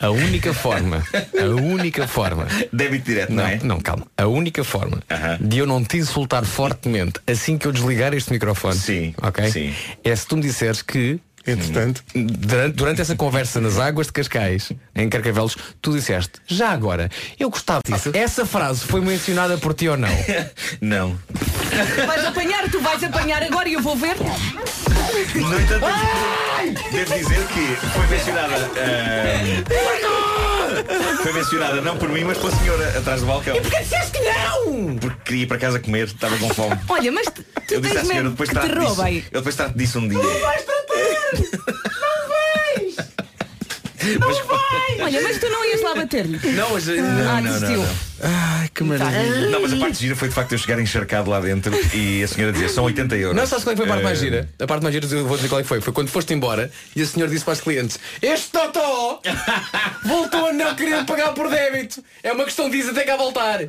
A 0.00 0.10
única 0.10 0.52
forma, 0.52 1.02
a 1.40 1.44
única 1.46 2.06
forma. 2.06 2.46
Débito 2.72 3.04
direto, 3.06 3.30
não, 3.32 3.42
Não, 3.44 3.50
é? 3.50 3.58
não, 3.62 3.80
calma. 3.80 4.06
A 4.16 4.26
única 4.26 4.62
forma 4.64 5.00
Aham. 5.10 5.38
de 5.40 5.58
eu 5.58 5.66
não 5.66 5.82
te 5.84 5.96
insultar 5.96 6.44
fortemente 6.44 7.20
assim 7.26 7.56
que 7.56 7.66
eu 7.66 7.72
desligar 7.72 8.12
este 8.14 8.32
microfone, 8.32 8.74
Sim, 8.76 9.14
ok? 9.22 9.50
sim. 9.50 9.74
É 10.04 10.14
se 10.14 10.26
tu 10.26 10.36
me 10.36 10.42
disseres 10.42 10.82
que 10.82 11.18
Entretanto, 11.46 12.02
durante, 12.14 12.74
durante 12.76 13.00
essa 13.00 13.16
conversa 13.16 13.60
nas 13.60 13.78
águas 13.78 14.08
de 14.08 14.12
Cascais, 14.12 14.70
em 14.94 15.08
Carcavelos, 15.08 15.56
tu 15.80 15.92
disseste, 15.92 16.32
já 16.46 16.70
agora, 16.70 17.10
eu 17.38 17.48
gostava 17.50 17.80
disso. 17.86 18.10
Essa 18.14 18.44
frase 18.44 18.84
foi 18.84 19.00
mencionada 19.00 19.56
por 19.56 19.74
ti 19.74 19.88
ou 19.88 19.96
não? 19.96 20.08
Não. 20.80 21.18
Vais 22.06 22.24
apanhar, 22.24 22.70
tu 22.70 22.80
vais 22.80 23.02
apanhar 23.02 23.42
agora 23.42 23.68
e 23.68 23.74
eu 23.74 23.82
vou 23.82 23.96
ver. 23.96 24.16
No 24.18 25.60
entanto, 25.60 25.86
devo 26.92 27.14
dizer 27.14 27.46
que 27.48 27.76
foi 27.92 28.06
mencionada. 28.08 28.70
foi 31.22 31.32
mencionada 31.32 31.80
não 31.80 31.96
por 31.96 32.08
mim, 32.08 32.24
mas 32.24 32.38
pela 32.38 32.54
senhora 32.56 32.98
atrás 32.98 33.20
do 33.20 33.26
balcão. 33.26 33.56
E 33.56 33.60
Porquê 33.60 33.82
disseste 33.82 34.12
que 34.12 34.20
não? 34.20 34.96
Porque 34.96 35.20
queria 35.24 35.42
ir 35.42 35.46
para 35.46 35.58
casa 35.58 35.80
comer, 35.80 36.06
estava 36.06 36.36
com 36.38 36.48
fome. 36.50 36.78
Olha, 36.88 37.12
mas 37.12 37.26
tu 37.26 37.44
Eu 37.70 37.80
disse 37.80 37.98
à 37.98 38.04
senhora, 38.04 38.30
depois 38.30 38.48
trato 38.48 38.78
disso. 38.78 39.02
Eu 39.30 39.40
depois 39.40 39.56
trato 39.56 39.76
disso 39.76 39.98
um 39.98 40.08
dia. 40.08 40.18
Vais 40.18 40.64
tratar! 40.64 41.88
Não! 44.20 44.28
Mas, 44.28 44.38
Olha, 45.00 45.20
mas 45.22 45.38
tu 45.38 45.48
não 45.48 45.64
ias 45.64 45.80
lá 45.82 45.94
bater-lhe. 45.94 46.38
Não, 46.52 46.70
mas. 46.72 46.88
Ah, 46.88 46.92
não, 46.94 47.40
não, 47.40 47.42
desistiu. 47.42 47.78
não. 47.82 47.88
Ai, 48.20 48.68
que 48.74 48.82
maravilha. 48.82 49.50
Não, 49.50 49.62
mas 49.62 49.72
a 49.72 49.76
parte 49.76 49.98
gira 50.00 50.16
foi 50.16 50.28
de 50.28 50.34
facto 50.34 50.52
eu 50.52 50.58
chegar 50.58 50.80
encharcado 50.80 51.30
lá 51.30 51.38
dentro 51.40 51.72
e 51.94 52.22
a 52.22 52.26
senhora 52.28 52.52
dizia, 52.52 52.68
são 52.68 52.82
80 52.84 53.14
euros. 53.16 53.36
Não 53.36 53.46
sabes 53.46 53.64
qual 53.64 53.72
é 53.74 53.76
que 53.76 53.82
foi 53.82 53.88
a 53.90 53.92
parte 53.94 54.04
mais 54.04 54.18
Eh, 54.18 54.24
gira? 54.24 54.48
A 54.58 54.66
parte 54.66 54.82
mais 54.82 54.92
gira, 54.94 55.06
eu 55.06 55.26
vou 55.26 55.36
dizer 55.36 55.48
qual 55.48 55.60
é 55.60 55.62
que 55.62 55.68
foi. 55.68 55.80
Foi 55.80 55.92
quando 55.92 56.08
foste 56.08 56.34
embora 56.34 56.70
e 56.96 57.02
a 57.02 57.06
senhora 57.06 57.30
disse 57.30 57.44
para 57.44 57.52
os 57.54 57.60
clientes: 57.60 57.98
Este 58.20 58.50
Totó 58.50 59.20
voltou 60.04 60.48
a 60.48 60.52
não 60.52 60.74
querer 60.74 61.04
pagar 61.04 61.32
por 61.32 61.48
débito. 61.48 62.02
É 62.22 62.32
uma 62.32 62.44
questão 62.44 62.68
de 62.68 62.76
dizer 62.78 62.90
até 62.90 63.04
cá 63.04 63.16
voltar. 63.16 63.60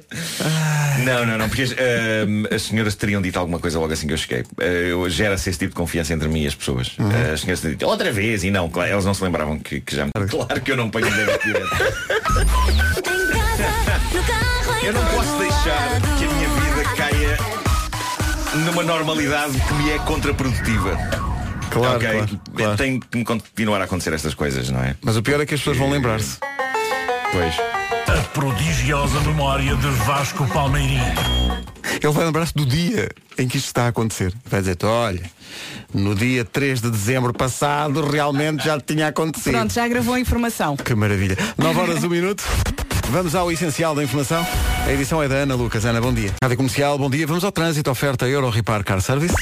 Não, 1.04 1.26
não, 1.26 1.38
não, 1.38 1.48
porque 1.48 1.64
as, 1.64 1.72
ehm, 1.72 2.46
as 2.54 2.62
senhoras 2.64 2.96
teriam 2.96 3.22
dito 3.22 3.38
alguma 3.40 3.60
coisa 3.60 3.80
logo 3.80 3.94
assim 3.94 4.08
que 4.08 4.14
eu 4.14 4.18
cheguei. 4.18 4.44
Eu 4.60 5.10
gera-se 5.10 5.50
esse 5.50 5.60
tipo 5.60 5.70
de 5.72 5.76
confiança 5.76 6.14
entre 6.14 6.28
mim 6.28 6.44
e 6.44 6.48
as 6.48 6.56
pessoas. 6.56 6.96
Eh, 7.00 7.32
as 7.34 7.42
senhoras 7.42 7.62
teriam 7.62 7.78
dito, 7.78 7.88
outra 7.88 8.12
vez, 8.12 8.44
e 8.44 8.52
não, 8.52 8.70
claro, 8.70 8.92
elas 8.92 9.06
não 9.06 9.14
se 9.14 9.24
lembravam 9.24 9.60
que, 9.60 9.80
que 9.82 9.96
já 9.96 10.06
me. 10.06 10.12
Claro 10.28 10.62
que 10.62 10.72
eu 10.72 10.78
não 10.78 10.90
ponho 10.90 11.10
débito 11.10 11.46
direto. 11.46 11.70
Eu 14.82 14.94
não 14.94 15.06
posso 15.08 15.38
deixar 15.38 16.02
que 16.18 16.24
a 16.26 16.28
minha 16.34 16.50
vida 16.50 16.84
caia 16.96 17.38
numa 18.66 18.82
normalidade 18.82 19.60
que 19.60 19.74
me 19.74 19.92
é 19.92 20.00
contraprodutiva. 20.00 20.98
Claro, 21.70 21.98
Ok, 21.98 22.10
claro, 22.10 22.42
claro. 22.56 22.78
Tem 22.78 23.00
que 23.00 23.18
me 23.18 23.24
continuar 23.24 23.82
a 23.82 23.84
acontecer 23.84 24.14
estas 24.14 24.34
coisas, 24.34 24.70
não 24.70 24.82
é? 24.82 24.96
Mas 25.02 25.16
o 25.18 25.22
pior 25.22 25.40
é 25.42 25.46
que 25.46 25.54
as 25.54 25.60
pessoas 25.60 25.78
vão 25.78 25.90
lembrar-se. 25.92 26.38
Pois. 27.32 27.69
A 28.10 28.22
prodigiosa 28.34 29.20
memória 29.20 29.76
de 29.76 29.88
Vasco 29.88 30.48
Palmeirinho. 30.48 31.04
Ele 32.02 32.14
vai 32.14 32.26
lembrar-se 32.26 32.54
do 32.56 32.66
dia 32.66 33.10
em 33.38 33.48
que 33.48 33.58
isto 33.58 33.68
está 33.68 33.84
a 33.84 33.88
acontecer. 33.90 34.34
Vai 34.50 34.62
dizer-te, 34.62 34.86
olha, 34.86 35.22
no 35.94 36.16
dia 36.16 36.44
3 36.44 36.82
de 36.82 36.90
dezembro 36.90 37.32
passado 37.34 38.02
realmente 38.02 38.66
já 38.66 38.80
tinha 38.80 39.10
acontecido. 39.10 39.54
Pronto, 39.54 39.74
já 39.74 39.88
gravou 39.88 40.16
a 40.16 40.20
informação. 40.20 40.76
Que 40.76 40.96
maravilha. 40.96 41.38
9 41.58 41.80
horas, 41.80 42.04
1 42.04 42.10
minuto. 42.10 42.44
Vamos 43.10 43.36
ao 43.36 43.52
essencial 43.52 43.94
da 43.94 44.04
informação. 44.04 44.46
A 44.88 44.92
edição 44.92 45.22
é 45.22 45.28
da 45.28 45.36
Ana 45.36 45.54
Lucas. 45.56 45.86
Ana, 45.86 46.02
bom 46.02 46.14
dia. 46.14 46.34
Rádio 46.42 46.58
Comercial, 46.58 46.98
bom 46.98 47.10
dia. 47.10 47.28
Vamos 47.28 47.44
ao 47.44 47.52
trânsito. 47.52 47.92
Oferta 47.92 48.28
Euro 48.28 48.50
Repar 48.50 48.84
Car 48.84 49.02
Service. 49.02 49.36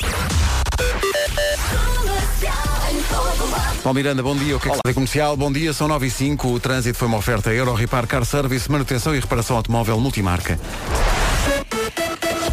Paulo 3.88 3.96
Miranda, 3.96 4.22
bom 4.22 4.36
dia. 4.36 4.58
O 4.58 4.60
que 4.60 4.68
é 4.68 4.72
que 4.72 4.78
Rádio 4.84 4.94
Comercial, 4.96 5.38
bom 5.38 5.50
dia. 5.50 5.72
São 5.72 5.88
9 5.88 6.08
e 6.08 6.12
5. 6.12 6.50
O 6.50 6.60
trânsito 6.60 7.00
foi 7.00 7.08
uma 7.08 7.20
oferta 7.20 7.54
Euro 7.54 7.74
Repar 7.74 8.06
Car 8.06 8.26
Service, 8.26 8.70
manutenção 8.70 9.16
e 9.16 9.20
reparação 9.22 9.56
automóvel 9.56 9.98
multimarca. 9.98 10.60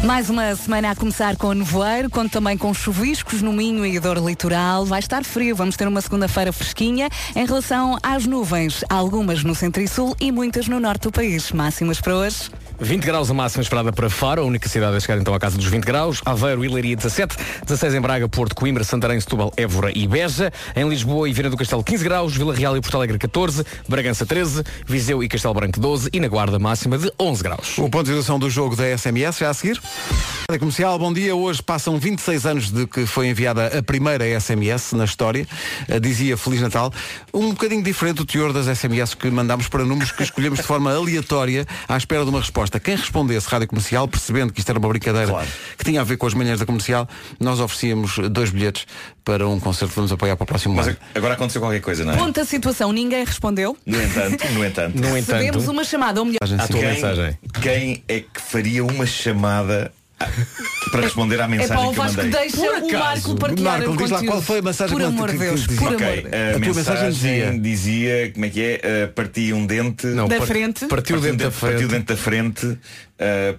Mais 0.01 0.29
uma 0.29 0.55
semana 0.55 0.91
a 0.91 0.95
começar 0.95 1.35
com 1.35 1.51
nevoeiro, 1.51 2.09
conto 2.09 2.31
também 2.31 2.57
com 2.57 2.73
chuviscos 2.73 3.41
no 3.41 3.51
Minho 3.51 3.85
e 3.85 3.99
dor 3.99 4.17
litoral. 4.19 4.85
Vai 4.85 4.99
estar 4.99 5.25
frio, 5.25 5.57
vamos 5.57 5.75
ter 5.75 5.89
uma 5.89 5.99
segunda-feira 5.99 6.53
fresquinha. 6.53 7.09
Em 7.35 7.45
relação 7.45 7.97
às 8.01 8.25
nuvens, 8.25 8.85
algumas 8.89 9.43
no 9.43 9.53
centro 9.53 9.83
e 9.83 9.89
sul 9.89 10.15
e 10.21 10.31
muitas 10.31 10.69
no 10.69 10.79
norte 10.79 11.01
do 11.01 11.11
país. 11.11 11.51
Máximas 11.51 11.99
para 11.99 12.15
hoje. 12.15 12.49
20 12.79 13.05
graus 13.05 13.31
a 13.31 13.33
máxima 13.33 13.63
esperada 13.63 13.91
para 13.93 14.09
Faro, 14.09 14.41
a 14.41 14.45
única 14.45 14.67
cidade 14.67 14.97
a 14.97 14.99
chegar 14.99 15.17
então 15.17 15.33
à 15.33 15.39
casa 15.39 15.57
dos 15.57 15.65
20 15.65 15.83
graus. 15.83 16.21
Aveiro 16.25 16.63
e 16.65 16.67
Leiria 16.67 16.95
17, 16.95 17.35
16 17.63 17.95
em 17.95 18.01
Braga, 18.01 18.27
Porto, 18.27 18.53
Coimbra, 18.53 18.83
Santarém, 18.83 19.19
Setúbal, 19.19 19.53
Évora 19.55 19.91
e 19.95 20.05
Beja. 20.05 20.51
Em 20.75 20.87
Lisboa 20.87 21.29
e 21.29 21.33
Viana 21.33 21.49
do 21.49 21.57
Castelo 21.57 21.83
15 21.83 22.03
graus, 22.03 22.35
Vila 22.35 22.53
Real 22.53 22.75
e 22.75 22.81
Porto 22.81 22.95
Alegre 22.97 23.17
14, 23.17 23.65
Bragança 23.87 24.25
13, 24.25 24.63
Viseu 24.85 25.23
e 25.23 25.29
Castelo 25.29 25.53
Branco 25.53 25.79
12 25.79 26.09
e 26.11 26.19
na 26.19 26.27
Guarda 26.27 26.59
máxima 26.59 26.97
de 26.97 27.11
11 27.17 27.43
graus. 27.43 27.77
O 27.77 27.89
ponto 27.89 28.03
de 28.03 28.09
situação 28.09 28.37
do 28.37 28.49
jogo 28.49 28.75
da 28.75 28.97
SMS 28.97 29.37
já 29.37 29.49
a 29.49 29.53
seguir. 29.53 29.79
Rádio 30.49 30.59
Comercial, 30.59 30.99
bom 30.99 31.13
dia. 31.13 31.35
Hoje 31.35 31.63
passam 31.63 31.97
26 31.97 32.45
anos 32.45 32.71
de 32.71 32.85
que 32.85 33.05
foi 33.05 33.27
enviada 33.27 33.79
a 33.79 33.81
primeira 33.81 34.39
SMS 34.39 34.93
na 34.93 35.05
história. 35.05 35.47
Eh, 35.87 35.99
Dizia 35.99 36.37
Feliz 36.37 36.61
Natal. 36.61 36.91
Um 37.33 37.51
bocadinho 37.51 37.81
diferente 37.81 38.17
do 38.17 38.25
teor 38.25 38.51
das 38.51 38.67
SMS 38.77 39.15
que 39.15 39.29
mandámos 39.31 39.67
para 39.69 39.83
números 39.83 40.11
que 40.11 40.23
escolhemos 40.23 40.59
de 40.59 40.65
forma 40.65 40.93
aleatória 40.93 41.65
à 41.87 41.97
espera 41.97 42.23
de 42.23 42.29
uma 42.29 42.39
resposta. 42.39 42.64
Quem 42.69 42.95
respondesse 42.95 43.47
Rádio 43.47 43.67
Comercial, 43.67 44.07
percebendo 44.07 44.53
que 44.53 44.59
isto 44.59 44.69
era 44.69 44.79
uma 44.79 44.87
brincadeira 44.87 45.33
que 45.77 45.83
tinha 45.83 46.01
a 46.01 46.03
ver 46.03 46.17
com 46.17 46.27
as 46.27 46.33
manhãs 46.33 46.59
da 46.59 46.65
comercial, 46.65 47.07
nós 47.39 47.59
oferecíamos 47.59 48.17
dois 48.29 48.49
bilhetes 48.49 48.85
para 49.23 49.47
um 49.47 49.59
concerto 49.59 49.89
que 49.89 49.95
vamos 49.95 50.11
apoiar 50.11 50.35
para 50.35 50.43
o 50.43 50.47
próximo 50.47 50.75
Mas 50.75 50.87
ano. 50.87 50.97
agora 51.15 51.33
aconteceu 51.33 51.61
qualquer 51.61 51.81
coisa, 51.81 52.05
não 52.05 52.13
é? 52.13 52.17
Ponto 52.17 52.39
a 52.39 52.45
situação, 52.45 52.91
ninguém 52.91 53.23
respondeu. 53.25 53.77
No 53.85 54.01
entanto, 54.01 54.45
no 54.53 54.65
entanto. 54.65 54.95
No 55.05 55.13
Recebemos 55.13 55.67
uma 55.67 55.83
chamada, 55.83 56.19
ou 56.19 56.25
melhor, 56.25 56.39
A 56.43 56.67
tua 56.67 56.79
quem, 56.79 56.89
mensagem. 56.89 57.39
Quem 57.61 58.03
é 58.07 58.19
que 58.19 58.41
faria 58.41 58.83
uma 58.83 59.05
chamada 59.05 59.91
para 60.91 61.01
responder 61.01 61.41
à 61.41 61.43
é 61.43 61.47
mensagem 61.47 61.75
para 61.75 61.87
o 61.89 61.93
que 61.93 61.99
eu 61.99 62.03
Vasco 62.03 62.17
mandei? 62.23 62.39
deixa 62.41 62.55
Por 62.57 62.65
o 62.65 62.75
acaso, 62.87 62.93
Marco 62.99 63.35
partilhar 63.35 63.77
Marco, 63.79 63.91
o 63.93 63.97
diz 63.97 64.09
lá 64.11 64.23
qual 64.23 64.41
foi 64.41 64.59
a 64.59 64.61
mensagem 64.61 64.93
Por 64.95 65.01
que- 65.01 65.07
amor 65.07 65.25
que- 65.27 65.33
de 65.33 65.39
que- 65.39 65.45
Deus, 65.45 65.67
que 65.67 65.75
por 65.75 65.91
dizia? 65.91 66.07
amor 66.07 66.17
a, 66.17 66.55
A 66.55 66.59
tua 66.59 66.73
mensagem 66.73 67.09
dizia- 67.11 67.59
dizia, 67.59 68.31
como 68.33 68.45
é 68.45 68.49
que 68.49 68.61
é? 68.61 68.81
Uh, 69.05 69.13
parti 69.13 69.53
um 69.53 69.65
dente. 69.65 70.07
Não, 70.07 70.27
Da 70.27 70.41
frente. 70.41 70.85
Partiu 70.85 71.17
o 71.17 71.21
dente 71.21 71.37
da 71.37 71.51
Parti 71.51 71.65
o 71.75 71.77
frente. 71.77 71.87
dente 71.91 72.05
da 72.05 72.17
frente, 72.17 72.65
uh, 72.67 72.77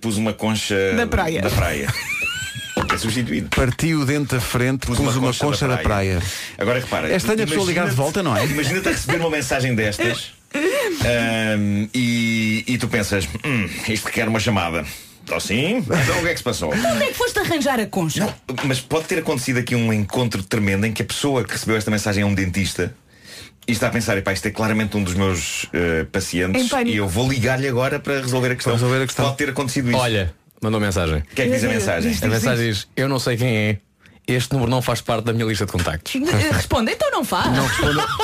pus 0.01 0.17
uma 0.17 0.33
concha 0.33 0.95
Da 0.97 1.07
praia. 1.07 1.43
Da 1.43 1.51
praia. 1.51 1.89
É 2.93 2.99
substituído. 2.99 3.49
Partiu 3.57 4.01
o 4.01 4.05
dente 4.05 4.35
da 4.35 4.41
frente, 4.41 4.87
pus, 4.87 4.99
uma, 4.99 5.33
concha, 5.35 5.67
da 5.67 5.79
praia. 5.79 6.23
Agora 6.59 6.79
repara. 6.79 7.11
É 7.11 7.17
estranho 7.17 7.43
a 7.43 7.47
pessoa 7.47 7.67
ligar 7.67 7.89
de 7.89 7.95
volta, 7.95 8.23
não 8.23 8.37
é? 8.37 8.45
Imagina-te 8.45 8.89
a 8.89 8.93
receber 8.93 9.17
uma 9.19 9.31
mensagem 9.31 9.75
destas 9.75 10.33
ahm, 10.55 11.89
e, 11.95 12.65
e 12.67 12.79
tu 12.79 12.87
pensas, 12.87 13.27
hum, 13.45 13.69
isto 13.89 14.11
quer 14.11 14.29
uma 14.29 14.39
chamada. 14.39 14.85
Ou 15.31 15.41
sim? 15.41 15.79
Então 15.79 16.19
o 16.19 16.23
que 16.23 16.29
é 16.29 16.33
que 16.33 16.39
se 16.39 16.45
passou? 16.45 16.73
Onde 16.73 17.03
é 17.03 17.07
que 17.09 17.15
foste 17.15 17.39
arranjar 17.39 17.81
a 17.81 17.87
concha? 17.87 18.21
Não, 18.21 18.35
mas 18.65 18.81
pode 18.81 19.07
ter 19.07 19.19
acontecido 19.19 19.59
aqui 19.59 19.75
um 19.75 19.93
encontro 19.93 20.43
tremendo 20.43 20.87
em 20.87 20.93
que 20.93 21.03
a 21.03 21.05
pessoa 21.05 21.45
que 21.45 21.53
recebeu 21.53 21.77
esta 21.77 21.91
mensagem 21.91 22.23
é 22.23 22.27
um 22.27 22.35
dentista 22.35 22.95
e 23.67 23.73
está 23.73 23.89
a 23.89 23.91
pensar, 23.91 24.17
epá, 24.17 24.33
isto 24.33 24.47
é 24.47 24.51
claramente 24.51 24.97
um 24.97 25.03
dos 25.03 25.15
meus 25.15 25.67
eh, 25.73 26.07
pacientes 26.13 26.71
e 26.87 26.97
eu 26.97 27.09
vou 27.09 27.29
ligar-lhe 27.29 27.67
agora 27.67 27.99
para 27.99 28.21
resolver 28.21 28.53
a 28.53 28.55
questão. 28.55 28.73
Para 28.73 28.81
resolver 28.81 29.03
a 29.03 29.07
questão. 29.07 29.25
Pode 29.25 29.37
ter 29.39 29.51
acontecido 29.51 29.91
isso. 29.91 29.99
Olha, 29.99 30.33
mandou 30.63 30.81
mensagem. 30.81 31.19
o 31.19 31.35
que 31.35 31.43
é 31.43 31.45
que 31.47 31.51
diz 31.51 31.65
a 31.65 31.69
mensagem? 31.69 32.17
A 32.23 32.27
mensagem 32.29 32.69
diz, 32.69 32.89
eu 32.97 33.09
não 33.09 33.19
sei 33.19 33.37
quem 33.37 33.57
é. 33.57 33.79
Este 34.29 34.53
número 34.53 34.71
não 34.71 34.83
faz 34.83 35.01
parte 35.01 35.25
da 35.25 35.33
minha 35.33 35.45
lista 35.45 35.67
de 35.67 35.73
contactos. 35.73 36.13
Responde, 36.53 36.93
então 36.93 37.11
não 37.11 37.25
faz. 37.25 37.49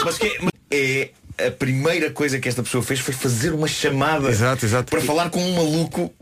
Mas 0.05 0.19
que 0.19 0.39
mas 0.41 0.53
é 0.71 1.11
a 1.39 1.51
primeira 1.51 2.11
coisa 2.11 2.39
que 2.39 2.49
esta 2.49 2.62
pessoa 2.62 2.83
fez 2.83 3.01
foi 3.01 3.14
fazer 3.14 3.53
uma 3.53 3.66
chamada 3.68 4.28
Exato, 4.28 4.64
exato. 4.64 4.91
para 4.91 5.01
falar 5.01 5.30
com 5.30 5.41
um 5.43 5.55
maluco 5.55 6.12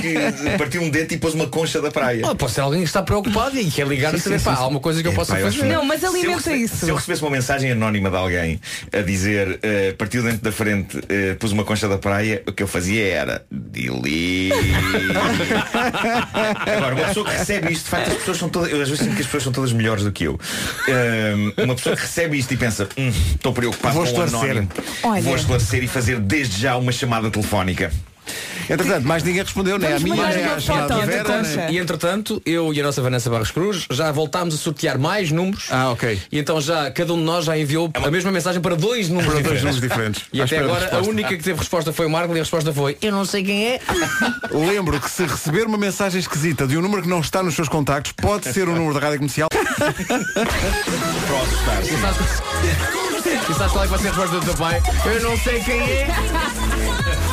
que, 0.00 0.14
partiu 0.58 0.82
um 0.82 0.90
dente 0.90 1.14
e 1.14 1.18
pôs 1.18 1.34
uma 1.34 1.46
concha 1.46 1.80
da 1.80 1.90
praia. 1.90 2.22
Oh, 2.26 2.34
pode 2.34 2.52
ser 2.52 2.60
alguém 2.62 2.80
que 2.80 2.86
está 2.86 3.02
preocupado 3.02 3.58
e 3.58 3.70
quer 3.70 3.86
ligar 3.86 4.14
e 4.14 4.18
Sim, 4.18 4.24
saber, 4.24 4.38
sim, 4.38 4.44
pá, 4.44 4.56
sim, 4.56 4.62
há 4.62 4.66
uma 4.66 4.80
coisa 4.80 5.02
que 5.02 5.08
eu 5.08 5.12
É, 5.12 5.14
possa 5.14 5.34
pá, 5.34 5.40
eu 5.40 5.46
acho 5.48 5.58
fazer. 5.58 5.72
Não, 5.72 5.84
mas 5.84 6.00
Se 6.00 6.06
eu 6.06 6.10
alimenta 6.10 6.36
rece- 6.50 6.56
isso. 6.56 6.76
Se 6.76 6.88
eu 6.90 6.94
recebesse 6.94 7.22
uma 7.22 7.30
mensagem 7.30 7.70
anónima 7.72 8.10
de 8.10 8.16
alguém 8.16 8.60
a 8.92 9.00
dizer 9.02 9.58
eh, 9.62 9.92
partiu 9.96 10.22
dentro 10.22 10.40
da 10.40 10.52
frente, 10.52 10.98
pus 11.38 11.52
uma 11.52 11.64
concha 11.64 11.88
da 11.88 11.98
praia, 11.98 12.42
o 12.46 12.52
que 12.52 12.62
eu 12.62 12.68
fazia 12.68 13.06
era 13.06 13.44
delete. 13.50 14.50
Agora, 16.76 16.94
uma 16.94 17.04
pessoa 17.06 17.26
que 17.26 17.32
recebe 17.36 17.72
isto, 17.72 17.84
de 17.84 17.90
facto, 17.90 18.10
as 18.10 18.16
pessoas 18.18 18.38
são 18.38 18.48
todas. 18.48 18.70
Eu 18.70 18.80
às 18.82 18.88
vezes 18.88 19.04
sinto 19.04 19.14
que 19.14 19.20
as 19.20 19.26
pessoas 19.26 19.42
são 19.44 19.52
todas 19.52 19.72
melhores 19.72 20.04
do 20.04 20.12
que 20.12 20.24
eu. 20.24 20.38
Ehm, 20.88 21.52
uma 21.64 21.74
pessoa 21.74 21.96
que 21.96 22.02
recebe 22.02 22.38
isto 22.38 22.52
e 22.54 22.56
pensa, 22.56 22.88
"Hum, 22.96 23.12
estou 23.34 23.52
preocupado 23.52 23.94
Vou 23.94 24.04
com 24.04 24.10
o 24.10 24.14
esclarecer." 24.30 24.50
anónimo. 24.50 24.68
Olha. 25.02 25.22
Vou 25.22 25.36
esclarecer 25.36 25.84
e 25.84 25.88
fazer 25.88 26.18
desde 26.18 26.60
já 26.60 26.76
uma 26.76 26.92
chamada 26.92 27.30
telefónica. 27.30 27.92
Entretanto, 28.68 29.06
mais 29.06 29.22
ninguém 29.22 29.42
respondeu, 29.42 29.78
nem 29.78 29.92
a 29.92 29.98
minha, 30.00 30.16
mandar 30.16 30.34
nem 30.34 30.42
uma 30.44 30.50
foto 30.50 30.60
chamada 30.62 30.88
da 30.94 31.00
de 31.00 31.06
Vera. 31.06 31.24
concha. 31.24 31.56
nem- 31.66 31.74
E 31.74 31.78
entretanto, 31.78 32.42
eu 32.44 32.72
e 32.74 32.80
a 32.80 32.82
nossa 32.84 33.00
Vanessa 33.02 33.30
Barros 33.30 33.50
Cruz 33.50 33.86
já 33.90 34.10
voltámos 34.12 34.54
a 34.54 34.58
sortear 34.58 34.98
mais 34.98 35.30
números. 35.30 35.64
Ah, 35.70 35.90
ok. 35.90 36.20
E 36.30 36.38
então 36.38 36.60
já 36.60 36.90
cada 36.90 37.12
um 37.14 37.16
de 37.18 37.22
nós 37.24 37.44
já 37.44 37.56
enviou 37.58 37.90
a 37.94 38.10
mesma 38.10 38.30
mensagem 38.32 38.60
para 38.60 38.74
dois 38.76 39.08
números 39.08 39.32
Para 39.32 39.42
dois 39.42 39.60
diferentes. 39.60 39.80
números 39.80 39.80
diferentes. 39.80 40.22
E 40.32 40.40
À 40.40 40.44
até 40.44 40.54
espera 40.56 40.64
de 40.64 40.70
agora 40.70 40.84
a 40.84 40.88
resposta. 40.90 41.10
única 41.10 41.36
que 41.36 41.42
teve 41.42 41.58
resposta 41.58 41.92
foi 41.92 42.06
o 42.06 42.10
Marco 42.10 42.32
e 42.34 42.38
a 42.38 42.42
resposta 42.42 42.72
foi 42.72 42.96
Eu 43.02 43.12
não 43.12 43.24
sei 43.24 43.42
quem 43.44 43.66
é. 43.66 43.80
Lembro 44.52 45.00
que 45.00 45.10
se 45.10 45.24
receber 45.24 45.66
uma 45.66 45.78
mensagem 45.78 46.20
esquisita 46.20 46.66
de 46.66 46.76
um 46.76 46.82
número 46.82 47.02
que 47.02 47.08
não 47.08 47.20
está 47.20 47.42
nos 47.42 47.54
seus 47.54 47.68
contactos, 47.68 48.12
pode 48.12 48.52
ser 48.52 48.68
o 48.68 48.74
número 48.74 48.94
da 48.94 49.00
rádio 49.00 49.18
comercial. 49.18 49.48
E 51.82 51.96
sabes, 52.00 53.48
e 53.48 53.54
sabes 53.54 53.72
qual 53.72 53.84
é 53.84 53.86
que 53.86 53.90
vai 53.90 53.98
ser 53.98 54.08
a 54.08 54.10
resposta 54.10 54.38
do 54.40 54.44
teu 54.44 54.54
pai? 54.54 54.82
Eu 55.06 55.22
não 55.22 55.36
sei 55.38 55.60
quem 55.60 55.80
é. 55.80 56.06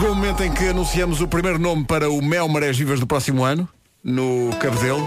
Chegou 0.00 0.14
o 0.14 0.16
momento 0.16 0.42
em 0.42 0.50
que 0.50 0.66
anunciamos 0.66 1.20
o 1.20 1.28
primeiro 1.28 1.58
nome 1.58 1.84
para 1.84 2.08
o 2.08 2.22
Mel 2.22 2.48
Marés 2.48 2.74
Vivas 2.74 2.98
do 2.98 3.06
próximo 3.06 3.44
ano, 3.44 3.68
no 4.02 4.48
Cabedelo. 4.58 5.06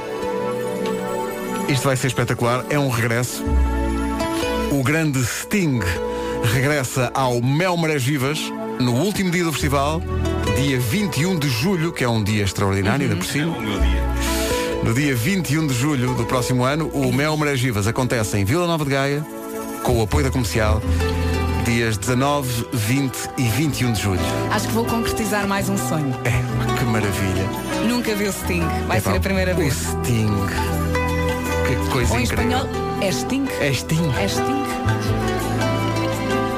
Isto 1.67 1.85
vai 1.85 1.95
ser 1.97 2.05
espetacular, 2.05 2.63
é 2.69 2.77
um 2.77 2.89
regresso. 2.89 3.43
O 4.71 4.83
grande 4.83 5.19
Sting 5.25 5.79
regressa 6.43 7.09
ao 7.15 7.41
Mel 7.41 7.75
Marés 7.75 8.03
Vivas 8.03 8.39
no 8.79 8.93
último 8.93 9.31
dia 9.31 9.43
do 9.43 9.51
festival, 9.51 9.99
dia 10.61 10.79
21 10.79 11.39
de 11.39 11.49
julho, 11.49 11.91
que 11.91 12.03
é 12.03 12.07
um 12.07 12.23
dia 12.23 12.43
extraordinário, 12.43 13.05
ainda 13.05 13.15
por 13.15 13.25
cima. 13.25 13.57
O 13.57 13.61
meu 13.63 13.79
dia. 13.79 14.03
No 14.83 14.93
dia 14.93 15.15
21 15.15 15.65
de 15.65 15.73
julho 15.73 16.13
do 16.13 16.25
próximo 16.27 16.63
ano, 16.63 16.87
o 16.89 17.11
Mel 17.11 17.35
Marés 17.35 17.59
Vivas 17.59 17.87
acontece 17.87 18.37
em 18.37 18.45
Vila 18.45 18.67
Nova 18.67 18.85
de 18.85 18.91
Gaia, 18.91 19.25
com 19.81 19.97
o 19.97 20.03
apoio 20.03 20.25
da 20.25 20.31
comercial, 20.31 20.83
dias 21.65 21.97
19, 21.97 22.67
20 22.73 23.29
e 23.37 23.43
21 23.49 23.93
de 23.93 24.01
julho. 24.01 24.19
Acho 24.51 24.67
que 24.67 24.73
vou 24.73 24.85
concretizar 24.85 25.47
mais 25.47 25.69
um 25.69 25.77
sonho. 25.77 26.13
É, 26.25 26.77
que 26.77 26.83
maravilha. 26.85 27.47
Nunca 27.87 28.15
vi 28.15 28.27
o 28.27 28.33
Sting. 28.33 28.63
Vai 28.87 28.97
Epá, 28.97 29.11
ser 29.11 29.17
a 29.17 29.19
primeira 29.21 29.53
o 29.53 29.57
vez. 29.57 29.73
Sting. 29.73 30.27
Que 31.67 31.91
coisa 31.91 32.13
Ou 32.13 32.19
em 32.19 32.23
incrível. 32.23 32.57
espanhol, 32.57 32.67
é 33.01 33.11
Sting. 33.11 33.45
É 33.61 33.73
Sting. 33.73 34.11
É 34.19 34.27
Sting. 34.27 34.63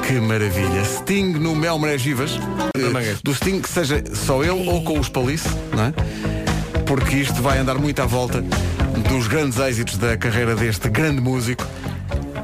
Que 0.06 0.14
maravilha. 0.20 0.84
Sting 0.84 1.32
no 1.34 1.54
Mel 1.54 1.78
Marés 1.78 2.02
Vivas. 2.02 2.38
Do 3.22 3.34
Sting, 3.34 3.60
que 3.60 3.68
seja 3.68 4.02
só 4.14 4.42
ele 4.42 4.68
ou 4.68 4.82
com 4.82 4.98
os 4.98 5.08
Palice, 5.08 5.48
não 5.74 5.84
é? 5.84 5.92
Porque 6.84 7.16
isto 7.16 7.40
vai 7.42 7.58
andar 7.58 7.74
muito 7.76 8.00
à 8.00 8.06
volta 8.06 8.42
dos 9.08 9.26
grandes 9.26 9.58
êxitos 9.58 9.98
da 9.98 10.16
carreira 10.16 10.54
deste 10.54 10.88
grande 10.88 11.20
músico. 11.20 11.66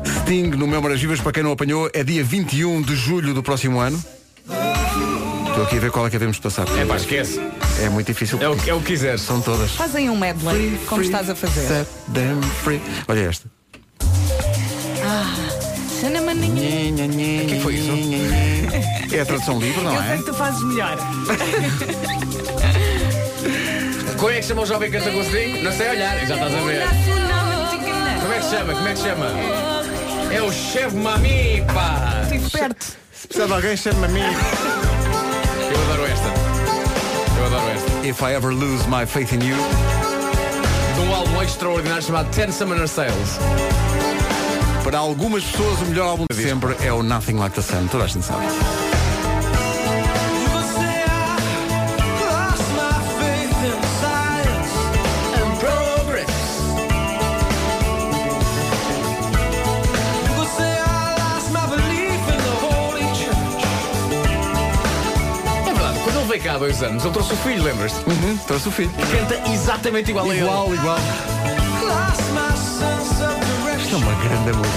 Sting 0.04 0.50
no 0.56 0.66
Mel 0.66 0.82
Marés 0.82 1.00
Vivas, 1.00 1.20
para 1.20 1.32
quem 1.32 1.42
não 1.42 1.52
apanhou, 1.52 1.90
é 1.92 2.02
dia 2.04 2.22
21 2.24 2.82
de 2.82 2.94
julho 2.96 3.34
do 3.34 3.42
próximo 3.42 3.80
ano. 3.80 4.02
Estou 5.48 5.64
aqui 5.64 5.76
a 5.76 5.80
ver 5.80 5.90
qual 5.90 6.06
é 6.06 6.10
que 6.10 6.18
devemos 6.18 6.38
passar. 6.38 6.66
É 6.78 6.84
pá, 6.84 6.96
esquece. 6.96 7.40
É 7.82 7.88
muito 7.88 8.06
difícil. 8.06 8.38
É 8.40 8.48
o, 8.48 8.56
é 8.66 8.74
o 8.74 8.80
que 8.80 8.86
quiseres. 8.86 9.20
São 9.20 9.40
todas. 9.40 9.72
Fazem 9.72 10.08
um 10.08 10.16
medley, 10.16 10.78
como 10.86 11.02
estás 11.02 11.28
a 11.28 11.34
fazer. 11.34 11.66
Set 11.66 11.86
them 12.12 12.40
free. 12.62 12.80
Olha 13.08 13.20
esta. 13.20 13.50
Ah. 15.04 15.34
O 16.04 17.46
que 17.46 17.60
foi 17.60 17.74
isso? 17.74 17.92
É 19.14 19.20
a 19.20 19.26
tradução 19.26 19.58
livre, 19.60 19.82
não 19.82 19.94
Eu 19.94 20.02
sei 20.02 20.12
é? 20.12 20.16
que 20.16 20.24
tu 20.24 20.34
fazes 20.34 20.62
melhor. 20.62 20.96
Como 24.18 24.30
é 24.30 24.36
que 24.40 24.42
chama 24.46 24.62
o 24.62 24.66
jovem 24.66 24.90
que 24.90 24.98
canta 24.98 25.10
com 25.10 25.18
o 25.18 25.24
Sting? 25.24 25.62
Não 25.62 25.72
sei 25.72 25.90
olhar, 25.90 26.16
já 26.26 26.34
estás 26.34 26.54
a 26.54 26.60
ver. 26.60 26.82
Como 28.20 28.32
é 28.32 28.38
que 28.38 28.44
se 28.44 28.50
chama? 28.50 28.72
Como 28.74 28.88
é 28.88 28.92
que 28.92 28.98
se 28.98 29.04
chama? 29.04 29.26
É 30.32 30.42
o 30.42 30.50
chefe 30.50 30.96
Mami, 30.96 31.62
pá! 31.74 32.22
Estive 32.22 32.50
perto. 32.50 32.96
Se 33.12 33.28
precisar 33.28 33.46
de 33.46 33.52
alguém, 33.52 33.72
a 33.72 34.08
mim. 34.08 34.20
Eu 35.70 35.82
adoro 35.82 36.06
esta. 36.06 36.28
Eu 37.38 37.46
adoro 37.46 37.68
esta. 37.70 38.06
If 38.06 38.22
I 38.22 38.34
ever 38.34 38.52
lose 38.52 38.88
my 38.88 39.04
faith 39.06 39.32
in 39.32 39.44
you. 39.46 39.56
De 40.94 41.00
um 41.00 41.14
álbum 41.14 41.42
extraordinário 41.42 42.02
chamado 42.02 42.30
Ten 42.34 42.50
Summoner 42.50 42.88
Sales. 42.88 43.38
Para 44.82 44.98
algumas 44.98 45.44
pessoas, 45.44 45.80
o 45.82 45.84
melhor 45.86 46.08
álbum 46.08 46.24
de 46.32 46.42
sempre 46.42 46.76
é 46.80 46.92
o 46.92 47.02
Nothing 47.02 47.36
Like 47.36 47.54
the 47.54 47.62
Sun. 47.62 47.86
Toda 47.88 48.04
a 48.04 48.06
gente 48.06 48.24
sabe. 48.24 48.46
Dois 66.62 66.80
anos, 66.80 67.02
ele 67.02 67.12
trouxe 67.12 67.32
o 67.32 67.36
filho, 67.38 67.64
lembras-te? 67.64 67.98
Uhum, 68.08 68.36
trouxe 68.46 68.68
o 68.68 68.70
filho. 68.70 68.90
Canta 68.90 69.50
exatamente 69.50 70.10
igual, 70.12 70.26
a 70.26 70.28
ele. 70.28 70.44
Igual, 70.44 70.72
igual. 70.72 70.98
Isto 73.80 73.94
é 73.94 73.98
uma 73.98 74.14
grande 74.14 74.56
música. 74.56 74.76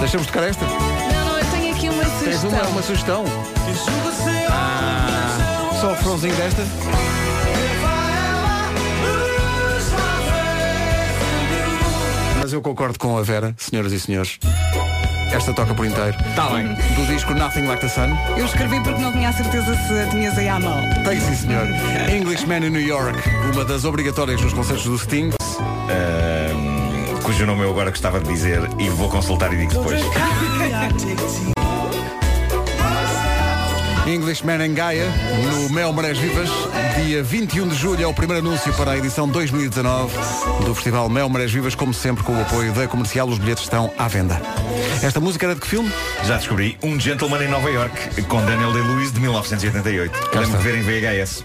Deixamos 0.00 0.26
tocar 0.26 0.42
esta? 0.42 0.66
Não, 0.66 1.24
não, 1.24 1.38
eu 1.38 1.44
tenho 1.46 1.74
aqui 1.74 1.88
uma 1.88 2.04
Tens 2.04 2.36
sugestão. 2.36 2.50
uma, 2.50 2.68
uma 2.68 2.82
sugestão? 2.82 3.24
Ah, 4.50 5.70
só 5.80 5.86
o 5.86 5.94
refrãozinho 5.94 6.36
desta? 6.36 6.62
Mas 12.42 12.52
eu 12.52 12.60
concordo 12.60 12.98
com 12.98 13.16
a 13.16 13.22
Vera, 13.22 13.54
senhoras 13.56 13.92
e 13.92 13.98
senhores. 13.98 14.38
Esta 15.32 15.52
toca 15.52 15.74
por 15.74 15.86
inteiro. 15.86 16.16
Está 16.28 16.50
bem. 16.50 16.74
Do 16.74 17.06
disco 17.06 17.32
Nothing 17.32 17.66
Like 17.66 17.80
the 17.80 17.88
Sun. 17.88 18.16
Eu 18.36 18.44
escrevi 18.44 18.80
porque 18.82 19.00
não 19.00 19.12
tinha 19.12 19.30
a 19.30 19.32
certeza 19.32 19.74
se 19.74 19.98
a 19.98 20.06
tinhas 20.08 20.36
aí 20.36 20.48
à 20.48 20.60
mão. 20.60 20.78
Tem 21.04 21.18
sim, 21.20 21.34
senhor. 21.34 21.66
Englishman 22.14 22.66
in 22.66 22.70
New 22.70 22.86
York, 22.86 23.18
uma 23.52 23.64
das 23.64 23.84
obrigatórias 23.84 24.40
nos 24.40 24.52
concertos 24.52 24.84
do 24.84 24.98
Sting. 24.98 25.30
Cujo 27.22 27.46
nome 27.46 27.62
eu 27.62 27.70
agora 27.70 27.90
gostava 27.90 28.20
de 28.20 28.28
dizer 28.28 28.60
e 28.78 28.88
vou 28.90 29.08
consultar 29.08 29.52
e 29.52 29.56
digo 29.56 29.72
depois. 29.72 30.00
Englishman 34.32 34.64
em 34.64 34.72
Gaia, 34.72 35.04
no 35.52 35.68
Mel 35.68 35.92
Marés 35.92 36.16
Vivas. 36.16 36.48
Dia 36.96 37.22
21 37.22 37.68
de 37.68 37.74
julho 37.74 38.02
é 38.02 38.06
o 38.06 38.14
primeiro 38.14 38.46
anúncio 38.46 38.72
para 38.72 38.92
a 38.92 38.96
edição 38.96 39.28
2019 39.28 40.16
do 40.64 40.74
Festival 40.74 41.06
Mel 41.10 41.28
Marés 41.28 41.52
Vivas, 41.52 41.74
como 41.74 41.92
sempre 41.92 42.24
com 42.24 42.32
o 42.32 42.40
apoio 42.40 42.72
da 42.72 42.88
comercial. 42.88 43.28
Os 43.28 43.36
bilhetes 43.36 43.64
estão 43.64 43.92
à 43.98 44.08
venda. 44.08 44.40
Esta 45.02 45.20
música 45.20 45.44
era 45.44 45.54
de 45.54 45.60
que 45.60 45.66
filme? 45.66 45.92
Já 46.24 46.38
descobri 46.38 46.78
Um 46.82 46.98
Gentleman 46.98 47.44
em 47.44 47.48
Nova 47.48 47.68
York 47.68 48.22
com 48.22 48.42
Daniel 48.46 48.72
Day-Lewis 48.72 49.12
de 49.12 49.20
1988. 49.20 50.30
Lembro 50.34 50.56
de 50.56 50.64
ver 50.64 50.76
em 50.76 50.82
VHS. 50.82 51.44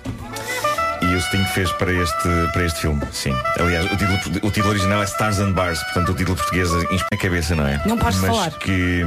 E 1.10 1.16
o 1.16 1.22
Sting 1.22 1.44
fez 1.54 1.72
para 1.74 1.92
este, 1.94 2.30
para 2.54 2.66
este 2.66 2.82
filme, 2.82 3.02
sim. 3.12 3.34
Aliás, 3.60 3.86
o 3.86 3.96
título, 3.96 4.18
o 4.44 4.52
título 4.52 4.70
original 4.70 5.02
é 5.02 5.06
Stars 5.06 5.40
and 5.40 5.54
Bars, 5.54 5.82
portanto 5.84 6.12
o 6.12 6.16
título 6.16 6.36
português 6.36 6.70
inspira 6.92 7.08
a 7.14 7.18
cabeça, 7.18 7.56
não 7.56 7.66
é? 7.68 7.82
Não 7.86 7.98
podes 7.98 8.20
Mas 8.20 8.30
falar. 8.30 8.52
que 8.60 9.04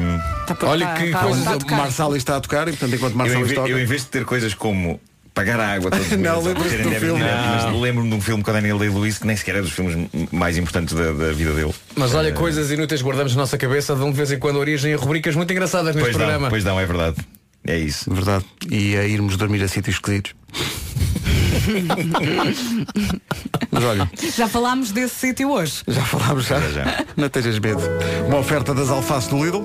Olha 0.64 0.86
tá- 0.86 0.94
que 0.94 1.10
tá- 1.10 1.18
coisas. 1.20 1.44
tá 1.44 1.58
a. 1.58 1.76
Marçal 1.76 2.16
está 2.16 2.36
a 2.36 2.40
tocar 2.40 2.68
e, 2.68 2.70
portanto, 2.72 2.94
enquanto 2.94 3.14
em 3.14 3.42
está 3.42 3.68
eu, 3.68 3.78
em 3.78 3.84
vez 3.84 4.02
de 4.02 4.08
ter 4.08 4.24
coisas 4.24 4.54
como 4.54 4.98
pagar 5.34 5.60
a 5.60 5.74
água 5.74 5.90
todos 5.90 6.06
os 6.06 6.12
Não, 6.18 6.42
terem 6.42 6.54
do 6.54 6.90
filme? 7.00 7.20
Não. 7.22 7.80
lembro-me 7.80 8.08
de 8.10 8.16
um 8.16 8.20
filme 8.20 8.42
com 8.42 8.50
o 8.50 8.54
Daniel 8.54 8.78
Day-Lewis 8.78 9.18
que 9.18 9.26
nem 9.26 9.36
sequer 9.36 9.56
é 9.56 9.60
dos 9.62 9.72
filmes 9.72 10.08
mais 10.32 10.56
importantes 10.56 10.94
da, 10.94 11.12
da 11.12 11.32
vida 11.32 11.52
dele. 11.52 11.74
Mas 11.96 12.14
olha, 12.14 12.28
Eh, 12.28 12.32
coisas 12.32 12.70
inúteis 12.70 13.02
guardamos 13.02 13.34
na 13.34 13.42
nossa 13.42 13.58
cabeça, 13.58 13.94
dão 13.94 14.10
de 14.10 14.16
vez 14.16 14.32
em 14.32 14.38
quando 14.38 14.56
origem 14.56 14.94
a 14.94 14.96
rubricas 14.96 15.34
muito 15.36 15.52
engraçadas 15.52 15.94
neste 15.94 16.00
Pois 16.10 16.16
programa. 16.16 16.48
pois 16.48 16.64
dão, 16.64 16.80
é 16.80 16.86
verdade. 16.86 17.16
É 17.66 17.78
isso. 17.78 18.12
Verdade. 18.12 18.44
E 18.70 18.96
a 18.96 19.04
irmos 19.04 19.36
dormir 19.36 19.62
a 19.62 19.68
sítios 19.68 19.96
esquisitos. 19.96 20.32
Mas 23.70 23.84
olha, 23.84 24.10
Já 24.36 24.48
falámos 24.48 24.90
desse 24.92 25.14
sítio 25.14 25.50
hoje. 25.50 25.82
já 25.86 26.02
falámos 26.02 26.46
já. 26.46 26.58
Não 27.16 27.28
tejas 27.28 27.58
medo. 27.58 27.80
Uma 28.26 28.38
oferta 28.38 28.74
das 28.74 28.88
alfaces 28.90 29.28
do 29.28 29.44
Lidl. 29.44 29.62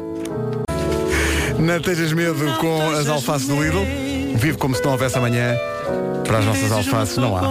Não 1.60 1.80
tejas 1.80 2.12
medo 2.14 2.46
com 2.60 2.92
as 2.92 3.08
alfaces 3.08 3.48
do 3.48 3.62
Lidl. 3.62 4.05
Vive 4.36 4.58
como 4.58 4.76
se 4.76 4.84
não 4.84 4.92
houvesse 4.92 5.18
amanhã. 5.18 5.56
Para 6.26 6.40
as 6.40 6.46
nossas 6.46 6.72
alfaces 6.72 7.18
não 7.18 7.38
há. 7.38 7.42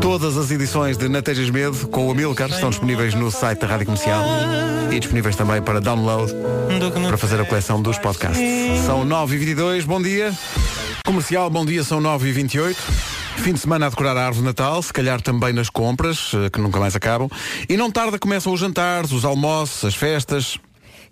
Todas 0.00 0.36
as 0.36 0.50
edições 0.50 0.96
de 0.96 1.08
Não 1.08 1.20
Tejas 1.20 1.50
Medo 1.50 1.86
com 1.88 2.08
o 2.08 2.10
Amilcar 2.10 2.48
estão 2.48 2.70
disponíveis 2.70 3.14
no 3.14 3.30
site 3.30 3.60
da 3.60 3.66
Rádio 3.66 3.86
Comercial 3.86 4.24
e 4.90 4.98
disponíveis 4.98 5.36
também 5.36 5.60
para 5.60 5.80
download 5.80 6.32
para 7.08 7.16
fazer 7.16 7.40
a 7.40 7.44
coleção 7.44 7.80
dos 7.80 7.98
podcasts. 7.98 8.42
São 8.86 9.06
9h22, 9.06 9.84
bom 9.84 10.00
dia. 10.00 10.32
Comercial, 11.04 11.50
bom 11.50 11.64
dia, 11.66 11.84
são 11.84 12.00
9h28. 12.00 12.76
Fim 13.36 13.52
de 13.52 13.60
semana 13.60 13.86
a 13.86 13.88
decorar 13.88 14.16
a 14.16 14.26
árvore 14.26 14.40
de 14.40 14.44
Natal, 14.44 14.82
se 14.82 14.92
calhar 14.92 15.20
também 15.20 15.52
nas 15.52 15.68
compras, 15.68 16.32
eh, 16.34 16.48
que 16.48 16.60
nunca 16.60 16.78
mais 16.78 16.94
acabam. 16.94 17.28
E 17.68 17.76
não 17.76 17.90
tarda 17.90 18.18
começam 18.18 18.52
os 18.52 18.60
jantares, 18.60 19.10
os 19.10 19.24
almoços, 19.24 19.84
as 19.84 19.94
festas. 19.94 20.58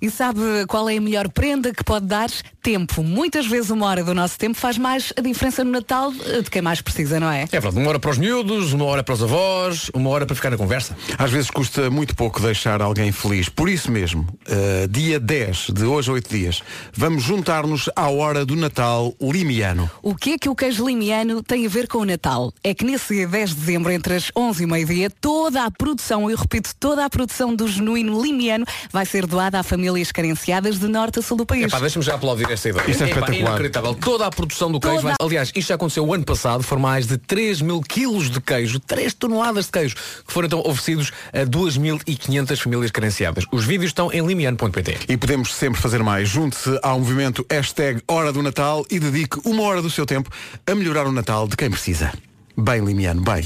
E 0.01 0.11
sabe 0.11 0.41
qual 0.67 0.89
é 0.89 0.97
a 0.97 1.01
melhor 1.01 1.29
prenda 1.29 1.75
que 1.75 1.85
pode 1.85 2.07
dar? 2.07 2.31
Tempo. 2.63 3.03
Muitas 3.03 3.47
vezes 3.47 3.71
uma 3.71 3.87
hora 3.87 4.05
do 4.05 4.15
nosso 4.15 4.39
tempo 4.39 4.59
faz 4.59 4.77
mais 4.77 5.13
a 5.17 5.21
diferença 5.21 5.65
no 5.65 5.71
Natal 5.71 6.13
eh, 6.27 6.43
de 6.43 6.51
quem 6.51 6.61
mais 6.61 6.81
precisa, 6.81 7.19
não 7.19 7.31
é? 7.31 7.43
É 7.43 7.61
verdade, 7.61 7.79
uma 7.79 7.89
hora 7.89 7.99
para 7.99 8.11
os 8.11 8.19
miúdos, 8.19 8.73
uma 8.73 8.85
hora 8.85 9.03
para 9.03 9.15
os 9.15 9.23
avós, 9.23 9.91
uma 9.95 10.11
hora 10.11 10.27
para 10.27 10.37
ficar 10.37 10.51
na 10.51 10.57
conversa. 10.57 10.97
Às 11.19 11.31
vezes 11.31 11.51
custa 11.51 11.91
muito 11.91 12.15
pouco 12.15 12.41
deixar 12.41 12.83
alguém 12.83 13.13
feliz. 13.13 13.49
Por 13.49 13.69
isso 13.69 13.91
mesmo, 13.91 14.27
eh, 14.47 14.87
dia 14.91 15.19
10 15.19 15.71
de 15.71 15.85
hoje 15.85 16.11
a 16.11 16.13
8 16.15 16.29
dias, 16.29 16.63
vamos 16.93 17.23
juntar-nos 17.23 17.89
à 17.97 18.09
hora 18.11 18.45
do 18.45 18.57
Natal 18.57 19.15
limiano. 19.21 19.91
O 20.03 20.15
que 20.15 20.33
é 20.33 20.39
que 20.39 20.49
o 20.49 20.55
queijo 20.55 20.87
limiano 20.87 21.43
tem 21.43 21.65
a 21.65 21.69
ver 21.69 21.89
com 21.89 21.99
o 21.99 22.05
Natal? 22.05 22.53
É 22.63 22.75
que 22.75 22.85
nesse 22.85 23.15
dia 23.15 23.27
10 23.27 23.51
de 23.51 23.57
dezembro, 23.57 23.91
entre 23.91 24.15
as 24.15 24.31
11 24.37 24.63
e 24.63 24.67
meio-dia, 24.67 25.11
toda 25.21 25.65
a 25.65 25.71
produção, 25.71 26.31
eu 26.31 26.37
repito, 26.37 26.71
toda 26.79 27.05
a 27.05 27.11
produção 27.11 27.55
do 27.55 27.67
genuíno 27.67 28.21
limiano 28.23 28.67
vai 28.93 29.07
ser 29.07 29.27
doada 29.27 29.59
a 29.59 29.63
famílias 29.91 30.13
carenciadas 30.13 30.79
de 30.79 30.87
norte 30.89 31.19
a 31.19 31.23
sul 31.23 31.37
do 31.37 31.45
país. 31.45 31.65
Epá, 31.65 31.79
deixa-me 31.81 32.05
já 32.05 32.15
aplaudir 32.15 32.51
esta 32.51 32.69
ideia. 32.69 32.89
Isto 32.89 33.03
é 33.03 33.07
Epá, 33.07 33.17
espetacular. 33.21 33.41
inacreditável. 33.51 33.95
Toda 33.95 34.27
a 34.27 34.31
produção 34.31 34.71
do 34.71 34.79
queijo 34.79 34.97
Toda- 34.97 35.09
vai... 35.09 35.17
Aliás, 35.21 35.51
isto 35.55 35.69
já 35.69 35.75
aconteceu 35.75 36.05
o 36.07 36.15
ano 36.15 36.25
passado, 36.25 36.63
foram 36.63 36.81
mais 36.83 37.07
de 37.07 37.19
3 37.19 37.61
mil 37.61 37.81
quilos 37.81 38.31
de 38.31 38.41
queijo, 38.41 38.79
3 38.81 39.13
toneladas 39.15 39.67
de 39.67 39.73
queijo, 39.73 39.97
que 39.97 40.33
foram 40.33 40.47
então 40.47 40.61
oferecidos 40.61 41.11
a 41.33 41.45
2.500 41.45 42.57
famílias 42.59 42.91
carenciadas. 42.91 43.45
Os 43.53 43.65
vídeos 43.65 43.91
estão 43.91 44.13
em 44.13 44.25
limiano.pt. 44.25 44.99
E 45.09 45.17
podemos 45.17 45.55
sempre 45.55 45.81
fazer 45.81 46.03
mais. 46.03 46.29
Junte-se 46.29 46.79
ao 46.83 46.99
movimento 46.99 47.45
hashtag 47.51 48.01
Hora 48.07 48.33
do 48.33 48.43
Natal 48.43 48.85
e 48.91 48.99
dedique 49.01 49.39
uma 49.45 49.63
hora 49.65 49.83
do 49.83 49.91
seu 49.91 50.07
tempo 50.07 50.31
a 50.67 50.75
melhorar 50.75 51.07
o 51.07 51.13
Natal 51.13 51.49
de 51.49 51.57
quem 51.57 51.71
precisa. 51.71 52.13
Bem, 52.57 52.85
Limiano, 52.85 53.23
bem. 53.23 53.45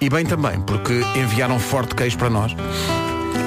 E 0.00 0.08
bem 0.08 0.24
também, 0.24 0.60
porque 0.60 0.92
enviaram 1.16 1.58
forte 1.58 1.94
queijo 1.94 2.16
para 2.16 2.30
nós. 2.30 2.52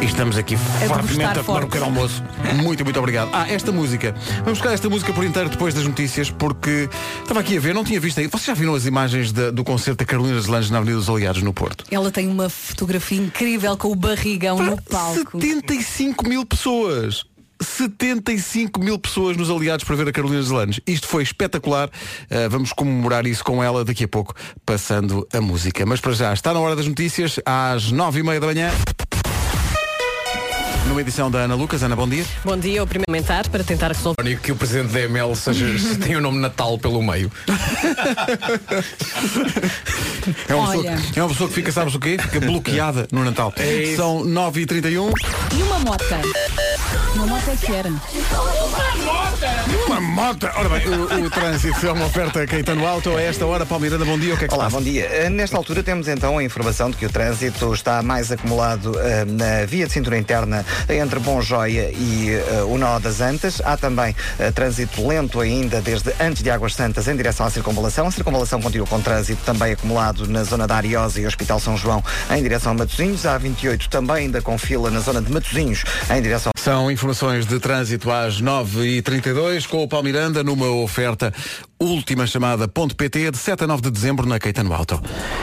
E 0.02 0.06
estamos 0.06 0.38
aqui 0.38 0.58
fortemente 0.58 1.40
a 1.40 1.44
tomar 1.44 1.64
um 1.64 1.68
pequeno 1.68 1.86
almoço. 1.86 2.24
Muito, 2.62 2.84
muito 2.84 2.98
obrigado. 3.00 3.30
Ah, 3.34 3.48
esta 3.48 3.72
música. 3.72 4.16
Vamos 4.44 4.60
buscar 4.60 4.74
esta 4.74 4.90
música 4.90 5.14
por 5.14 5.24
inteiro 5.24 5.50
depois 5.50 5.74
das 5.74 5.86
notícias, 5.86 6.30
porque 6.32 6.90
estava 7.22 7.40
aqui 7.40 7.56
a 7.58 7.60
ver, 7.60 7.74
não 7.74 7.84
tinha 7.84 8.00
visto 8.00 8.20
aí. 8.20 8.28
Vocês 8.28 8.46
já 8.46 8.54
viram 8.54 8.74
as 8.74 8.86
imagens 8.86 9.32
da- 9.32 9.52
do 9.52 9.64
concerto 9.64 10.00
da 10.00 10.06
Carolina 10.06 10.36
dos 10.36 10.48
Langes 10.48 10.72
na 10.72 10.78
Avenida 10.80 10.98
dos 10.98 11.10
Aliados, 11.10 11.44
no 11.44 11.54
Porto? 11.54 11.86
Ela 11.92 12.10
tem 12.12 12.28
uma 12.28 12.50
fotografia 12.50 13.20
incrível 13.20 13.78
com 13.78 13.92
o 13.92 13.96
barrigão 13.96 14.58
no 14.62 14.82
palco. 14.82 15.40
75 15.40 16.28
mil 16.28 16.46
pessoas. 16.46 17.24
75 17.62 18.80
mil 18.84 18.98
pessoas 18.98 19.38
nos 19.38 19.52
aliados 19.52 19.86
para 19.86 19.96
ver 19.96 20.08
a 20.08 20.12
Carolina 20.12 20.42
Deslandes. 20.42 20.80
Isto 20.88 21.08
foi 21.08 21.22
espetacular. 21.22 21.90
Uh, 21.90 22.50
vamos 22.50 22.74
comemorar 22.74 23.28
isso 23.28 23.44
com 23.44 23.64
ela 23.64 23.86
daqui 23.86 24.06
a 24.06 24.08
pouco, 24.08 24.34
passando 24.66 25.28
a 25.32 25.40
música. 25.40 25.86
Mas 25.86 26.02
para 26.02 26.14
já, 26.14 26.34
está 26.34 26.56
na 26.56 26.60
hora 26.60 26.76
das 26.76 26.88
notícias, 26.88 27.40
às 27.46 27.92
nove 27.92 28.22
e 28.22 28.24
meia 28.24 28.40
da 28.40 28.48
manhã. 28.48 28.72
Numa 30.88 31.02
edição 31.02 31.30
da 31.32 31.40
Ana 31.40 31.56
Lucas. 31.56 31.84
Ana, 31.84 31.96
bom 31.96 32.08
dia. 32.08 32.26
Bom 32.44 32.58
dia, 32.58 32.84
o 32.84 32.88
primeiro 32.88 33.12
para 33.52 33.64
tentar 33.64 33.90
resolver. 33.90 34.40
Que 34.42 34.52
o 34.52 34.56
presidente 34.56 34.92
da 34.92 35.02
ML 35.02 35.36
seja, 35.36 35.66
tem 36.04 36.16
o 36.16 36.22
nome 36.22 36.40
Natal 36.40 36.78
pelo 36.78 37.02
meio. 37.02 37.32
É 40.50 40.56
uma, 40.56 40.68
pessoa, 40.72 40.84
que- 40.98 41.20
é 41.20 41.24
uma 41.24 41.30
pessoa 41.30 41.50
que 41.50 41.56
fica, 41.56 41.72
sabes 41.72 41.96
o 41.96 42.00
quê? 42.00 42.18
Fica 42.20 42.40
bloqueada 42.40 43.08
no 43.12 43.24
Natal. 43.24 43.54
São 43.96 44.24
9h31. 44.24 45.12
E 45.58 45.64
uma 45.64 45.80
mota? 45.80 46.20
Uma 47.16 47.28
mota 47.28 47.52
é 47.52 47.56
que 47.56 47.72
era. 47.72 47.90
Uma 49.88 50.02
moto! 50.02 50.48
Ora 50.56 50.70
bem, 50.70 50.88
o, 50.88 51.26
o 51.26 51.30
trânsito 51.30 51.86
é 51.86 51.92
uma 51.92 52.06
oferta 52.06 52.46
Caetano 52.48 52.88
Auto. 52.88 53.16
A 53.16 53.22
esta 53.22 53.46
hora, 53.46 53.66
Paulo 53.66 53.84
Miranda, 53.84 54.06
bom 54.06 54.18
dia. 54.18 54.34
O 54.34 54.38
que 54.38 54.46
é 54.46 54.48
que 54.48 54.54
Olá, 54.54 54.66
passa? 54.66 54.78
bom 54.78 54.84
dia. 54.84 55.06
Eh, 55.06 55.30
Nesta 55.30 55.58
altura 55.58 55.84
temos 55.84 56.08
então 56.08 56.38
a 56.38 56.44
informação 56.44 56.90
de 56.90 56.98
que 56.98 57.06
o 57.06 57.10
trânsito 57.10 57.74
está 57.74 58.02
mais 58.02 58.32
acumulado 58.32 58.98
eh, 59.00 59.26
na 59.26 59.66
via 59.66 59.86
de 59.88 59.94
cintura 59.94 60.18
interna 60.18 60.66
entre 60.90 61.20
Bom 61.20 61.42
Joia 61.42 61.92
e 61.92 62.32
eh, 62.32 62.64
o 62.64 62.78
Nó 62.78 63.00
das 63.00 63.22
Antas. 63.22 63.62
Há 63.64 63.78
também 63.78 64.16
eh, 64.40 64.52
trânsito 64.52 65.08
lento 65.08 65.40
ainda 65.40 65.82
desde 65.82 66.14
antes 66.20 66.44
de 66.44 66.50
Águas 66.50 66.76
Santas 66.76 67.08
em 67.08 67.16
direção 67.16 67.46
à 67.46 67.50
circunvalação. 67.50 68.08
A 68.08 68.12
circunvalação 68.12 68.62
continua 68.62 68.88
com 68.88 69.02
trânsito 69.02 69.42
também 69.44 69.74
acumulado 69.74 70.28
na 70.28 70.44
zona 70.44 70.68
da 70.68 70.76
Ariosa 70.76 71.20
e 71.20 71.26
Hospital 71.26 71.60
São 71.60 71.78
João 71.78 72.04
em 72.30 72.42
direção 72.42 72.72
a 72.72 72.76
Matosinhos. 72.76 73.26
A 73.26 73.38
28 73.38 73.90
também 73.90 74.18
ainda 74.18 74.42
com 74.42 74.58
fila 74.58 74.90
na 74.90 75.00
zona 75.00 75.22
de 75.22 75.32
Matosinhos 75.32 75.84
em 76.10 76.22
direção 76.22 76.52
São 76.58 76.92
informações 76.92 77.46
de 77.46 77.60
trânsito 77.60 78.12
às 78.12 78.42
9h32 78.42 79.68
com 79.68 79.84
o 79.84 79.88
Paulo 79.88 80.06
Miranda 80.06 80.44
numa 80.44 80.68
oferta 80.68 81.34
última 81.84 82.28
chamada 82.28 82.68
ponto 82.68 82.96
.pt 82.96 83.32
de 83.32 83.38
7 83.38 83.64
a 83.64 83.68
9 83.68 83.82
de 83.82 83.92
dezembro 83.92 84.28
na 84.28 84.40
Caetano 84.40 84.74
Auto. 84.74 85.02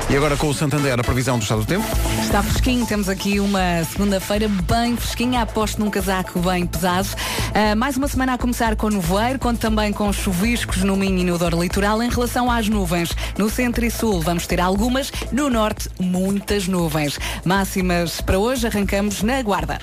E 0.09 0.17
agora 0.17 0.37
com 0.37 0.49
o 0.49 0.55
Santander, 0.55 0.99
a 0.99 1.03
previsão 1.03 1.39
do 1.39 1.43
estado 1.43 1.63
do 1.63 1.67
tempo. 1.67 1.85
Está 2.23 2.43
fresquinho, 2.43 2.87
temos 2.87 3.09
aqui 3.09 3.41
uma 3.41 3.83
segunda-feira 3.85 4.49
bem 4.49 4.97
fresquinha, 4.97 5.43
aposto 5.43 5.81
num 5.81 5.91
casaco 5.91 6.39
bem 6.39 6.65
pesado. 6.65 7.09
Ah, 7.53 7.75
mais 7.75 7.97
uma 7.97 8.07
semana 8.07 8.35
a 8.35 8.39
começar 8.39 8.77
com 8.77 8.89
nevoeiro, 8.89 9.39
conto 9.39 9.59
também 9.59 9.93
com 9.93 10.13
chuviscos 10.13 10.85
no 10.85 10.97
Minho 10.97 11.19
e 11.19 11.25
no 11.25 11.37
Dor 11.37 11.55
Litoral. 11.55 12.03
Em 12.03 12.09
relação 12.09 12.51
às 12.51 12.69
nuvens, 12.69 13.11
no 13.37 13.51
centro 13.51 13.85
e 13.85 13.91
sul 13.91 14.21
vamos 14.21 14.47
ter 14.47 14.61
algumas, 14.61 15.13
no 15.33 15.51
norte 15.51 15.89
muitas 15.99 16.69
nuvens. 16.69 17.19
Máximas 17.45 18.21
para 18.21 18.39
hoje, 18.39 18.67
arrancamos 18.67 19.23
na 19.23 19.43
Guarda. 19.43 19.79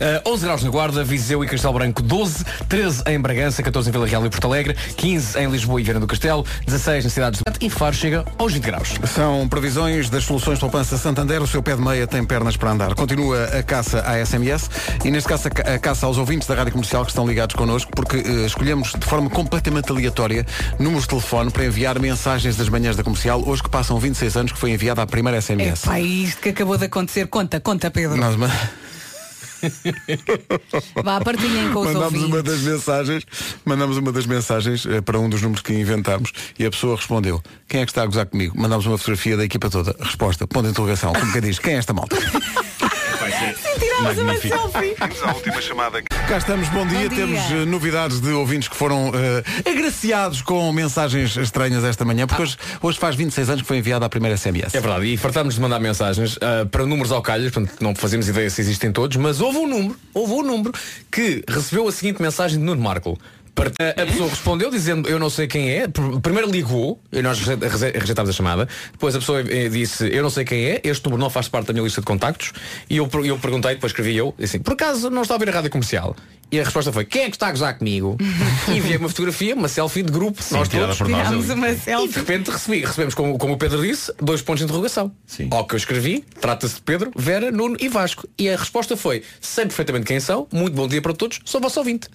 Uh, 0.00 0.30
11 0.30 0.44
graus 0.46 0.64
na 0.64 0.70
Guarda, 0.70 1.04
Viseu 1.04 1.44
e 1.44 1.46
Castelo 1.46 1.74
Branco 1.74 2.02
12, 2.02 2.42
13 2.70 3.02
em 3.06 3.20
Bragança, 3.20 3.62
14 3.62 3.90
em 3.90 3.92
Vila 3.92 4.06
Real 4.06 4.24
e 4.24 4.30
Porto 4.30 4.46
Alegre, 4.46 4.74
15 4.96 5.38
em 5.38 5.50
Lisboa 5.50 5.78
e 5.78 5.84
Viana 5.84 5.99
do 6.00 6.06
Castelo, 6.06 6.44
16 6.66 7.04
nas 7.04 7.12
cidades 7.12 7.40
do 7.40 7.50
e 7.64 7.68
Faro 7.68 7.94
chega 7.94 8.24
aos 8.38 8.52
20 8.52 8.62
graus. 8.64 8.94
São 9.14 9.46
previsões 9.48 10.08
das 10.10 10.24
soluções 10.24 10.54
de 10.58 10.60
poupança 10.60 10.96
Santander. 10.96 11.42
O 11.42 11.46
seu 11.46 11.62
pé 11.62 11.76
de 11.76 11.82
meia 11.82 12.06
tem 12.06 12.24
pernas 12.24 12.56
para 12.56 12.70
andar. 12.70 12.94
Continua 12.94 13.44
a 13.44 13.62
caça 13.62 14.02
à 14.06 14.18
SMS 14.24 14.68
e 15.04 15.10
neste 15.10 15.28
caso 15.28 15.48
a 15.48 15.50
ca- 15.50 15.74
a 15.74 15.78
caça 15.78 16.06
aos 16.06 16.16
ouvintes 16.18 16.48
da 16.48 16.54
Rádio 16.54 16.72
Comercial 16.72 17.04
que 17.04 17.10
estão 17.10 17.26
ligados 17.26 17.54
connosco 17.54 17.90
porque 17.94 18.16
eh, 18.16 18.46
escolhemos 18.46 18.92
de 18.98 19.04
forma 19.06 19.28
completamente 19.30 19.90
aleatória 19.90 20.46
números 20.78 21.02
de 21.02 21.08
telefone 21.10 21.50
para 21.50 21.64
enviar 21.64 21.98
mensagens 21.98 22.56
das 22.56 22.68
manhãs 22.68 22.96
da 22.96 23.02
comercial 23.04 23.42
hoje 23.46 23.62
que 23.62 23.68
passam 23.70 23.98
26 23.98 24.36
anos 24.36 24.52
que 24.52 24.58
foi 24.58 24.70
enviada 24.70 25.02
a 25.02 25.06
primeira 25.06 25.38
É 25.38 25.40
SMS. 25.40 25.82
pá, 25.84 26.00
isto 26.00 26.40
que 26.40 26.48
acabou 26.50 26.76
de 26.78 26.86
acontecer. 26.86 27.26
Conta, 27.28 27.60
conta, 27.60 27.90
Pedro. 27.90 28.16
Nós 28.16 28.36
ma- 28.36 28.50
Vá, 31.02 31.20
partilhem 31.20 31.72
com 31.72 31.80
os 31.80 31.94
ouvintes. 31.94 32.26
uma 32.26 32.42
das 32.42 32.60
mensagens, 32.60 33.24
mandamos 33.64 33.96
uma 33.96 34.12
das 34.12 34.26
mensagens 34.26 34.86
eh, 34.86 35.00
para 35.00 35.18
um 35.18 35.28
dos 35.28 35.42
números 35.42 35.62
que 35.62 35.72
inventámos 35.72 36.32
e 36.58 36.64
a 36.64 36.70
pessoa 36.70 36.96
respondeu: 36.96 37.42
Quem 37.68 37.80
é 37.80 37.84
que 37.84 37.90
está 37.90 38.02
a 38.02 38.06
gozar 38.06 38.26
comigo? 38.26 38.58
Mandámos 38.58 38.86
uma 38.86 38.98
fotografia 38.98 39.36
da 39.36 39.44
equipa 39.44 39.68
toda. 39.70 39.94
Resposta, 40.00 40.46
ponto 40.46 40.64
de 40.64 40.70
interrogação. 40.70 41.12
Como 41.12 41.32
que 41.32 41.40
diz? 41.40 41.58
Quem 41.58 41.74
é 41.74 41.76
esta 41.76 41.92
malta? 41.92 42.16
Vai 43.20 43.30
ser 43.32 43.69
Tiramos 44.00 44.18
uma 44.18 44.32
magnífico. 44.32 44.58
selfie. 44.58 44.94
Vamos 44.98 45.22
à 45.22 45.32
última 45.32 45.60
chamada. 45.60 46.02
Cá 46.02 46.38
estamos, 46.38 46.68
bom 46.70 46.86
dia. 46.86 47.08
Bom 47.08 47.14
dia. 47.14 47.26
Temos 47.26 47.40
eh, 47.50 47.64
novidades 47.66 48.20
de 48.20 48.30
ouvintes 48.30 48.68
que 48.68 48.76
foram 48.76 49.12
eh, 49.14 49.70
agraciados 49.70 50.40
com 50.42 50.72
mensagens 50.72 51.36
estranhas 51.36 51.84
esta 51.84 52.04
manhã, 52.04 52.26
porque 52.26 52.42
hoje, 52.42 52.56
hoje 52.80 52.98
faz 52.98 53.14
26 53.16 53.50
anos 53.50 53.62
que 53.62 53.68
foi 53.68 53.78
enviada 53.78 54.06
a 54.06 54.08
primeira 54.08 54.36
SMS. 54.36 54.74
É 54.74 54.80
verdade, 54.80 55.12
e 55.12 55.16
fartámos 55.16 55.54
de 55.54 55.60
mandar 55.60 55.80
mensagens 55.80 56.38
ah, 56.40 56.66
para 56.70 56.86
números 56.86 57.12
ao 57.12 57.20
calhas, 57.20 57.52
portanto 57.52 57.76
não 57.80 57.94
fazemos 57.94 58.28
ideia 58.28 58.48
se 58.48 58.60
existem 58.60 58.90
todos, 58.92 59.16
mas 59.16 59.40
houve 59.40 59.58
um 59.58 59.66
número, 59.66 59.96
houve 60.14 60.32
um 60.32 60.42
número 60.42 60.72
que 61.10 61.44
recebeu 61.48 61.86
a 61.86 61.92
seguinte 61.92 62.22
mensagem 62.22 62.58
de 62.58 62.64
Nuno 62.64 62.80
Marco. 62.80 63.18
A 64.00 64.06
pessoa 64.06 64.28
respondeu 64.30 64.70
dizendo 64.70 65.08
eu 65.08 65.18
não 65.18 65.28
sei 65.30 65.46
quem 65.46 65.70
é, 65.70 65.88
Pr- 65.88 66.18
primeiro 66.22 66.50
ligou, 66.50 67.00
e 67.12 67.20
nós 67.22 67.38
reje- 67.40 67.60
reje- 67.66 67.98
rejeitámos 67.98 68.30
a 68.30 68.32
chamada, 68.32 68.68
depois 68.92 69.14
a 69.14 69.18
pessoa 69.18 69.40
eh, 69.42 69.68
disse 69.68 70.08
eu 70.14 70.22
não 70.22 70.30
sei 70.30 70.44
quem 70.44 70.64
é, 70.66 70.80
este 70.84 71.04
número 71.04 71.20
não 71.22 71.30
faz 71.30 71.48
parte 71.48 71.66
da 71.66 71.72
minha 71.72 71.84
lista 71.84 72.00
de 72.00 72.06
contactos, 72.06 72.52
e 72.88 72.96
eu, 72.96 73.08
eu 73.24 73.38
perguntei, 73.38 73.74
depois 73.74 73.90
escrevi 73.92 74.16
eu, 74.16 74.34
assim, 74.42 74.58
por 74.58 74.72
acaso 74.74 75.10
não 75.10 75.22
está 75.22 75.34
a 75.34 75.36
ouvir 75.36 75.48
a 75.48 75.52
rádio 75.52 75.70
comercial? 75.70 76.16
E 76.52 76.58
a 76.58 76.64
resposta 76.64 76.92
foi, 76.92 77.04
quem 77.04 77.22
é 77.22 77.30
que 77.30 77.36
está 77.36 77.46
a 77.46 77.52
gozar 77.52 77.78
comigo? 77.78 78.16
e 78.68 78.76
enviei 78.76 78.96
uma 78.96 79.08
fotografia, 79.08 79.54
uma 79.54 79.68
selfie 79.68 80.02
de 80.02 80.10
grupo, 80.10 80.42
nós 80.50 80.68
tirada 80.68 80.86
todos. 80.88 80.98
por 80.98 81.08
nós 81.08 81.28
E 82.04 82.08
de 82.08 82.18
repente 82.18 82.50
recebi, 82.50 82.80
recebemos, 82.84 83.14
como, 83.14 83.38
como 83.38 83.54
o 83.54 83.56
Pedro 83.56 83.80
disse, 83.80 84.12
dois 84.20 84.42
pontos 84.42 84.58
de 84.58 84.64
interrogação. 84.64 85.12
Sim. 85.26 85.46
Ao 85.52 85.64
que 85.64 85.74
eu 85.74 85.76
escrevi, 85.76 86.24
trata-se 86.40 86.74
de 86.76 86.80
Pedro, 86.80 87.12
Vera, 87.14 87.52
Nuno 87.52 87.76
e 87.78 87.88
Vasco. 87.88 88.28
E 88.36 88.48
a 88.50 88.56
resposta 88.56 88.96
foi, 88.96 89.22
sei 89.40 89.64
perfeitamente 89.66 90.06
quem 90.06 90.18
são, 90.18 90.48
muito 90.52 90.74
bom 90.74 90.88
dia 90.88 91.00
para 91.00 91.12
todos, 91.12 91.38
sou 91.44 91.60
vosso 91.60 91.78
ouvinte. 91.78 92.08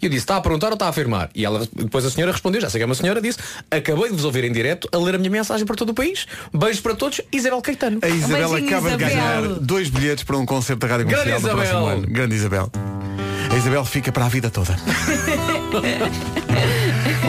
E 0.00 0.06
eu 0.06 0.10
disse, 0.10 0.24
está 0.24 0.36
a 0.36 0.40
perguntar 0.40 0.68
ou 0.68 0.74
está 0.74 0.86
a 0.86 0.88
afirmar? 0.88 1.30
E 1.34 1.44
ela, 1.44 1.66
depois 1.74 2.04
a 2.04 2.10
senhora 2.10 2.32
respondeu, 2.32 2.60
já 2.60 2.70
sei 2.70 2.78
que 2.78 2.82
é 2.82 2.86
uma 2.86 2.94
senhora, 2.94 3.20
disse, 3.20 3.38
acabei 3.70 4.08
de 4.08 4.14
vos 4.14 4.24
ouvir 4.24 4.44
em 4.44 4.52
direto 4.52 4.88
a 4.92 4.98
ler 4.98 5.14
a 5.14 5.18
minha 5.18 5.30
mensagem 5.30 5.66
para 5.66 5.76
todo 5.76 5.90
o 5.90 5.94
país. 5.94 6.26
Beijos 6.52 6.80
para 6.80 6.94
todos, 6.94 7.20
Isabel 7.32 7.60
Caetano. 7.62 7.98
A 8.02 8.08
Isabel 8.08 8.50
beijinho, 8.50 8.68
acaba 8.68 8.96
de 8.96 9.04
Isabel. 9.04 9.16
ganhar 9.16 9.42
dois 9.60 9.88
bilhetes 9.88 10.24
para 10.24 10.36
um 10.36 10.46
concerto 10.46 10.86
da 10.86 10.92
Rádio 10.92 11.06
Grande 11.06 11.24
Comercial 11.24 11.54
próximo 11.56 11.78
Isabel. 11.80 11.98
ano. 11.98 12.06
Grande 12.08 12.34
Isabel. 12.34 12.70
A 13.50 13.56
Isabel 13.56 13.84
fica 13.84 14.12
para 14.12 14.26
a 14.26 14.28
vida 14.28 14.50
toda. 14.50 14.76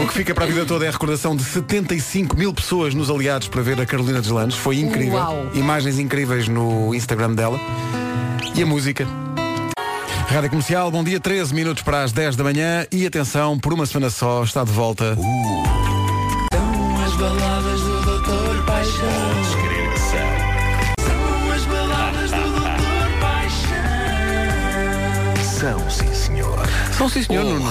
o 0.02 0.06
que 0.06 0.14
fica 0.14 0.34
para 0.34 0.44
a 0.44 0.46
vida 0.46 0.64
toda 0.66 0.84
é 0.84 0.88
a 0.88 0.92
recordação 0.92 1.34
de 1.34 1.42
75 1.42 2.36
mil 2.36 2.52
pessoas 2.52 2.94
nos 2.94 3.10
aliados 3.10 3.48
para 3.48 3.62
ver 3.62 3.80
a 3.80 3.86
Carolina 3.86 4.20
Deslandes. 4.20 4.56
Foi 4.56 4.76
incrível. 4.76 5.14
Uau. 5.14 5.46
Imagens 5.54 5.98
incríveis 5.98 6.46
no 6.48 6.94
Instagram 6.94 7.34
dela. 7.34 7.58
E 8.54 8.62
a 8.62 8.66
música. 8.66 9.06
Rádio 10.30 10.50
Comercial, 10.50 10.92
bom 10.92 11.02
dia, 11.02 11.18
13 11.18 11.52
minutos 11.52 11.82
para 11.82 12.04
as 12.04 12.12
10 12.12 12.36
da 12.36 12.44
manhã 12.44 12.86
e 12.92 13.04
atenção, 13.04 13.58
por 13.58 13.72
uma 13.72 13.84
semana 13.84 14.10
só 14.10 14.44
está 14.44 14.62
de 14.62 14.70
volta. 14.70 15.16
As 17.04 17.16
baladas 17.16 17.80
do 17.80 18.00
Doutor 18.02 18.64
Paixão. 18.64 19.10
São 21.00 21.52
as 21.52 21.64
baladas 21.64 22.30
do 22.30 22.42
Doutor 22.42 23.10
Paixão. 23.20 23.78
São, 25.58 25.90
sim, 25.90 26.14
senhor. 26.14 26.64
São 26.96 27.08
sim, 27.08 27.24
senhor 27.24 27.44
Nuno. 27.44 27.68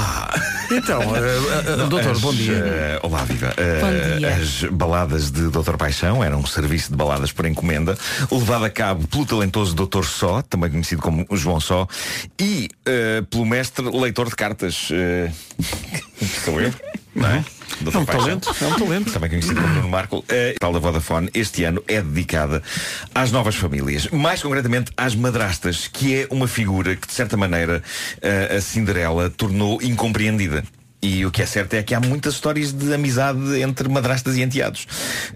Então, 0.72 1.01
eh, 1.15 1.74
eh, 1.74 1.76
doutor, 1.88 2.11
As, 2.11 2.20
bom 2.20 2.34
dia. 2.34 2.53
eh, 2.53 2.99
olá, 3.01 3.24
viva. 3.24 3.53
Bom 3.82 4.17
dia. 4.17 4.36
As 4.36 4.63
baladas 4.72 5.32
de 5.32 5.49
Dr. 5.49 5.76
Paixão 5.78 6.24
eram 6.24 6.39
um 6.39 6.45
serviço 6.45 6.91
de 6.91 6.97
baladas 6.97 7.32
por 7.32 7.45
encomenda, 7.45 7.97
levado 8.32 8.65
a 8.65 8.70
cabo 8.70 9.07
pelo 9.07 9.26
talentoso 9.26 9.74
Dr. 9.76 10.03
Só, 10.03 10.41
também 10.41 10.70
conhecido 10.70 11.01
como 11.01 11.26
João 11.32 11.59
Só, 11.59 11.88
e 12.39 12.70
pelo 13.30 13.45
mestre 13.45 13.89
leitor 13.89 14.30
de 14.30 14.36
cartas. 14.36 14.89
sou 16.45 16.61
eu, 16.61 16.74
não 17.16 17.28
é? 17.28 17.43
É 17.93 17.97
um 17.97 18.05
talento, 18.05 18.49
é 18.62 18.68
um 18.68 18.76
talento. 18.76 19.12
Também 19.12 19.30
conhecido 19.30 19.62
como 19.62 19.74
Nuno 19.76 19.89
Marco, 19.89 20.24
a 20.28 20.60
tal 20.60 20.74
da 20.74 20.80
Vodafone, 20.80 21.30
este 21.34 21.64
ano 21.64 21.84
é 21.88 22.01
dedicada 22.01 22.62
às 23.14 23.32
novas 23.32 23.55
famílias, 23.55 24.07
mais 24.07 24.41
concretamente 24.41 24.91
às 24.97 25.16
madrastas, 25.16 25.88
que 25.88 26.22
é 26.22 26.28
uma 26.30 26.47
figura 26.47 26.95
que, 26.95 27.07
de 27.07 27.14
certa 27.14 27.38
maneira, 27.38 27.82
a 28.55 28.62
Cinderela 28.62 29.30
tornou 29.30 29.82
incompreendida. 29.82 30.64
E 31.02 31.26
o 31.26 31.32
que 31.32 31.41
é 31.41 31.45
certo 31.45 31.76
é 31.76 31.84
que 31.84 31.95
há 31.95 32.00
muitas 32.00 32.34
histórias 32.34 32.74
de 32.74 32.93
amizade 32.93 33.62
entre 33.62 33.88
madrastas 33.88 34.36
e 34.36 34.41
enteados. 34.41 34.86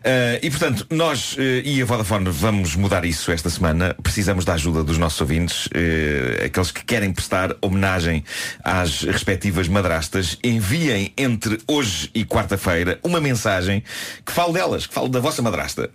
Eh, 0.04 0.42
e 0.44 0.50
portanto, 0.50 0.86
nós 0.90 1.38
eh, 1.40 1.62
e 1.64 1.82
a 1.82 1.86
Vodafone 1.86 2.30
vamos 2.30 2.76
mudar 2.76 3.06
isso 3.06 3.32
esta 3.32 3.50
semana. 3.50 3.96
Precisamos 4.04 4.44
da 4.44 4.56
ajuda 4.56 4.84
dos 4.84 4.98
nossos 4.98 5.22
ouvintes, 5.22 5.70
eh, 5.74 6.44
aqueles 6.46 6.70
que 6.70 6.84
querem 6.84 7.14
prestar 7.14 7.56
homenagem 7.62 8.26
às 8.62 9.04
respectivas 9.04 9.70
madrastas. 9.70 10.38
Enviem 10.44 11.14
entre 11.18 11.58
hoje 11.66 12.10
e 12.14 12.26
quarta-feira 12.26 13.00
uma 13.02 13.22
mensagem 13.22 13.82
que 14.26 14.34
fale 14.34 14.52
delas, 14.52 14.86
que 14.86 14.94
fale 14.94 15.08
da 15.10 15.22
vossa 15.22 15.42
madrasta 15.42 15.90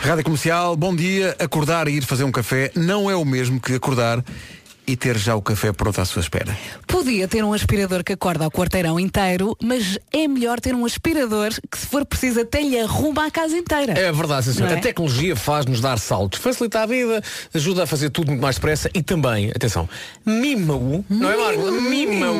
Rádio 0.00 0.24
Comercial, 0.24 0.76
bom 0.76 0.94
dia. 0.94 1.34
Acordar 1.38 1.88
e 1.88 1.92
ir 1.92 2.04
fazer 2.04 2.24
um 2.24 2.32
café 2.32 2.70
não 2.74 3.10
é 3.10 3.14
o 3.14 3.24
mesmo 3.24 3.60
que 3.60 3.74
acordar 3.74 4.24
e 4.86 4.96
ter 4.96 5.16
já 5.16 5.34
o 5.36 5.42
café 5.42 5.72
pronto 5.72 6.00
à 6.00 6.04
sua 6.04 6.20
espera. 6.20 6.56
Podia 6.86 7.28
ter 7.28 7.44
um 7.44 7.52
aspirador 7.52 8.02
que 8.04 8.12
acorda 8.12 8.44
ao 8.44 8.50
quarteirão 8.50 8.98
inteiro, 8.98 9.56
mas 9.62 9.98
é 10.12 10.26
melhor 10.26 10.60
ter 10.60 10.74
um 10.74 10.84
aspirador 10.84 11.50
que, 11.70 11.78
se 11.78 11.86
for 11.86 12.04
preciso, 12.04 12.40
até 12.40 12.62
lhe 12.62 12.78
arruma 12.78 13.26
a 13.26 13.30
casa 13.30 13.56
inteira. 13.56 13.92
É 13.98 14.10
verdade, 14.12 14.52
sim, 14.52 14.62
é? 14.62 14.74
A 14.74 14.80
tecnologia 14.80 15.36
faz-nos 15.36 15.80
dar 15.80 15.98
saltos, 15.98 16.40
facilita 16.40 16.80
a 16.80 16.86
vida, 16.86 17.22
ajuda 17.54 17.84
a 17.84 17.86
fazer 17.86 18.10
tudo 18.10 18.28
muito 18.28 18.42
mais 18.42 18.56
depressa 18.56 18.90
e 18.92 19.02
também, 19.02 19.50
atenção, 19.50 19.88
mima-o, 20.24 21.04
não 21.08 21.30
é 21.30 21.36
Marco? 21.36 21.70
Mima-o. 21.70 22.38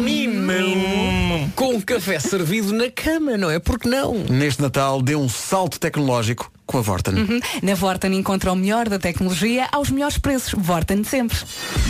Mima-o. 0.00 1.50
Com 1.54 1.74
um 1.74 1.80
café 1.80 2.18
servido 2.18 2.72
na 2.72 2.90
cama, 2.90 3.36
não 3.36 3.50
é? 3.50 3.58
Porque 3.58 3.88
não? 3.88 4.14
Neste 4.28 4.60
Natal 4.60 5.00
dê 5.00 5.16
um 5.16 5.28
salto 5.28 5.78
tecnológico 5.78 6.50
com 6.66 6.78
a 6.78 6.80
Vorten. 6.80 7.14
Uhum. 7.14 7.40
Na 7.62 7.74
Vorten 7.74 8.14
encontra 8.14 8.52
o 8.52 8.56
melhor 8.56 8.88
da 8.88 8.98
tecnologia 8.98 9.68
aos 9.72 9.90
melhores 9.90 10.18
preços. 10.18 10.54
Vorten 10.56 11.04
sempre. 11.04 11.38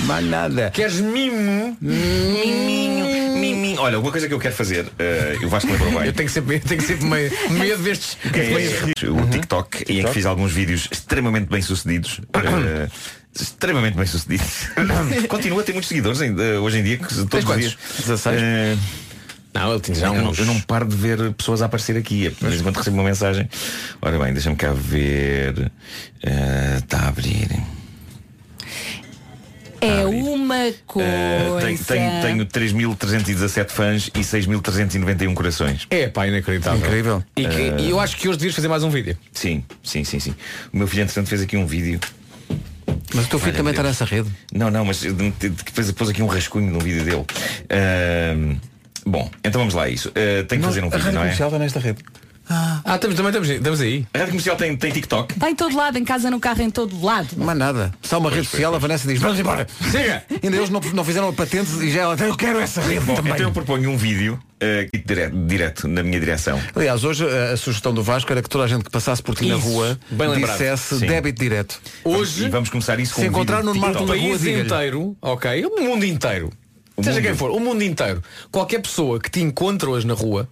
Mais 0.04 0.24
nada. 0.24 0.70
Queres 0.70 1.00
mimo? 1.00 1.76
Miminho, 1.80 3.36
miminho. 3.38 3.80
Olha, 3.80 3.98
uma 3.98 4.10
coisa 4.10 4.28
que 4.28 4.34
eu 4.34 4.38
quero 4.38 4.54
fazer, 4.54 4.86
eh, 4.98 5.38
eu 5.40 5.48
Vasco 5.48 5.70
lembrou 5.70 5.90
bem. 5.92 6.06
Eu 6.06 6.12
tenho 6.12 6.28
sempre, 6.28 6.60
tenho 6.60 6.82
sempre 6.82 7.06
meio, 7.06 7.30
meio 7.50 7.78
destes. 7.78 8.18
É 8.32 9.08
o 9.08 9.26
TikTok, 9.28 9.84
e 9.88 10.00
em 10.00 10.04
que 10.04 10.12
fiz 10.12 10.26
alguns 10.26 10.52
vídeos 10.52 10.88
extremamente 10.90 11.48
bem 11.48 11.62
sucedidos. 11.62 12.20
eh, 12.34 12.88
extremamente 13.34 13.96
bem 13.96 14.06
sucedidos. 14.06 14.68
Continua 15.28 15.60
a 15.60 15.64
ter 15.64 15.72
muitos 15.72 15.88
seguidores 15.88 16.20
ainda, 16.20 16.60
hoje 16.60 16.78
em 16.78 16.82
dia, 16.82 16.98
que 16.98 17.06
todos 17.06 17.34
os 17.34 17.44
quantos? 17.44 17.60
dias. 17.60 17.76
16? 18.00 18.40
Eh, 18.42 18.76
Não, 19.58 19.72
ele 19.72 19.80
tinha 19.80 19.96
já 19.96 20.06
eu, 20.08 20.22
não, 20.22 20.30
uns... 20.30 20.38
eu 20.38 20.44
não 20.46 20.60
paro 20.60 20.86
de 20.86 20.94
ver 20.96 21.32
pessoas 21.34 21.62
a 21.62 21.66
aparecer 21.66 21.96
aqui. 21.96 22.28
De 22.28 22.46
vez 22.48 22.60
em 22.60 22.62
quando 22.62 22.76
recebo 22.76 22.96
uma 22.96 23.04
mensagem. 23.04 23.48
Ora 24.02 24.18
bem, 24.18 24.32
deixa-me 24.32 24.56
cá 24.56 24.72
ver. 24.72 25.70
Está 26.82 27.00
a 27.00 27.08
abrir. 27.08 27.48
É 29.80 30.04
uma 30.06 30.56
Eh, 30.68 30.74
coisa. 30.86 31.84
tenho, 31.86 32.22
tenho 32.22 32.46
3.317 32.46 33.68
fãs 33.70 34.06
e 34.14 34.20
6.391 34.20 35.34
corações. 35.34 35.86
É 35.90 36.08
pá, 36.08 36.26
inacreditável. 36.26 36.80
Incrível. 36.86 37.24
E, 37.36 37.46
que- 37.46 37.82
e 37.82 37.90
eu 37.90 38.00
acho 38.00 38.16
que 38.16 38.26
hoje 38.28 38.38
devias 38.38 38.54
fazer 38.54 38.68
mais 38.68 38.82
um 38.82 38.90
vídeo. 38.90 39.16
Sim, 39.32 39.62
sim, 39.82 40.02
sim, 40.02 40.18
sim. 40.18 40.34
O 40.72 40.78
meu 40.78 40.86
filho, 40.86 41.02
entretanto, 41.02 41.28
fez 41.28 41.42
aqui 41.42 41.56
um 41.56 41.66
vídeo. 41.66 42.00
Mas 43.14 43.26
o 43.26 43.28
teu 43.28 43.38
filho 43.38 43.50
Olha, 43.52 43.56
também 43.58 43.70
está 43.72 43.82
nessa 43.82 44.04
rede. 44.04 44.28
Não, 44.52 44.70
não, 44.70 44.84
mas 44.84 45.02
depois 45.02 45.90
pôs 45.92 46.10
aqui 46.10 46.22
um 46.22 46.26
rascunho 46.26 46.70
no 46.72 46.80
vídeo 46.80 47.04
dele. 47.04 47.24
Ahm, 47.70 48.56
bom, 49.06 49.30
então 49.44 49.60
vamos 49.60 49.74
lá 49.74 49.84
a 49.84 49.88
isso. 49.88 50.10
Tenho 50.48 50.60
que 50.60 50.66
fazer 50.68 50.84
um 50.84 50.90
vídeo, 50.90 51.04
não 51.12 51.20
é? 51.20 51.24
Comercial 51.24 51.48
está 51.48 51.58
nesta 51.58 51.80
rede. 51.80 51.98
Ah, 52.48 52.80
estamos, 52.94 53.16
também 53.16 53.30
estamos, 53.30 53.48
estamos 53.48 53.80
aí. 53.80 54.06
A 54.14 54.18
Rádio 54.18 54.30
Comercial 54.34 54.54
tem, 54.56 54.76
tem 54.76 54.92
TikTok. 54.92 55.34
Está 55.34 55.50
em 55.50 55.56
todo 55.56 55.76
lado, 55.76 55.98
em 55.98 56.04
casa, 56.04 56.30
no 56.30 56.38
carro, 56.38 56.62
em 56.62 56.70
todo 56.70 57.04
lado. 57.04 57.30
Não 57.36 57.50
há 57.50 57.54
nada. 57.56 57.92
Só 58.00 58.18
uma 58.20 58.30
rede 58.30 58.46
social, 58.46 58.72
a 58.72 58.78
Vanessa 58.78 59.08
diz, 59.08 59.20
vamos 59.20 59.40
embora. 59.40 59.66
Siga! 59.90 60.22
Ainda 60.40 60.56
eles 60.56 60.70
não, 60.70 60.80
não 60.94 61.04
fizeram 61.04 61.28
a 61.28 61.32
patente 61.32 61.68
e 61.84 61.90
já 61.90 62.02
ela 62.02 62.14
eu 62.20 62.36
quero 62.36 62.60
essa 62.60 62.80
rede 62.80 63.00
Bom, 63.04 63.16
também. 63.16 63.32
então 63.32 63.46
eu 63.46 63.50
proponho 63.52 63.90
um 63.90 63.96
vídeo 63.96 64.38
ah, 64.62 64.82
aqui 64.82 65.02
direto, 65.04 65.36
direto 65.44 65.88
na 65.88 66.04
minha 66.04 66.20
direção. 66.20 66.60
Aliás, 66.76 67.02
hoje 67.02 67.24
a, 67.28 67.54
a 67.54 67.56
sugestão 67.56 67.92
do 67.92 68.00
Vasco 68.04 68.30
era 68.30 68.40
que 68.40 68.48
toda 68.48 68.62
a 68.62 68.68
gente 68.68 68.84
que 68.84 68.90
passasse 68.90 69.20
por 69.24 69.34
ti 69.34 69.46
na 69.48 69.56
Isso. 69.56 69.66
rua 69.66 69.98
Bem 70.08 70.28
lembrado. 70.28 70.52
dissesse 70.52 71.00
Sim. 71.00 71.06
débito 71.06 71.40
direto. 71.42 71.80
Hoje, 72.04 72.44
E 72.44 72.48
vamos 72.48 72.68
começar 72.70 73.00
isso 73.00 73.12
com 73.12 73.22
Se 73.22 73.26
um 73.26 73.30
encontrar 73.30 73.56
vídeo 73.56 73.66
no 73.70 73.72
de 73.74 73.80
Marco 73.80 73.98
TikTok. 73.98 74.20
rua, 74.20 74.28
país 74.28 74.40
diga-lhe. 74.40 74.62
inteiro, 74.66 75.16
ok, 75.20 75.66
o 75.66 75.80
mundo 75.82 76.04
inteiro, 76.04 76.52
O 76.96 77.02
seja 77.02 77.16
mundo. 77.16 77.26
quem 77.26 77.34
for, 77.36 77.50
o 77.50 77.60
mundo 77.60 77.82
inteiro, 77.82 78.22
qualquer 78.50 78.80
pessoa 78.80 79.20
que 79.20 79.30
te 79.30 79.40
encontra 79.40 79.88
hoje 79.90 80.06
na 80.06 80.14
rua, 80.14 80.48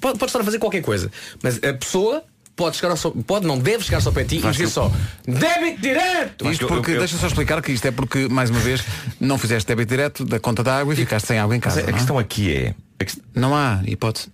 pode, 0.00 0.18
pode 0.18 0.24
estar 0.30 0.40
a 0.40 0.44
fazer 0.44 0.58
qualquer 0.58 0.82
coisa, 0.82 1.10
mas 1.42 1.58
a 1.62 1.72
pessoa 1.74 2.22
pode 2.56 2.76
chegar 2.76 2.90
ao 2.96 3.10
pode, 3.12 3.46
não 3.46 3.58
deve 3.58 3.82
chegar 3.84 4.00
só 4.00 4.12
para 4.12 4.24
ti 4.24 4.36
e 4.36 4.40
dizer 4.50 4.68
só 4.68 4.90
débito 5.26 5.80
direto! 5.82 6.48
Isto 6.50 6.62
eu- 6.64 6.68
porque, 6.68 6.92
eu- 6.92 6.98
deixa 7.00 7.16
só 7.18 7.26
explicar 7.26 7.60
que 7.60 7.72
isto 7.72 7.84
é 7.86 7.90
porque, 7.90 8.28
mais 8.28 8.48
uma 8.48 8.60
vez, 8.60 8.82
não 9.20 9.36
fizeste 9.38 9.66
débito 9.66 9.90
direto 9.90 10.24
da 10.24 10.38
conta 10.38 10.62
da 10.62 10.78
água 10.78 10.92
e 10.94 10.96
ficaste 10.96 11.26
sem 11.26 11.38
água 11.38 11.54
em 11.56 11.60
Mas 11.62 11.74
casa. 11.74 11.80
a 11.80 11.82
não, 11.82 11.90
é? 11.90 11.92
questão 11.92 12.18
aqui 12.18 12.52
é. 12.54 12.74
A, 13.00 13.04
quest- 13.04 13.18
Não 13.34 13.54
há 13.56 13.82
hipótese. 13.86 14.28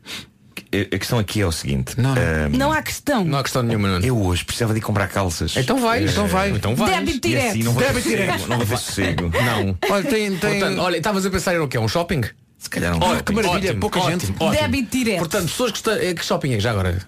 A 0.94 0.98
questão 0.98 1.18
aqui 1.18 1.40
é 1.40 1.46
o 1.46 1.52
seguinte. 1.52 2.00
Não, 2.00 2.14
não. 2.14 2.22
ahm, 2.22 2.56
Não 2.56 2.72
há 2.72 2.80
questão. 2.82 3.24
Não 3.24 3.38
há 3.38 3.42
questão 3.42 3.62
nenhuma, 3.62 3.88
Nuno. 3.88 4.04
eu 4.06 4.16
hoje 4.20 4.44
precisava 4.44 4.72
de 4.72 4.78
ir 4.78 4.82
comprar 4.82 5.08
calças. 5.08 5.56
Então 5.56 5.78
vai, 5.78 6.00
Eh, 6.04 6.06
então 6.10 6.26
vai, 6.26 6.50
então 6.50 6.74
vai. 6.76 6.90
Débito 6.90 7.28
direto. 7.28 7.50
assim 7.50 7.62
não 7.62 7.74
Débito 7.74 8.02
sossego. 8.02 8.16
direto. 8.22 8.46
Não 8.48 8.56
vou 8.58 8.66
ter 8.66 8.76
sossego. 8.78 9.30
Não. 9.30 9.78
Olha, 9.90 10.04
tem. 10.04 10.36
tem... 10.36 10.60
Portanto, 10.60 10.78
olha, 10.80 10.96
estavas 10.98 11.26
a 11.26 11.30
pensar 11.30 11.54
em 11.54 11.58
o 11.58 11.68
quê? 11.68 11.78
Um 11.78 11.88
shopping? 11.88 12.22
Se 12.58 12.68
calhar 12.68 12.96
não. 12.98 13.06
Olha, 13.08 13.22
que 13.22 13.32
maravilha, 13.32 13.58
Ótimo, 13.70 13.80
pouca 13.80 13.98
ótimo, 14.00 14.20
gente. 14.20 14.32
ótimo. 14.42 14.50
Débito 14.50 14.96
direto. 14.98 15.18
Portanto, 15.18 15.42
pessoas 15.46 15.70
que 15.72 15.78
estão. 15.78 15.94
eh, 15.94 16.14
Que 16.14 16.24
shopping 16.24 16.52
é 16.54 16.60
já 16.60 16.70
agora? 16.72 16.98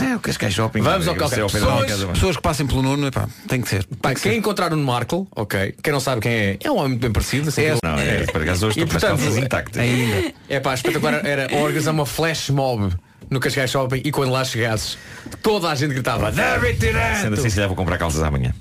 É 0.00 0.16
o 0.16 0.20
Cascais 0.20 0.52
Shopping. 0.54 0.80
Vamos 0.80 1.06
Eu 1.06 1.12
ao 1.12 1.18
Cascais. 1.18 1.52
da 1.52 1.58
minha 1.60 1.84
Pessoas- 1.86 2.12
Pessoas 2.12 2.36
que 2.36 2.42
passem 2.42 2.66
pelo 2.66 2.82
Nuno, 2.82 3.06
epá, 3.06 3.28
tem 3.46 3.60
que 3.60 3.68
ser. 3.68 3.84
Pá, 4.02 4.14
quem 4.14 4.38
encontrar 4.38 4.72
o 4.72 4.76
Nuno 4.76 4.84
Marco, 4.86 5.26
ok. 5.34 5.74
Quem 5.82 5.92
não 5.92 6.00
sabe 6.00 6.20
quem 6.20 6.32
é, 6.32 6.58
é 6.62 6.70
um 6.70 6.76
homem 6.76 6.88
muito 6.90 7.00
bem 7.02 7.12
parecido. 7.12 7.48
Assim, 7.48 7.62
É, 7.62 7.76
Não, 7.82 7.98
é, 7.98 8.24
para 8.26 8.44
cá 8.44 8.52
hoje 8.52 8.64
E, 8.64 8.68
estou 8.68 8.86
com 8.86 8.96
as 8.96 9.02
portanto, 9.02 9.18
calças 9.18 9.36
intactas. 9.36 9.80
Ainda. 9.82 10.32
É 10.48 10.60
pá, 10.60 10.74
espetacular 10.74 11.24
era 11.24 11.54
organizar 11.56 11.92
uma 11.92 12.06
flash 12.06 12.50
mob 12.50 12.92
no 13.30 13.38
Cascais 13.40 13.70
Shopping 13.70 14.00
e 14.04 14.10
quando 14.10 14.32
lá 14.32 14.44
chegasses, 14.44 14.96
toda 15.42 15.68
a 15.70 15.74
gente 15.74 15.92
gritava 15.94 16.32
Débito 16.32 16.80
direto! 16.80 17.20
Sendo 17.20 17.34
assim, 17.34 17.48
se 17.50 17.54
calhar 17.56 17.68
vou 17.68 17.76
comprar 17.76 17.98
calças 17.98 18.22
amanhã. 18.22 18.52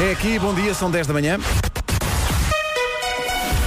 É 0.00 0.10
aqui, 0.10 0.38
bom 0.38 0.52
dia, 0.54 0.74
são 0.74 0.90
10 0.90 1.06
da 1.06 1.12
manhã. 1.14 1.38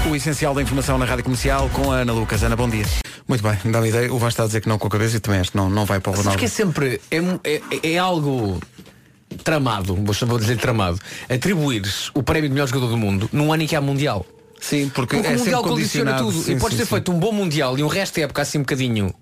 O 0.09 0.15
essencial 0.15 0.53
da 0.53 0.61
informação 0.61 0.97
na 0.97 1.05
Rádio 1.05 1.23
Comercial 1.23 1.69
com 1.69 1.91
a 1.91 1.97
Ana 1.97 2.13
Lucas. 2.13 2.41
Ana, 2.43 2.55
bom 2.55 2.69
dia. 2.69 2.85
Muito 3.27 3.43
bem, 3.43 3.57
me 3.65 3.71
dá 3.71 3.79
uma 3.79 3.87
ideia. 3.87 4.07
O 4.13 4.17
Vasco 4.17 4.29
está 4.29 4.43
a 4.43 4.47
dizer 4.47 4.61
que 4.61 4.69
não 4.69 4.77
com 4.77 4.87
a 4.87 4.89
cabeça 4.89 5.17
e 5.17 5.19
também 5.19 5.41
que 5.41 5.55
não, 5.55 5.69
não 5.69 5.85
vai 5.85 5.99
para 5.99 6.11
o 6.11 6.15
Ronaldo. 6.15 6.39
que 6.39 6.45
é 6.45 6.47
sempre. 6.47 7.01
É, 7.11 7.17
é- 7.43 7.91
é 7.93 7.97
algo 7.97 8.59
tramado, 9.43 9.95
vou 9.95 10.39
dizer 10.39 10.57
tramado, 10.57 10.97
atribuires 11.29 12.09
o 12.13 12.23
prémio 12.23 12.49
de 12.49 12.53
melhor 12.53 12.67
jogador 12.67 12.87
do 12.87 12.97
mundo 12.97 13.29
num 13.33 13.51
ano 13.51 13.63
em 13.63 13.67
que 13.67 13.75
há 13.75 13.81
Mundial. 13.81 14.25
Sim, 14.59 14.89
porque, 14.95 15.15
Porque 15.17 15.27
é 15.27 15.35
o 15.35 15.39
Mundial 15.39 15.63
condiciona 15.63 16.13
tudo. 16.17 16.41
Sim, 16.41 16.53
e 16.53 16.59
podes 16.59 16.77
sim, 16.77 16.83
ter 16.83 16.85
sim. 16.85 16.95
feito 16.95 17.11
um 17.11 17.19
bom 17.19 17.31
Mundial 17.31 17.77
e 17.77 17.83
um 17.83 17.87
resto 17.87 18.15
de 18.15 18.21
época 18.21 18.41
assim 18.41 18.59
um 18.59 18.61
bocadinho. 18.61 19.13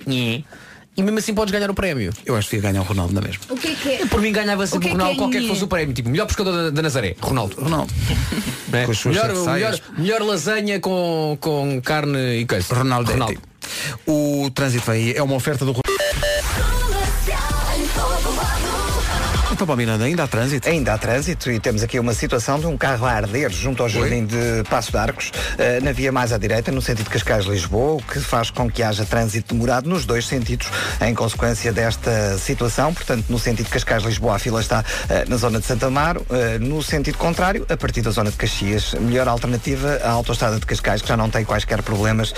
E 0.97 1.03
mesmo 1.03 1.19
assim 1.19 1.33
podes 1.33 1.51
ganhar 1.51 1.69
o 1.69 1.73
prémio. 1.73 2.13
Eu 2.25 2.37
acho 2.37 2.49
que 2.49 2.55
ia 2.55 2.61
ganhar 2.61 2.79
o 2.81 2.83
Ronaldo 2.83 3.13
na 3.13 3.21
mesma. 3.21 3.41
O 3.49 3.57
que 3.57 3.67
é 3.67 3.75
que 3.75 3.89
é? 3.89 4.05
Por 4.05 4.21
mim 4.21 4.31
ganhava 4.31 4.65
sempre 4.65 4.77
O 4.77 4.79
o, 4.79 4.81
que 4.81 4.87
é 4.87 4.91
que 4.91 4.97
Ronaldo, 4.97 5.13
é 5.13 5.23
qualquer 5.23 5.41
que 5.41 5.47
fosse 5.47 5.63
o 5.63 5.67
prémio. 5.67 5.93
Tipo, 5.93 6.09
melhor 6.09 6.25
pescador 6.25 6.53
da, 6.53 6.69
da 6.69 6.81
Nazaré, 6.81 7.15
Ronaldo. 7.19 7.61
Ronaldo. 7.61 7.93
Com 8.85 8.91
as 8.91 8.97
suas 8.97 9.15
melhor, 9.15 9.33
melhor, 9.53 9.79
melhor 9.97 10.21
lasanha 10.21 10.79
com, 10.81 11.37
com 11.39 11.81
carne 11.81 12.39
e 12.39 12.45
coisa. 12.45 12.75
Ronaldo. 12.75 13.09
Ronaldo. 13.09 13.41
O 14.05 14.49
trânsito 14.53 14.91
aí. 14.91 15.13
É 15.15 15.23
uma 15.23 15.35
oferta 15.35 15.63
do. 15.63 15.73
Então, 19.55 19.65
Paulo 19.65 19.77
Miranda, 19.77 20.03
ainda 20.03 20.25
há 20.25 20.27
trânsito? 20.27 20.67
Ainda 20.67 20.93
há 20.93 20.97
trânsito 20.97 21.49
e 21.49 21.61
temos 21.61 21.81
aqui 21.81 21.97
uma 21.97 22.13
situação 22.13 22.59
de 22.59 22.65
um 22.65 22.77
carro 22.77 23.05
a 23.05 23.11
arder 23.13 23.49
junto 23.49 23.81
ao 23.81 23.87
jardim 23.87 24.25
de 24.25 24.65
Passo 24.69 24.91
de 24.91 24.97
Arcos, 24.97 25.31
eh, 25.57 25.79
na 25.79 25.93
via 25.93 26.11
mais 26.11 26.33
à 26.33 26.37
direita, 26.37 26.73
no 26.73 26.81
sentido 26.81 27.09
Cascais-Lisboa, 27.09 27.93
o 27.93 28.01
que 28.01 28.19
faz 28.19 28.49
com 28.49 28.69
que 28.69 28.83
haja 28.83 29.05
trânsito 29.05 29.53
demorado 29.53 29.89
nos 29.89 30.05
dois 30.05 30.27
sentidos, 30.27 30.67
em 30.99 31.15
consequência 31.15 31.71
desta 31.71 32.37
situação. 32.37 32.93
Portanto, 32.93 33.27
no 33.29 33.39
sentido 33.39 33.69
Cascais-Lisboa, 33.69 34.35
a 34.35 34.39
fila 34.39 34.59
está 34.59 34.83
eh, 35.07 35.23
na 35.25 35.37
zona 35.37 35.61
de 35.61 35.65
Santa 35.65 35.85
Amaro. 35.85 36.25
Eh, 36.31 36.59
no 36.59 36.83
sentido 36.83 37.17
contrário, 37.17 37.65
a 37.69 37.77
partir 37.77 38.01
da 38.01 38.11
zona 38.11 38.31
de 38.31 38.35
Caxias, 38.35 38.93
melhor 38.99 39.25
alternativa, 39.29 40.01
a 40.03 40.09
autoestrada 40.09 40.59
de 40.59 40.65
Cascais, 40.65 41.01
que 41.01 41.07
já 41.07 41.15
não 41.15 41.29
tem 41.29 41.45
quaisquer 41.45 41.81
problemas 41.81 42.33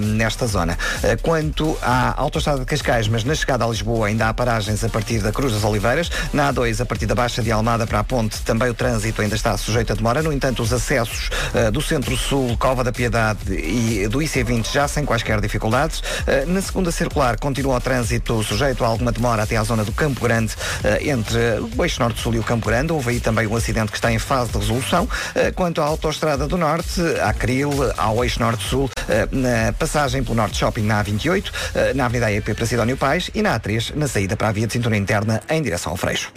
nesta 0.00 0.46
zona. 0.46 0.78
Quanto 1.20 1.76
à 1.82 2.14
autoestrada 2.20 2.60
de 2.60 2.66
Cascais, 2.66 3.08
mas 3.08 3.24
na 3.24 3.34
chegada 3.34 3.64
a 3.64 3.68
Lisboa 3.68 4.06
ainda 4.06 4.28
há 4.28 4.34
paragens 4.34 4.84
a 4.84 4.88
partir 4.88 5.18
da 5.18 5.32
Cruz 5.32 5.52
das 5.52 5.64
Oliveiras, 5.64 6.10
na 6.32 6.52
A12 6.52 6.59
A2 6.60 6.80
a 6.80 6.86
partir 6.86 7.06
da 7.06 7.14
Baixa 7.14 7.42
de 7.42 7.50
Almada 7.50 7.86
para 7.86 8.00
a 8.00 8.04
Ponte, 8.04 8.40
também 8.42 8.68
o 8.68 8.74
trânsito 8.74 9.22
ainda 9.22 9.34
está 9.34 9.56
sujeito 9.56 9.92
a 9.92 9.96
demora. 9.96 10.22
No 10.22 10.32
entanto, 10.32 10.62
os 10.62 10.72
acessos 10.72 11.30
uh, 11.54 11.70
do 11.70 11.80
Centro-Sul, 11.80 12.56
Cova 12.58 12.84
da 12.84 12.92
Piedade 12.92 13.52
e 13.52 14.06
do 14.08 14.18
IC20 14.18 14.70
já 14.70 14.86
sem 14.86 15.04
quaisquer 15.04 15.40
dificuldades. 15.40 16.00
Uh, 16.00 16.48
na 16.48 16.60
segunda 16.60 16.92
circular 16.92 17.38
continua 17.38 17.76
o 17.76 17.80
trânsito 17.80 18.42
sujeito 18.42 18.84
a 18.84 18.88
alguma 18.88 19.10
demora 19.10 19.42
até 19.42 19.56
à 19.56 19.64
zona 19.64 19.84
do 19.84 19.92
Campo 19.92 20.20
Grande, 20.20 20.52
uh, 20.54 21.08
entre 21.08 21.38
o 21.76 21.82
Eixo 21.82 22.00
Norte-Sul 22.00 22.34
e 22.34 22.38
o 22.38 22.44
Campo 22.44 22.66
Grande. 22.66 22.92
Houve 22.92 23.10
aí 23.10 23.20
também 23.20 23.46
um 23.46 23.56
acidente 23.56 23.90
que 23.90 23.96
está 23.96 24.12
em 24.12 24.18
fase 24.18 24.52
de 24.52 24.58
resolução. 24.58 25.08
Quanto 25.54 25.80
à 25.80 25.84
Autostrada 25.84 26.46
do 26.46 26.56
Norte, 26.56 27.00
à 27.22 27.32
Cril, 27.32 27.70
ao 27.96 28.22
Eixo 28.22 28.40
Norte-Sul, 28.40 28.90
na 29.32 29.72
passagem 29.72 30.22
pelo 30.22 30.36
Norte 30.36 30.58
Shopping 30.58 30.82
na 30.82 31.02
A28, 31.02 31.94
na 31.94 32.06
Avenida 32.06 32.26
AEP 32.26 32.54
para 32.54 32.66
Sidónio 32.66 32.96
Pais 32.96 33.30
e 33.34 33.42
na 33.42 33.58
A3, 33.58 33.94
na 33.94 34.08
saída 34.08 34.36
para 34.36 34.48
a 34.48 34.52
via 34.52 34.66
de 34.66 34.72
cintura 34.72 34.96
interna 34.96 35.40
em 35.48 35.62
direção 35.62 35.92
ao 35.92 35.96
Freixo. 35.96 36.32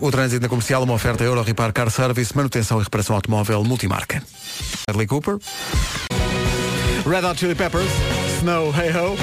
O 0.00 0.10
trânsito 0.10 0.42
na 0.42 0.48
comercial, 0.48 0.82
uma 0.82 0.94
oferta 0.94 1.24
Euro 1.24 1.42
Repar 1.42 1.72
Car 1.72 1.90
Service, 1.90 2.36
manutenção 2.36 2.80
e 2.80 2.84
reparação 2.84 3.16
automóvel 3.16 3.64
multimarca. 3.64 4.22
Bradley 4.86 5.06
Cooper. 5.06 5.38
Red 7.04 7.26
Hot 7.26 7.38
Chili 7.38 7.54
Peppers. 7.54 7.90
Snow 8.38 8.72
Hey 8.76 8.90
Ho. 8.96 9.16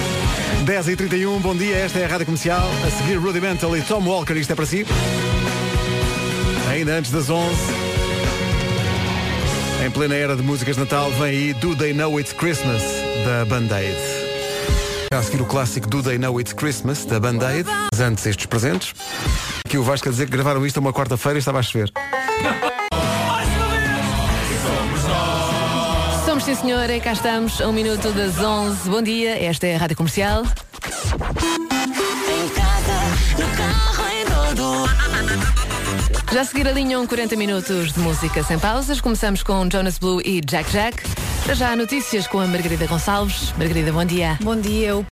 10 0.65 0.87
e 0.89 0.95
31 0.95 1.39
bom 1.39 1.55
dia, 1.55 1.77
esta 1.77 1.99
é 1.99 2.05
a 2.05 2.07
Rádio 2.07 2.25
Comercial. 2.25 2.67
A 2.85 2.91
seguir 2.91 3.15
Rudimental 3.15 3.75
e 3.77 3.81
Tom 3.83 4.03
Walker, 4.03 4.33
isto 4.33 4.51
é 4.51 4.55
para 4.55 4.65
si. 4.65 4.85
Ainda 6.69 6.93
antes 6.93 7.11
das 7.11 7.29
11. 7.29 7.55
Em 9.85 9.91
plena 9.91 10.15
era 10.15 10.35
de 10.35 10.41
músicas 10.41 10.75
de 10.75 10.81
Natal, 10.81 11.11
vem 11.11 11.23
aí 11.23 11.53
Do 11.53 11.75
They 11.75 11.93
Know 11.93 12.19
It's 12.19 12.33
Christmas, 12.33 12.81
da 13.23 13.45
Band-Aid. 13.45 14.14
A 15.11 15.21
seguir 15.21 15.41
o 15.41 15.45
clássico 15.45 15.87
Do 15.87 16.01
They 16.03 16.17
Know 16.17 16.39
It's 16.39 16.53
Christmas, 16.53 17.03
da 17.05 17.19
Band-Aid. 17.19 17.67
Antes 17.99 18.25
estes 18.25 18.45
presentes. 18.45 18.93
Aqui 19.65 19.77
o 19.77 19.83
Vasco 19.83 20.07
a 20.09 20.11
dizer 20.11 20.25
que 20.25 20.31
gravaram 20.31 20.65
isto 20.65 20.79
uma 20.79 20.91
quarta-feira 20.93 21.37
e 21.37 21.39
estava 21.39 21.59
a 21.59 21.63
chover. 21.63 21.91
Somos 26.25 26.43
sim 26.43 26.55
senhor, 26.55 26.89
e 26.89 26.99
cá 26.99 27.13
estamos, 27.13 27.61
a 27.61 27.67
um 27.67 27.73
minuto 27.73 28.11
das 28.11 28.37
11. 28.37 28.89
Bom 28.89 29.01
dia, 29.01 29.41
esta 29.43 29.65
é 29.67 29.75
a 29.75 29.77
Rádio 29.79 29.95
Comercial. 29.95 30.43
Em 30.43 30.47
casa, 32.49 32.97
no 33.39 33.47
carro, 33.55 34.03
em 34.11 34.25
todo. 34.25 34.89
Já 36.31 36.41
a 36.41 36.45
seguir 36.45 36.67
alinham 36.67 37.05
40 37.05 37.35
minutos 37.35 37.93
de 37.93 37.99
música 37.99 38.43
sem 38.43 38.57
pausas. 38.57 38.99
Começamos 38.99 39.43
com 39.43 39.67
Jonas 39.69 39.97
Blue 39.97 40.21
e 40.25 40.41
Jack 40.41 40.71
Jack. 40.71 41.03
Já 41.53 41.75
notícias 41.75 42.27
com 42.27 42.39
a 42.39 42.47
Margarida 42.47 42.87
Gonçalves. 42.87 43.53
Margarida, 43.57 43.91
bom 43.91 44.05
dia. 44.05 44.37
Bom 44.41 44.55
dia. 44.55 44.95